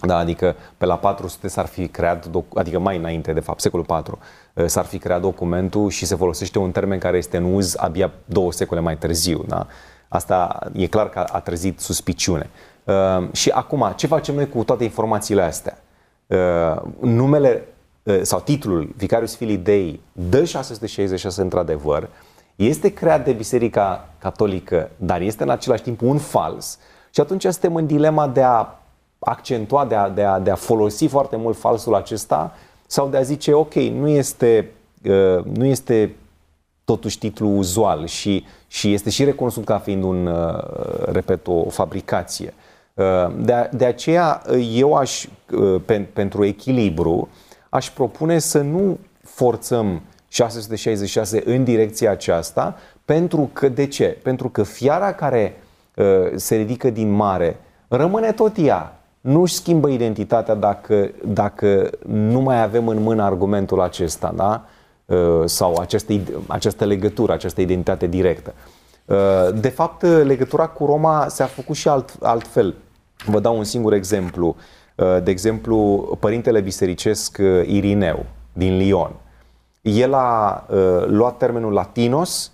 Da, 0.00 0.16
adică 0.16 0.56
pe 0.76 0.86
la 0.86 0.96
400 0.96 1.48
s-ar 1.48 1.66
fi 1.66 1.88
creat, 1.88 2.30
adică 2.54 2.78
mai 2.78 2.96
înainte, 2.96 3.32
de 3.32 3.40
fapt, 3.40 3.60
secolul 3.60 3.86
4, 3.86 4.18
uh, 4.54 4.66
s-ar 4.66 4.84
fi 4.84 4.98
creat 4.98 5.20
documentul 5.20 5.90
și 5.90 6.06
se 6.06 6.14
folosește 6.14 6.58
un 6.58 6.70
termen 6.70 6.98
care 6.98 7.16
este 7.16 7.36
în 7.36 7.54
uz 7.54 7.74
abia 7.76 8.12
două 8.24 8.52
secole 8.52 8.80
mai 8.80 8.96
târziu. 8.96 9.44
Da? 9.48 9.66
Asta 10.08 10.58
e 10.72 10.86
clar 10.86 11.08
că 11.08 11.18
a 11.18 11.40
trezit 11.40 11.80
suspiciune. 11.80 12.50
Uh, 12.84 13.28
și 13.32 13.50
acum, 13.50 13.92
ce 13.96 14.06
facem 14.06 14.34
noi 14.34 14.48
cu 14.48 14.64
toate 14.64 14.84
informațiile 14.84 15.42
astea? 15.42 15.78
Uh, 16.26 16.82
numele 17.00 17.68
uh, 18.02 18.20
sau 18.22 18.40
titlul 18.40 18.94
Vicarius 18.96 19.36
Filii 19.36 19.56
Dei 19.56 20.00
dă 20.12 20.44
666 20.44 21.42
într-adevăr, 21.42 22.08
este 22.56 22.92
creat 22.92 23.24
de 23.24 23.32
Biserica 23.32 24.08
Catolică, 24.18 24.90
dar 24.96 25.20
este 25.20 25.42
în 25.42 25.50
același 25.50 25.82
timp 25.82 26.02
un 26.02 26.18
fals. 26.18 26.78
Și 27.10 27.20
atunci 27.20 27.42
suntem 27.42 27.74
în 27.74 27.86
dilema 27.86 28.28
de 28.28 28.42
a 28.42 28.66
accentua, 29.24 29.84
de 29.84 29.94
a, 29.94 30.08
de 30.08 30.22
a, 30.22 30.38
de 30.38 30.50
a 30.50 30.54
folosi 30.54 31.06
foarte 31.06 31.36
mult 31.36 31.56
falsul 31.56 31.94
acesta 31.94 32.52
sau 32.86 33.08
de 33.08 33.16
a 33.16 33.22
zice, 33.22 33.52
ok, 33.52 33.74
nu 33.74 34.08
este, 34.08 34.70
uh, 35.04 35.44
nu 35.44 35.64
este 35.64 36.14
totuși 36.84 37.18
titlul 37.18 37.56
uzual 37.56 38.06
și, 38.06 38.44
și 38.66 38.92
este 38.92 39.10
și 39.10 39.24
recunoscut 39.24 39.64
ca 39.64 39.78
fiind 39.78 40.02
un, 40.02 40.26
uh, 40.26 40.58
repet, 41.06 41.46
o 41.46 41.68
fabricație. 41.68 42.54
Uh, 42.94 43.04
de, 43.36 43.68
de 43.72 43.84
aceea 43.84 44.42
eu 44.72 44.94
aș, 44.94 45.26
uh, 45.52 45.80
pen, 45.84 46.06
pentru 46.12 46.44
echilibru, 46.44 47.28
aș 47.68 47.90
propune 47.90 48.38
să 48.38 48.60
nu 48.60 48.98
forțăm 49.22 50.02
666 50.28 51.42
în 51.44 51.64
direcția 51.64 52.10
aceasta, 52.10 52.76
pentru 53.04 53.50
că, 53.52 53.68
de 53.68 53.86
ce? 53.86 54.18
Pentru 54.22 54.48
că 54.48 54.62
fiara 54.62 55.12
care 55.12 55.56
uh, 55.96 56.04
se 56.34 56.56
ridică 56.56 56.90
din 56.90 57.10
mare 57.10 57.56
rămâne 57.88 58.32
tot 58.32 58.52
ea. 58.58 58.98
Nu 59.24 59.40
își 59.40 59.54
schimbă 59.54 59.88
identitatea 59.88 60.54
dacă, 60.54 61.10
dacă 61.24 61.90
nu 62.06 62.40
mai 62.40 62.62
avem 62.62 62.88
în 62.88 63.02
mână 63.02 63.22
argumentul 63.22 63.80
acesta, 63.80 64.32
da? 64.36 64.64
Uh, 65.04 65.42
sau 65.44 65.76
această, 65.76 66.12
această 66.46 66.84
legătură, 66.84 67.32
această 67.32 67.60
identitate 67.60 68.06
directă. 68.06 68.54
Uh, 69.04 69.16
de 69.60 69.68
fapt, 69.68 70.02
legătura 70.02 70.66
cu 70.66 70.84
Roma 70.84 71.28
s-a 71.28 71.44
făcut 71.44 71.76
și 71.76 71.88
alt, 71.88 72.16
altfel. 72.22 72.74
Vă 73.26 73.40
dau 73.40 73.56
un 73.56 73.64
singur 73.64 73.92
exemplu. 73.92 74.56
Uh, 74.94 75.22
de 75.22 75.30
exemplu, 75.30 76.08
părintele 76.20 76.60
bisericesc 76.60 77.38
Irineu 77.66 78.26
din 78.52 78.76
Lyon. 78.76 79.12
El 79.80 80.14
a 80.14 80.64
luat 81.06 81.36
termenul 81.36 81.72
latinos 81.72 82.52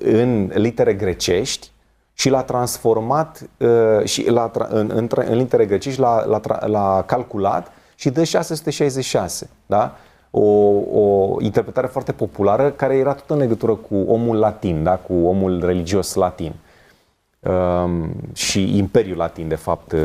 în 0.00 0.50
litere 0.54 0.94
grecești 0.94 1.72
și 2.14 2.28
l-a 2.28 2.42
transformat 2.42 3.48
și 4.04 4.30
l-a, 4.30 4.50
în, 4.68 4.90
în, 4.94 5.08
în 5.14 5.36
litere 5.36 5.66
grecești 5.66 6.00
l-a, 6.00 6.24
l-a, 6.24 6.66
l-a 6.66 7.02
calculat 7.06 7.72
și 7.94 8.10
dă 8.10 8.24
666. 8.24 9.50
Da? 9.66 9.94
o, 10.36 10.42
o 11.00 11.36
interpretare 11.40 11.86
foarte 11.86 12.12
populară 12.12 12.70
care 12.70 12.96
era 12.96 13.12
tot 13.12 13.30
în 13.30 13.38
legătură 13.38 13.74
cu 13.74 13.96
omul 14.06 14.36
latin, 14.36 14.82
da? 14.82 14.96
cu 14.96 15.12
omul 15.12 15.62
religios 15.64 16.14
latin. 16.14 16.52
Um, 17.44 18.10
și 18.34 18.76
Imperiul 18.76 19.16
Latin, 19.16 19.48
de 19.48 19.54
fapt. 19.54 19.92
Uh, 19.92 20.00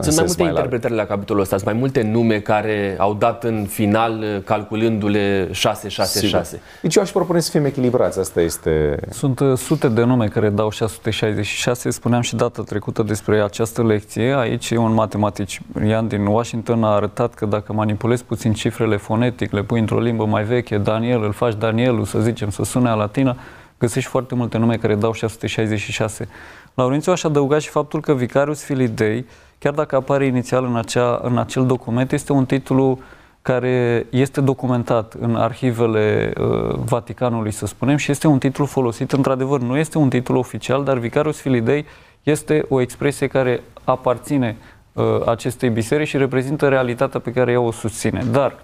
Sunt 0.00 0.16
mai 0.16 0.24
multe 0.26 0.42
mai 0.42 0.48
interpretări 0.48 0.94
la 0.94 1.04
capitolul 1.04 1.42
ăsta, 1.42 1.56
sunt 1.56 1.68
mai 1.68 1.78
multe 1.78 2.02
nume 2.02 2.40
care 2.40 2.96
au 2.98 3.14
dat 3.14 3.44
în 3.44 3.66
final 3.68 4.18
uh, 4.18 4.42
calculându-le 4.44 5.48
666. 5.52 6.60
Deci 6.82 6.94
eu 6.94 7.02
aș 7.02 7.10
propune 7.10 7.40
să 7.40 7.50
fim 7.50 7.64
echilibrați, 7.64 8.18
asta 8.18 8.40
este... 8.40 8.98
Sunt 9.10 9.40
uh, 9.40 9.56
sute 9.56 9.88
de 9.88 10.04
nume 10.04 10.26
care 10.26 10.48
dau 10.48 10.70
666, 10.70 11.90
spuneam 11.90 12.20
și 12.20 12.36
data 12.36 12.62
trecută 12.62 13.02
despre 13.02 13.42
această 13.42 13.82
lecție. 13.82 14.34
Aici 14.36 14.70
un 14.70 14.92
matematician 14.92 16.08
din 16.08 16.26
Washington 16.26 16.84
a 16.84 16.94
arătat 16.94 17.34
că 17.34 17.46
dacă 17.46 17.72
manipulezi 17.72 18.24
puțin 18.24 18.52
cifrele 18.52 18.96
fonetic, 18.96 19.52
le 19.52 19.62
pui 19.62 19.80
într-o 19.80 20.00
limbă 20.00 20.26
mai 20.26 20.44
veche, 20.44 20.78
Daniel, 20.78 21.22
îl 21.22 21.32
faci 21.32 21.54
Danielul, 21.54 22.04
să 22.04 22.18
zicem, 22.18 22.50
să 22.50 22.64
sune 22.64 22.88
a 22.88 22.94
latină, 22.94 23.36
găsești 23.78 24.10
foarte 24.10 24.34
multe 24.34 24.58
nume 24.58 24.76
care 24.76 24.94
dau 24.94 25.12
666. 25.12 26.28
Laurențiu 26.74 27.12
aș 27.12 27.24
adăuga 27.24 27.58
și 27.58 27.68
faptul 27.68 28.00
că 28.00 28.14
Vicarius 28.14 28.62
Filidei, 28.62 29.26
chiar 29.58 29.72
dacă 29.72 29.96
apare 29.96 30.26
inițial 30.26 30.64
în, 30.64 30.76
acea, 30.76 31.20
în 31.22 31.38
acel 31.38 31.66
document, 31.66 32.12
este 32.12 32.32
un 32.32 32.44
titlu 32.44 32.98
care 33.46 34.06
este 34.10 34.40
documentat 34.40 35.14
în 35.20 35.36
arhivele 35.36 36.32
uh, 36.40 36.74
Vaticanului, 36.84 37.50
să 37.50 37.66
spunem, 37.66 37.96
și 37.96 38.10
este 38.10 38.26
un 38.26 38.38
titlu 38.38 38.64
folosit, 38.64 39.12
într-adevăr, 39.12 39.60
nu 39.60 39.76
este 39.76 39.98
un 39.98 40.08
titlu 40.08 40.38
oficial, 40.38 40.84
dar 40.84 40.98
Vicarius 40.98 41.40
Filidei 41.40 41.86
este 42.22 42.64
o 42.68 42.80
expresie 42.80 43.26
care 43.26 43.62
aparține 43.84 44.56
uh, 44.92 45.04
acestei 45.26 45.68
biserici 45.68 46.08
și 46.08 46.16
reprezintă 46.16 46.68
realitatea 46.68 47.20
pe 47.20 47.32
care 47.32 47.52
ea 47.52 47.60
o 47.60 47.70
susține. 47.70 48.22
Dar, 48.30 48.58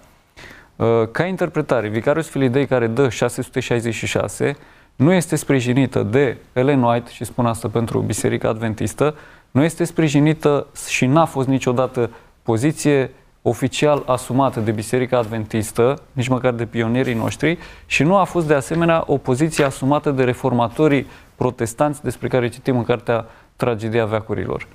uh, 0.75 0.87
ca 1.11 1.25
interpretare, 1.25 1.87
Vicarius 1.87 2.27
Filidei, 2.27 2.67
care 2.67 2.87
dă 2.87 3.09
666, 3.09 4.57
nu 4.95 5.11
este 5.11 5.35
sprijinită 5.35 6.03
de 6.03 6.37
Ellen 6.53 6.83
White, 6.83 7.11
și 7.11 7.23
spun 7.23 7.45
asta 7.45 7.67
pentru 7.67 7.99
Biserica 7.99 8.49
Adventistă, 8.49 9.15
nu 9.51 9.63
este 9.63 9.83
sprijinită 9.83 10.67
și 10.87 11.05
n-a 11.05 11.25
fost 11.25 11.47
niciodată 11.47 12.09
poziție 12.43 13.11
oficial 13.41 14.03
asumată 14.05 14.59
de 14.59 14.71
Biserica 14.71 15.17
Adventistă, 15.17 16.01
nici 16.11 16.27
măcar 16.27 16.53
de 16.53 16.65
pionierii 16.65 17.13
noștri, 17.13 17.57
și 17.85 18.03
nu 18.03 18.15
a 18.15 18.23
fost 18.23 18.47
de 18.47 18.53
asemenea 18.53 19.03
o 19.05 19.17
poziție 19.17 19.63
asumată 19.63 20.11
de 20.11 20.23
reformatorii 20.23 21.07
protestanți 21.35 22.03
despre 22.03 22.27
care 22.27 22.49
citim 22.49 22.77
în 22.77 22.83
cartea 22.83 23.25
Tragedia 23.55 24.05
Veacurilor. 24.05 24.67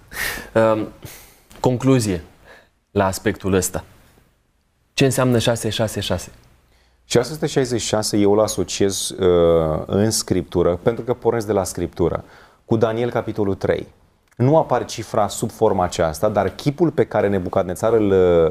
Um, 0.54 0.88
concluzie 1.60 2.22
la 2.90 3.06
aspectul 3.06 3.52
ăsta. 3.52 3.84
Ce 4.94 5.04
înseamnă 5.04 5.38
666? 5.38 6.30
666 7.10 8.16
eu 8.16 8.32
îl 8.32 8.40
asociez 8.40 9.10
uh, 9.10 9.82
în 9.86 10.10
Scriptură, 10.10 10.78
pentru 10.82 11.04
că 11.04 11.14
pornesc 11.14 11.46
de 11.46 11.52
la 11.52 11.64
Scriptură, 11.64 12.24
cu 12.64 12.76
Daniel 12.76 13.10
capitolul 13.10 13.54
3. 13.54 13.86
Nu 14.36 14.56
apare 14.56 14.84
cifra 14.84 15.28
sub 15.28 15.50
forma 15.50 15.84
aceasta, 15.84 16.28
dar 16.28 16.48
chipul 16.48 16.90
pe 16.90 17.04
care 17.04 17.28
Nebucadnețar 17.28 17.92
îl, 17.92 18.10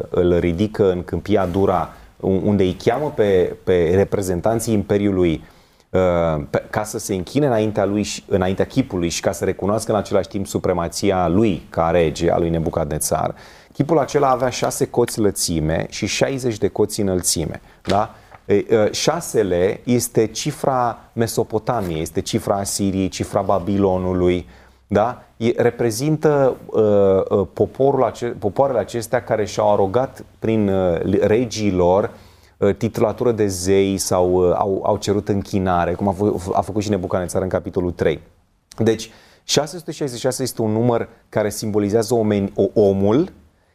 îl 0.09 0.37
ridică 0.39 0.91
în 0.91 1.03
câmpia 1.03 1.45
Dura, 1.45 1.89
unde 2.19 2.63
îi 2.63 2.73
cheamă 2.73 3.11
pe, 3.15 3.55
pe 3.63 3.91
reprezentanții 3.95 4.73
Imperiului 4.73 5.43
uh, 5.89 6.43
pe, 6.49 6.63
ca 6.69 6.83
să 6.83 6.97
se 6.99 7.13
închine 7.13 7.45
înaintea 7.45 7.85
lui, 7.85 8.07
înaintea 8.27 8.65
chipului 8.65 9.09
și 9.09 9.21
ca 9.21 9.31
să 9.31 9.45
recunoască 9.45 9.91
în 9.91 9.97
același 9.97 10.27
timp 10.27 10.47
supremația 10.47 11.27
lui 11.27 11.67
ca 11.69 11.89
rege, 11.89 12.31
a 12.31 12.37
lui 12.37 12.49
Nebucadnețar, 12.49 13.35
chipul 13.73 13.99
acela 13.99 14.29
avea 14.29 14.49
șase 14.49 14.87
coți 14.87 15.19
lățime 15.19 15.85
și 15.89 16.05
60 16.05 16.57
de 16.57 16.67
coți 16.67 17.01
înălțime. 17.01 17.61
Da? 17.83 18.15
Șasele 18.91 19.79
este 19.83 20.25
cifra 20.27 20.97
Mesopotamiei, 21.13 22.01
este 22.01 22.21
cifra 22.21 22.55
Asiriei, 22.55 23.07
cifra 23.07 23.41
Babilonului, 23.41 24.47
da? 24.87 25.21
E, 25.37 25.53
reprezintă 25.55 26.55
uh, 26.65 27.47
poporul 27.53 28.03
ace- 28.03 28.35
popoarele 28.39 28.79
acestea 28.79 29.23
care 29.23 29.45
și-au 29.45 29.71
arogat 29.73 30.23
prin 30.39 30.67
uh, 30.69 31.19
regii 31.19 31.71
lor 31.71 32.11
uh, 32.57 32.75
titulatură 32.75 33.31
de 33.31 33.47
zei 33.47 33.97
sau 33.97 34.33
uh, 34.33 34.55
au, 34.55 34.81
au 34.85 34.97
cerut 34.97 35.29
închinare, 35.29 35.93
cum 35.93 36.07
a, 36.07 36.13
f- 36.15 36.53
a 36.53 36.61
făcut 36.61 36.83
și 36.83 36.89
Nebucanețar 36.89 37.41
în 37.41 37.49
capitolul 37.49 37.91
3. 37.91 38.19
Deci, 38.77 39.11
666 39.43 40.43
este 40.43 40.61
un 40.61 40.71
număr 40.71 41.09
care 41.29 41.49
simbolizează 41.49 42.13
omeni, 42.13 42.51
o, 42.55 42.81
omul 42.81 43.31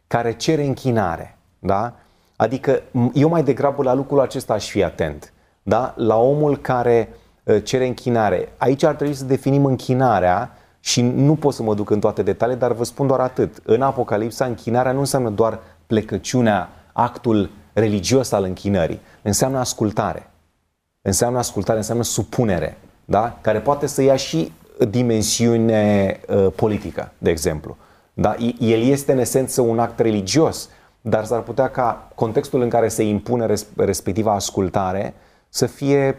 care 0.06 0.32
cere 0.32 0.64
închinare. 0.64 1.38
Da? 1.58 1.94
Adică 2.43 2.82
eu 3.14 3.28
mai 3.28 3.43
degrabă 3.43 3.82
la 3.82 3.95
lucrul 3.95 4.20
acesta 4.20 4.53
aș 4.53 4.70
fi 4.70 4.82
atent. 4.82 5.32
Da? 5.62 5.95
La 5.97 6.16
omul 6.16 6.57
care 6.57 7.09
uh, 7.43 7.64
cere 7.64 7.86
închinare. 7.86 8.49
Aici 8.57 8.82
ar 8.82 8.95
trebui 8.95 9.14
să 9.14 9.24
definim 9.24 9.64
închinarea 9.64 10.57
și 10.80 11.03
nu 11.03 11.34
pot 11.34 11.55
să 11.55 11.62
mă 11.62 11.74
duc 11.74 11.90
în 11.90 12.01
toate 12.01 12.22
detalii, 12.22 12.57
dar 12.57 12.72
vă 12.72 12.84
spun 12.84 13.07
doar 13.07 13.20
atât. 13.20 13.57
În 13.64 13.82
Apocalipsa, 13.82 14.45
închinarea 14.45 14.93
nu 14.93 14.99
înseamnă 14.99 15.30
doar 15.30 15.59
plecăciunea, 15.86 16.68
actul 16.93 17.51
religios 17.72 18.32
al 18.32 18.45
închinării. 18.45 19.01
Înseamnă 19.22 19.59
ascultare. 19.59 20.30
Înseamnă 21.03 21.38
ascultare, 21.38 21.78
înseamnă 21.78 22.03
supunere, 22.03 22.78
da? 23.05 23.38
care 23.40 23.59
poate 23.61 23.86
să 23.86 24.03
ia 24.03 24.16
și 24.16 24.53
dimensiune 24.88 26.20
uh, 26.28 26.47
politică, 26.57 27.12
de 27.18 27.30
exemplu. 27.30 27.76
Da? 28.14 28.36
El 28.59 28.82
este 28.82 29.12
în 29.12 29.18
esență 29.18 29.61
un 29.61 29.78
act 29.78 29.99
religios, 29.99 30.68
dar 31.03 31.24
s-ar 31.24 31.40
putea 31.40 31.68
ca 31.68 32.09
contextul 32.14 32.61
în 32.61 32.68
care 32.68 32.88
se 32.88 33.03
impune 33.03 33.46
respectiva 33.76 34.34
ascultare 34.34 35.14
să 35.48 35.66
fie 35.66 36.18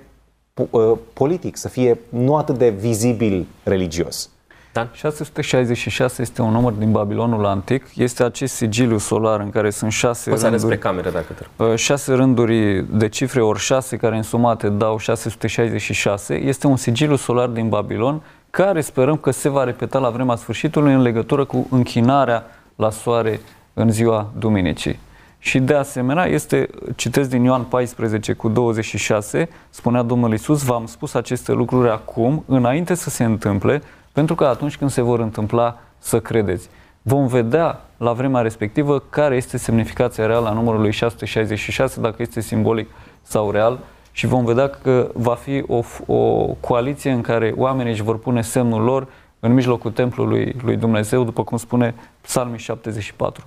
uh, 0.69 0.97
politic, 1.13 1.57
să 1.57 1.67
fie 1.67 1.99
nu 2.09 2.35
atât 2.35 2.57
de 2.57 2.69
vizibil 2.69 3.47
religios. 3.63 4.29
Dan? 4.73 4.89
666 4.93 6.21
este 6.21 6.41
un 6.41 6.51
număr 6.51 6.71
din 6.71 6.91
Babilonul 6.91 7.45
antic. 7.45 7.85
Este 7.95 8.23
acest 8.23 8.53
sigiliu 8.53 8.97
solar 8.97 9.39
în 9.39 9.49
care 9.49 9.69
sunt 9.69 9.91
șase 9.91 10.29
Poți 10.29 10.41
rânduri. 10.41 10.63
spre 10.63 10.77
cameră 10.77 11.09
dacă 11.09 11.33
trebuie. 11.33 11.71
Uh, 11.71 11.77
șase 11.77 12.13
rânduri 12.13 12.85
de 12.97 13.09
cifre 13.09 13.41
ori 13.41 13.59
șase 13.59 13.97
care 13.97 14.15
însumate 14.15 14.69
dau 14.69 14.97
666. 14.97 16.33
Este 16.33 16.67
un 16.67 16.75
sigiliu 16.75 17.15
solar 17.15 17.47
din 17.47 17.69
Babilon 17.69 18.21
care 18.49 18.81
sperăm 18.81 19.17
că 19.17 19.31
se 19.31 19.49
va 19.49 19.63
repeta 19.63 19.99
la 19.99 20.09
vremea 20.09 20.35
sfârșitului 20.35 20.93
în 20.93 21.01
legătură 21.01 21.45
cu 21.45 21.67
închinarea 21.69 22.45
la 22.75 22.89
soare 22.89 23.39
în 23.73 23.91
ziua 23.91 24.31
Duminicii. 24.37 24.99
Și 25.39 25.59
de 25.59 25.73
asemenea, 25.73 26.25
este, 26.25 26.69
citesc 26.95 27.29
din 27.29 27.43
Ioan 27.43 27.63
14 27.63 28.33
cu 28.33 28.49
26, 28.49 29.49
spunea 29.69 30.01
Domnul 30.01 30.31
Iisus, 30.31 30.63
v-am 30.63 30.85
spus 30.85 31.13
aceste 31.13 31.51
lucruri 31.51 31.89
acum, 31.89 32.43
înainte 32.47 32.93
să 32.93 33.09
se 33.09 33.23
întâmple, 33.23 33.81
pentru 34.11 34.35
că 34.35 34.45
atunci 34.45 34.77
când 34.77 34.89
se 34.89 35.01
vor 35.01 35.19
întâmpla, 35.19 35.79
să 35.97 36.19
credeți. 36.19 36.69
Vom 37.01 37.27
vedea 37.27 37.81
la 37.97 38.13
vremea 38.13 38.41
respectivă 38.41 38.99
care 38.99 39.35
este 39.35 39.57
semnificația 39.57 40.25
reală 40.25 40.47
a 40.47 40.53
numărului 40.53 40.91
666, 40.91 42.01
dacă 42.01 42.15
este 42.21 42.41
simbolic 42.41 42.89
sau 43.21 43.51
real, 43.51 43.79
și 44.11 44.27
vom 44.27 44.45
vedea 44.45 44.69
că 44.69 45.09
va 45.13 45.35
fi 45.35 45.63
o, 45.67 45.83
o 46.05 46.45
coaliție 46.59 47.11
în 47.11 47.21
care 47.21 47.53
oamenii 47.57 47.91
își 47.91 48.03
vor 48.03 48.19
pune 48.19 48.41
semnul 48.41 48.81
lor 48.81 49.07
în 49.39 49.53
mijlocul 49.53 49.91
templului 49.91 50.55
lui 50.63 50.75
Dumnezeu, 50.75 51.23
după 51.23 51.43
cum 51.43 51.57
spune 51.57 51.95
Psalmii 52.21 52.59
74. 52.59 53.45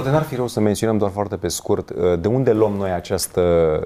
Poate 0.00 0.14
n-ar 0.14 0.26
fi 0.26 0.34
rău 0.34 0.46
să 0.46 0.60
menționăm 0.60 0.98
doar 0.98 1.10
foarte 1.10 1.36
pe 1.36 1.48
scurt 1.48 1.90
uh, 1.90 2.20
de 2.20 2.28
unde 2.28 2.52
luăm 2.52 2.72
noi 2.72 2.90
această 2.90 3.42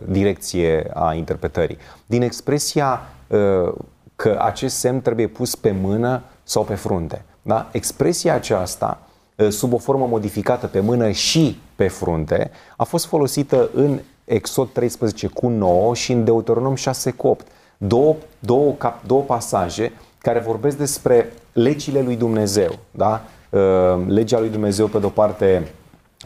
direcție 0.09 0.91
a 0.93 1.15
interpretării. 1.15 1.79
Din 2.07 2.23
expresia 2.23 3.01
uh, 3.27 3.73
că 4.17 4.39
acest 4.41 4.77
semn 4.77 5.01
trebuie 5.01 5.27
pus 5.27 5.55
pe 5.55 5.75
mână 5.81 6.23
sau 6.43 6.63
pe 6.63 6.75
frunte. 6.75 7.25
Da? 7.43 7.69
Expresia 7.73 8.35
aceasta, 8.35 9.01
uh, 9.37 9.49
sub 9.49 9.73
o 9.73 9.79
formă 9.79 10.07
modificată 10.07 10.67
pe 10.67 10.81
mână 10.81 11.11
și 11.11 11.61
pe 11.77 11.89
frunte, 11.89 12.51
a 12.77 12.85
fost 12.85 13.07
folosită 13.07 13.71
în 13.75 14.01
Exod 14.25 14.69
13 14.73 15.27
cu 15.27 15.49
9 15.49 15.95
și 15.95 16.13
în 16.13 16.25
Deuteronom 16.25 16.75
6 16.75 17.11
cu 17.11 17.27
8. 17.27 17.47
Două, 17.77 18.17
două, 18.39 18.73
cap, 18.73 19.07
două 19.07 19.23
pasaje 19.23 19.93
care 20.19 20.39
vorbesc 20.39 20.77
despre 20.77 21.33
legile 21.53 22.01
lui 22.01 22.17
Dumnezeu. 22.17 22.79
Da? 22.91 23.23
legea 24.07 24.39
lui 24.39 24.49
Dumnezeu 24.49 24.87
pe 24.87 24.99
de-o 24.99 25.09
parte 25.09 25.73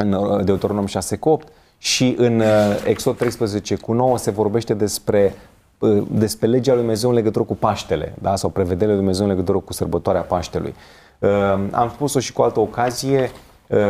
în 0.03 0.45
Deuteronom 0.45 0.87
6 0.87 1.17
cu 1.17 1.29
8 1.29 1.49
și 1.79 2.15
în 2.19 2.43
Exod 2.85 3.17
13 3.17 3.77
cu 3.77 3.93
9 3.93 4.19
se 4.19 4.31
vorbește 4.31 4.75
despre 4.75 5.35
despre 6.11 6.47
legea 6.47 6.73
lui 6.73 6.81
Dumnezeu 6.81 7.09
în 7.09 7.15
legătură 7.15 7.45
cu 7.45 7.57
Paștele, 7.57 8.15
da? 8.23 8.37
sau 8.37 8.51
prevederile 8.51 8.87
lui 8.87 8.97
Dumnezeu 8.97 9.25
în 9.25 9.31
legătură 9.31 9.59
cu 9.59 9.73
sărbătoarea 9.73 10.23
Paștelui. 10.23 10.75
Am 11.71 11.91
spus-o 11.95 12.21
și 12.21 12.33
cu 12.33 12.43
altă 12.43 12.61
ocazie, 12.61 13.31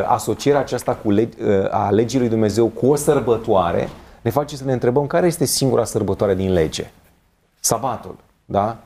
asocierea 0.06 0.60
aceasta 0.60 0.94
cu 0.94 1.12
leg- 1.12 1.68
a 1.70 1.90
legii 1.90 2.18
lui 2.18 2.28
Dumnezeu 2.28 2.66
cu 2.66 2.86
o 2.86 2.94
sărbătoare 2.94 3.88
ne 4.20 4.30
face 4.30 4.56
să 4.56 4.64
ne 4.64 4.72
întrebăm 4.72 5.06
care 5.06 5.26
este 5.26 5.44
singura 5.44 5.84
sărbătoare 5.84 6.34
din 6.34 6.52
lege. 6.52 6.90
Sabatul, 7.60 8.16
da? 8.44 8.76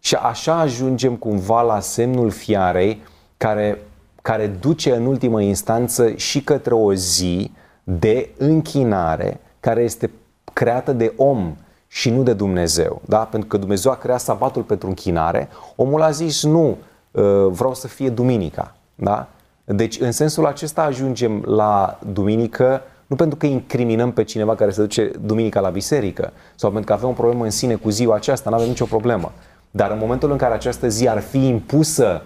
Și 0.00 0.14
așa 0.14 0.58
ajungem 0.58 1.14
cumva 1.16 1.62
la 1.62 1.80
semnul 1.80 2.30
fiarei 2.30 3.02
care, 3.36 3.82
care 4.22 4.46
duce 4.46 4.94
în 4.94 5.06
ultimă 5.06 5.40
instanță 5.40 6.12
și 6.14 6.42
către 6.42 6.74
o 6.74 6.94
zi 6.94 7.52
de 7.82 8.30
închinare 8.38 9.40
care 9.60 9.82
este 9.82 10.10
creată 10.52 10.92
de 10.92 11.12
om 11.16 11.56
și 11.88 12.10
nu 12.10 12.22
de 12.22 12.32
Dumnezeu. 12.32 13.02
Da? 13.04 13.18
Pentru 13.18 13.48
că 13.48 13.56
Dumnezeu 13.56 13.92
a 13.92 13.96
creat 13.96 14.20
sabatul 14.20 14.62
pentru 14.62 14.88
închinare, 14.88 15.48
omul 15.76 16.02
a 16.02 16.10
zis 16.10 16.42
nu, 16.42 16.76
uh, 17.10 17.46
vreau 17.48 17.74
să 17.74 17.88
fie 17.88 18.08
duminica. 18.10 18.76
Da? 18.94 19.28
Deci 19.64 20.00
în 20.00 20.12
sensul 20.12 20.46
acesta 20.46 20.82
ajungem 20.82 21.42
la 21.46 21.98
duminică 22.12 22.82
nu 23.06 23.16
pentru 23.16 23.38
că 23.38 23.46
incriminăm 23.46 24.12
pe 24.12 24.24
cineva 24.24 24.54
care 24.54 24.70
se 24.70 24.80
duce 24.80 25.10
duminica 25.20 25.60
la 25.60 25.68
biserică 25.68 26.32
sau 26.54 26.70
pentru 26.70 26.88
că 26.88 26.96
avem 26.96 27.08
o 27.08 27.12
problemă 27.12 27.44
în 27.44 27.50
sine 27.50 27.74
cu 27.74 27.90
ziua 27.90 28.14
aceasta, 28.14 28.50
nu 28.50 28.56
avem 28.56 28.68
nicio 28.68 28.84
problemă. 28.84 29.32
Dar 29.70 29.90
în 29.90 29.98
momentul 29.98 30.30
în 30.30 30.36
care 30.36 30.54
această 30.54 30.88
zi 30.88 31.08
ar 31.08 31.20
fi 31.20 31.46
impusă 31.46 32.22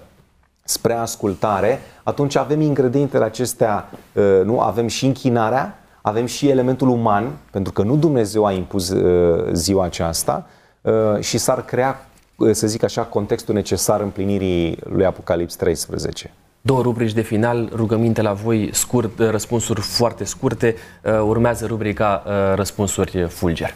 spre 0.67 0.93
ascultare, 0.93 1.81
atunci 2.03 2.37
avem 2.37 2.61
ingredientele 2.61 3.25
acestea, 3.25 3.91
uh, 4.13 4.41
nu? 4.45 4.61
Avem 4.61 4.87
și 4.87 5.07
închinarea, 5.07 5.79
avem 6.03 6.27
și 6.27 6.49
elementul 6.49 6.89
uman, 6.89 7.31
pentru 7.51 7.73
că 7.73 7.83
nu 7.83 7.97
Dumnezeu 7.97 8.45
a 8.45 8.53
impus 8.53 8.89
uh, 8.89 9.53
ziua 9.53 9.85
aceasta 9.85 10.47
uh, 10.81 10.93
și 11.21 11.39
s-ar 11.39 11.65
crea, 11.65 12.07
să 12.51 12.67
zic 12.67 12.83
așa, 12.83 13.03
contextul 13.03 13.55
necesar 13.55 14.01
împlinirii 14.01 14.79
lui 14.85 15.05
Apocalips 15.05 15.57
13. 15.57 16.33
Două 16.61 16.83
rubrici 16.83 17.13
de 17.13 17.21
final, 17.21 17.69
rugăminte 17.75 18.23
la 18.23 18.33
voi, 18.33 18.71
scurt, 18.73 19.19
răspunsuri 19.19 19.81
foarte 19.81 20.25
scurte. 20.25 20.75
Urmează 21.23 21.67
rubrica 21.67 22.23
răspunsuri 22.55 23.27
fulger. 23.29 23.75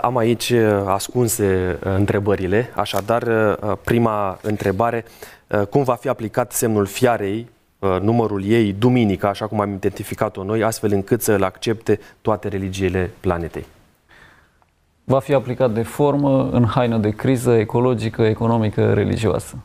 Am 0.00 0.16
aici 0.16 0.50
uh, 0.50 0.82
ascunse 0.86 1.78
uh, 1.84 1.94
întrebările, 1.96 2.72
așadar 2.74 3.24
prima 3.84 4.38
întrebare, 4.42 5.04
cum 5.70 5.82
va 5.82 5.94
fi 5.94 6.08
aplicat 6.08 6.52
semnul 6.52 6.86
fiarei, 6.86 7.48
numărul 8.00 8.44
ei, 8.44 8.72
duminica, 8.72 9.28
așa 9.28 9.46
cum 9.46 9.60
am 9.60 9.72
identificat-o 9.72 10.44
noi, 10.44 10.62
astfel 10.62 10.92
încât 10.92 11.22
să-l 11.22 11.42
accepte 11.42 12.00
toate 12.20 12.48
religiile 12.48 13.10
planetei? 13.20 13.66
Va 15.04 15.18
fi 15.18 15.34
aplicat 15.34 15.70
de 15.70 15.82
formă, 15.82 16.48
în 16.52 16.64
haină 16.64 16.96
de 16.96 17.10
criză 17.10 17.52
ecologică, 17.52 18.22
economică, 18.22 18.92
religioasă. 18.92 19.56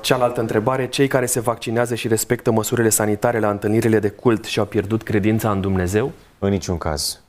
Cealaltă 0.00 0.40
întrebare, 0.40 0.88
cei 0.88 1.06
care 1.06 1.26
se 1.26 1.40
vaccinează 1.40 1.94
și 1.94 2.08
respectă 2.08 2.50
măsurile 2.50 2.88
sanitare 2.88 3.38
la 3.38 3.50
întâlnirile 3.50 3.98
de 3.98 4.08
cult 4.08 4.44
și-au 4.44 4.66
pierdut 4.66 5.02
credința 5.02 5.50
în 5.50 5.60
Dumnezeu? 5.60 6.12
În 6.38 6.50
niciun 6.50 6.78
caz. 6.78 7.21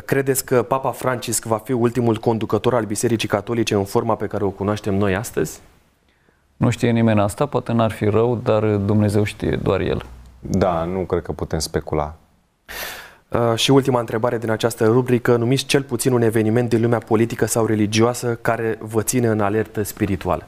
Credeți 0.00 0.44
că 0.44 0.62
Papa 0.62 0.90
Francisc 0.90 1.44
va 1.44 1.58
fi 1.58 1.72
ultimul 1.72 2.16
conducător 2.16 2.74
al 2.74 2.84
Bisericii 2.84 3.28
Catolice 3.28 3.74
în 3.74 3.84
forma 3.84 4.14
pe 4.14 4.26
care 4.26 4.44
o 4.44 4.50
cunoaștem 4.50 4.94
noi 4.94 5.14
astăzi? 5.14 5.60
Nu 6.56 6.70
știe 6.70 6.90
nimeni 6.90 7.20
asta, 7.20 7.46
poate 7.46 7.72
n-ar 7.72 7.90
fi 7.90 8.04
rău, 8.04 8.36
dar 8.36 8.64
Dumnezeu 8.76 9.24
știe, 9.24 9.58
doar 9.62 9.80
El. 9.80 10.04
Da, 10.40 10.84
nu 10.84 10.98
cred 10.98 11.22
că 11.22 11.32
putem 11.32 11.58
specula. 11.58 12.14
Uh, 13.28 13.54
și 13.54 13.70
ultima 13.70 14.00
întrebare 14.00 14.38
din 14.38 14.50
această 14.50 14.86
rubrică, 14.86 15.36
numiți 15.36 15.64
cel 15.64 15.82
puțin 15.82 16.12
un 16.12 16.22
eveniment 16.22 16.68
din 16.68 16.80
lumea 16.80 16.98
politică 16.98 17.46
sau 17.46 17.66
religioasă 17.66 18.38
care 18.42 18.78
vă 18.80 19.02
ține 19.02 19.26
în 19.26 19.40
alertă 19.40 19.82
spirituală. 19.82 20.46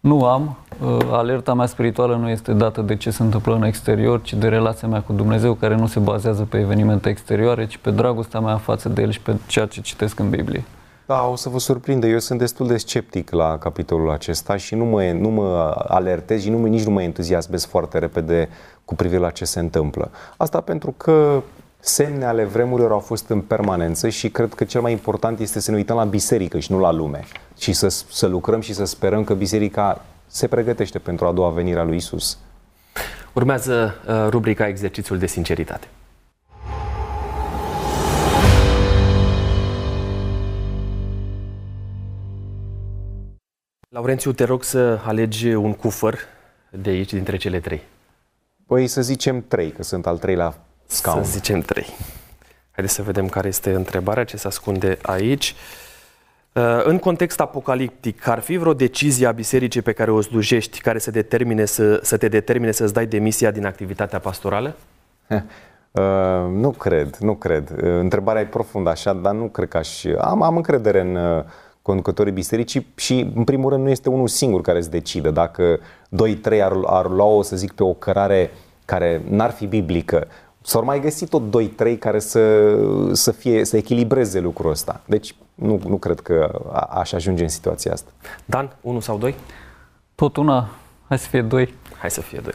Nu 0.00 0.24
am. 0.24 0.56
Uh, 0.82 0.98
alerta 1.10 1.54
mea 1.54 1.66
spirituală 1.66 2.16
nu 2.16 2.28
este 2.28 2.52
dată 2.52 2.80
de 2.80 2.96
ce 2.96 3.10
se 3.10 3.22
întâmplă 3.22 3.54
în 3.54 3.62
exterior, 3.62 4.22
ci 4.22 4.34
de 4.34 4.48
relația 4.48 4.88
mea 4.88 5.00
cu 5.00 5.12
Dumnezeu, 5.12 5.54
care 5.54 5.74
nu 5.74 5.86
se 5.86 5.98
bazează 5.98 6.46
pe 6.50 6.58
evenimente 6.58 7.08
exterioare, 7.08 7.66
ci 7.66 7.76
pe 7.76 7.90
dragostea 7.90 8.40
mea 8.40 8.56
față 8.56 8.88
de 8.88 9.02
El 9.02 9.10
și 9.10 9.20
pe 9.20 9.36
ceea 9.46 9.66
ce 9.66 9.80
citesc 9.80 10.18
în 10.18 10.30
Biblie. 10.30 10.64
Da, 11.06 11.26
o 11.26 11.36
să 11.36 11.48
vă 11.48 11.58
surprinde. 11.58 12.08
Eu 12.08 12.18
sunt 12.18 12.38
destul 12.38 12.66
de 12.66 12.76
sceptic 12.76 13.30
la 13.30 13.58
capitolul 13.58 14.10
acesta 14.10 14.56
și 14.56 14.74
nu 14.74 14.84
mă, 14.84 15.02
nu 15.02 15.28
mă 15.28 15.74
alertez 15.88 16.42
și 16.42 16.50
nu, 16.50 16.64
nici 16.64 16.84
nu 16.84 16.90
mă 16.90 17.02
entuziasmez 17.02 17.66
foarte 17.66 17.98
repede 17.98 18.48
cu 18.84 18.94
privire 18.94 19.20
la 19.20 19.30
ce 19.30 19.44
se 19.44 19.58
întâmplă. 19.58 20.10
Asta 20.36 20.60
pentru 20.60 20.94
că 20.96 21.42
semne 21.80 22.24
ale 22.24 22.44
vremurilor 22.44 22.90
au 22.90 22.98
fost 22.98 23.28
în 23.28 23.40
permanență 23.40 24.08
și 24.08 24.28
cred 24.28 24.54
că 24.54 24.64
cel 24.64 24.80
mai 24.80 24.92
important 24.92 25.38
este 25.38 25.60
să 25.60 25.70
ne 25.70 25.76
uităm 25.76 25.96
la 25.96 26.04
biserică 26.04 26.58
și 26.58 26.72
nu 26.72 26.78
la 26.78 26.92
lume 26.92 27.24
și 27.58 27.72
să, 27.72 27.88
să 27.88 28.26
lucrăm 28.26 28.60
și 28.60 28.72
să 28.74 28.84
sperăm 28.84 29.24
că 29.24 29.34
biserica 29.34 30.00
se 30.28 30.48
pregătește 30.48 30.98
pentru 30.98 31.26
a 31.26 31.32
doua 31.32 31.50
venire 31.50 31.78
a 31.78 31.82
lui 31.82 31.96
Isus. 31.96 32.38
Urmează 33.32 33.94
uh, 34.06 34.26
rubrica 34.28 34.66
Exercițiul 34.66 35.18
de 35.18 35.26
sinceritate. 35.26 35.86
Laurențiu, 43.88 44.32
te 44.32 44.44
rog 44.44 44.62
să 44.62 45.00
alegi 45.04 45.48
un 45.48 45.72
cufăr 45.72 46.18
de 46.70 46.90
aici, 46.90 47.12
dintre 47.12 47.36
cele 47.36 47.60
trei. 47.60 47.82
Păi 48.66 48.86
să 48.86 49.02
zicem 49.02 49.44
trei, 49.48 49.70
că 49.70 49.82
sunt 49.82 50.06
al 50.06 50.18
treilea 50.18 50.58
scaun. 50.86 51.24
Să 51.24 51.30
zicem 51.30 51.60
trei. 51.60 51.86
Haideți 52.70 52.94
să 52.94 53.02
vedem 53.02 53.28
care 53.28 53.48
este 53.48 53.72
întrebarea, 53.72 54.24
ce 54.24 54.36
se 54.36 54.46
ascunde 54.46 54.98
aici. 55.02 55.50
Uh, 55.50 55.87
în 56.84 56.98
context 56.98 57.40
apocaliptic, 57.40 58.26
ar 58.26 58.40
fi 58.40 58.56
vreo 58.56 58.74
decizie 58.74 59.26
a 59.26 59.32
bisericii 59.32 59.82
pe 59.82 59.92
care 59.92 60.10
o 60.10 60.20
slujești 60.20 60.80
care 60.80 60.98
să, 60.98 61.10
determine 61.10 61.64
să, 61.64 62.00
să 62.02 62.16
te 62.16 62.28
determine 62.28 62.70
să-ți 62.70 62.92
dai 62.92 63.06
demisia 63.06 63.50
din 63.50 63.66
activitatea 63.66 64.18
pastorală? 64.18 64.74
Uh, 65.92 66.04
nu 66.52 66.70
cred, 66.70 67.16
nu 67.16 67.34
cred. 67.34 67.70
Uh, 67.70 67.82
întrebarea 67.82 68.42
e 68.42 68.44
profundă 68.44 68.90
așa, 68.90 69.12
dar 69.12 69.34
nu 69.34 69.44
cred 69.44 69.68
că 69.68 69.76
aș... 69.76 70.04
Am, 70.18 70.42
am 70.42 70.56
încredere 70.56 71.00
în 71.00 71.14
uh, 71.14 71.44
conducătorii 71.82 72.32
bisericii 72.32 72.86
și, 72.94 73.32
în 73.34 73.44
primul 73.44 73.70
rând, 73.70 73.82
nu 73.82 73.90
este 73.90 74.08
unul 74.08 74.28
singur 74.28 74.60
care 74.60 74.80
să 74.80 74.90
decidă. 74.90 75.30
Dacă 75.30 75.78
2-3 76.56 76.60
ar, 76.62 76.72
ar 76.84 77.10
lua-o, 77.10 77.42
să 77.42 77.56
zic, 77.56 77.72
pe 77.72 77.82
o 77.82 77.92
cărare 77.92 78.50
care 78.84 79.22
n-ar 79.28 79.50
fi 79.50 79.66
biblică, 79.66 80.26
S-au 80.62 80.84
mai 80.84 81.00
găsit 81.00 81.28
tot 81.28 81.42
2-3 81.94 81.98
care 81.98 82.18
să, 82.18 82.40
să, 83.12 83.30
fie, 83.30 83.64
să 83.64 83.76
echilibreze 83.76 84.40
lucrul 84.40 84.70
ăsta. 84.70 85.00
Deci 85.06 85.34
nu, 85.58 85.80
nu 85.86 85.96
cred 85.96 86.20
că 86.20 86.62
a, 86.72 86.80
aș 86.80 87.12
ajunge 87.12 87.42
în 87.42 87.48
situația 87.48 87.92
asta. 87.92 88.10
Dan, 88.44 88.76
1 88.80 89.00
sau 89.00 89.18
2? 89.18 89.34
Tot 90.14 90.36
una. 90.36 90.68
Hai 91.08 91.18
să 91.18 91.28
fie 91.28 91.42
2. 91.42 91.74
Hai 91.98 92.10
să 92.10 92.20
fie 92.20 92.40
2. 92.42 92.52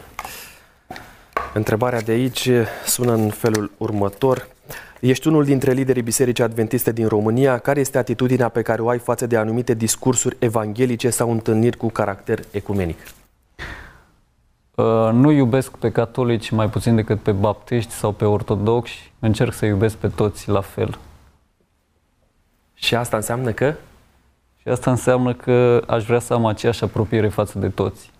Întrebarea 1.53 2.01
de 2.01 2.11
aici 2.11 2.49
sună 2.85 3.13
în 3.13 3.29
felul 3.29 3.71
următor. 3.77 4.47
Ești 4.99 5.27
unul 5.27 5.43
dintre 5.43 5.71
liderii 5.71 6.01
Bisericii 6.01 6.43
Adventiste 6.43 6.91
din 6.91 7.07
România. 7.07 7.57
Care 7.57 7.79
este 7.79 7.97
atitudinea 7.97 8.49
pe 8.49 8.61
care 8.61 8.81
o 8.81 8.89
ai 8.89 8.99
față 8.99 9.27
de 9.27 9.37
anumite 9.37 9.73
discursuri 9.73 10.35
evanghelice 10.39 11.09
sau 11.09 11.31
întâlniri 11.31 11.77
cu 11.77 11.89
caracter 11.89 12.39
ecumenic? 12.51 12.97
Uh, 14.75 15.09
nu 15.11 15.31
iubesc 15.31 15.77
pe 15.77 15.91
catolici 15.91 16.49
mai 16.49 16.69
puțin 16.69 16.95
decât 16.95 17.19
pe 17.19 17.31
baptiști 17.31 17.91
sau 17.91 18.11
pe 18.11 18.25
ortodoxi. 18.25 19.11
Încerc 19.19 19.53
să 19.53 19.65
iubesc 19.65 19.95
pe 19.95 20.07
toți 20.07 20.49
la 20.49 20.61
fel. 20.61 20.97
Și 22.83 22.95
asta 22.95 23.15
înseamnă 23.15 23.51
că? 23.51 23.73
Și 24.61 24.67
asta 24.67 24.89
înseamnă 24.91 25.33
că 25.33 25.83
aș 25.87 26.03
vrea 26.05 26.19
să 26.19 26.33
am 26.33 26.45
aceeași 26.45 26.83
apropiere 26.83 27.27
față 27.27 27.59
de 27.59 27.67
toți. 27.67 28.11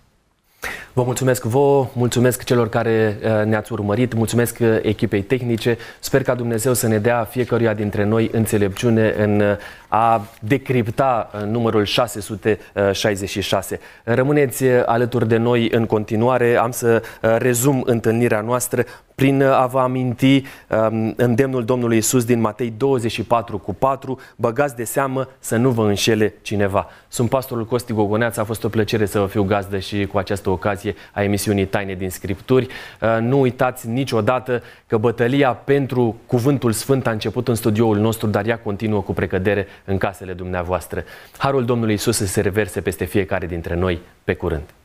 Vă 0.93 1.03
mulțumesc 1.03 1.43
vouă, 1.43 1.87
mulțumesc 1.93 2.43
celor 2.43 2.69
care 2.69 3.17
uh, 3.23 3.45
ne-ați 3.45 3.71
urmărit, 3.71 4.13
mulțumesc 4.13 4.57
uh, 4.61 4.77
echipei 4.81 5.21
tehnice. 5.21 5.77
Sper 5.99 6.23
ca 6.23 6.35
Dumnezeu 6.35 6.73
să 6.73 6.87
ne 6.87 6.97
dea 6.97 7.23
fiecăruia 7.23 7.73
dintre 7.73 8.03
noi 8.03 8.29
înțelepciune 8.31 9.13
în 9.17 9.39
uh, 9.39 9.55
a 9.87 10.27
decripta 10.39 11.31
numărul 11.47 11.85
666. 11.85 13.79
Rămâneți 14.03 14.65
alături 14.85 15.27
de 15.27 15.37
noi 15.37 15.69
în 15.71 15.85
continuare. 15.85 16.55
Am 16.55 16.71
să 16.71 17.03
rezum 17.21 17.83
întâlnirea 17.85 18.41
noastră 18.41 18.83
prin 19.15 19.43
a 19.43 19.65
vă 19.65 19.79
aminti 19.79 20.43
um, 20.69 21.13
îndemnul 21.17 21.65
Domnului 21.65 21.97
Isus 21.97 22.25
din 22.25 22.39
Matei 22.39 22.73
24 22.77 23.57
cu 23.57 23.73
4, 23.73 24.19
băgați 24.35 24.75
de 24.75 24.83
seamă 24.83 25.29
să 25.39 25.55
nu 25.55 25.69
vă 25.69 25.87
înșele 25.87 26.33
cineva. 26.41 26.87
Sunt 27.07 27.29
pastorul 27.29 27.65
Costi 27.65 27.93
Gogoneaț, 27.93 28.37
a 28.37 28.43
fost 28.43 28.63
o 28.63 28.69
plăcere 28.69 29.05
să 29.05 29.19
vă 29.19 29.25
fiu 29.25 29.43
gazdă 29.43 29.79
și 29.79 30.05
cu 30.05 30.17
această 30.17 30.49
ocazie 30.49 30.95
a 31.13 31.23
emisiunii 31.23 31.65
Taine 31.65 31.93
din 31.93 32.09
Scripturi. 32.09 32.67
Uh, 33.01 33.17
nu 33.21 33.39
uitați 33.39 33.87
niciodată 33.87 34.63
că 34.87 34.97
bătălia 34.97 35.53
pentru 35.53 36.15
Cuvântul 36.25 36.71
Sfânt 36.71 37.07
a 37.07 37.11
început 37.11 37.47
în 37.47 37.55
studioul 37.55 37.97
nostru, 37.97 38.27
dar 38.27 38.45
ea 38.45 38.57
continuă 38.57 39.01
cu 39.01 39.13
precădere 39.13 39.67
în 39.85 39.97
casele 39.97 40.33
dumneavoastră. 40.33 41.03
Harul 41.37 41.65
Domnului 41.65 41.93
Isus 41.93 42.17
să 42.17 42.25
se 42.25 42.41
reverse 42.41 42.81
peste 42.81 43.05
fiecare 43.05 43.45
dintre 43.45 43.75
noi. 43.75 43.99
Pe 44.23 44.33
curând! 44.33 44.82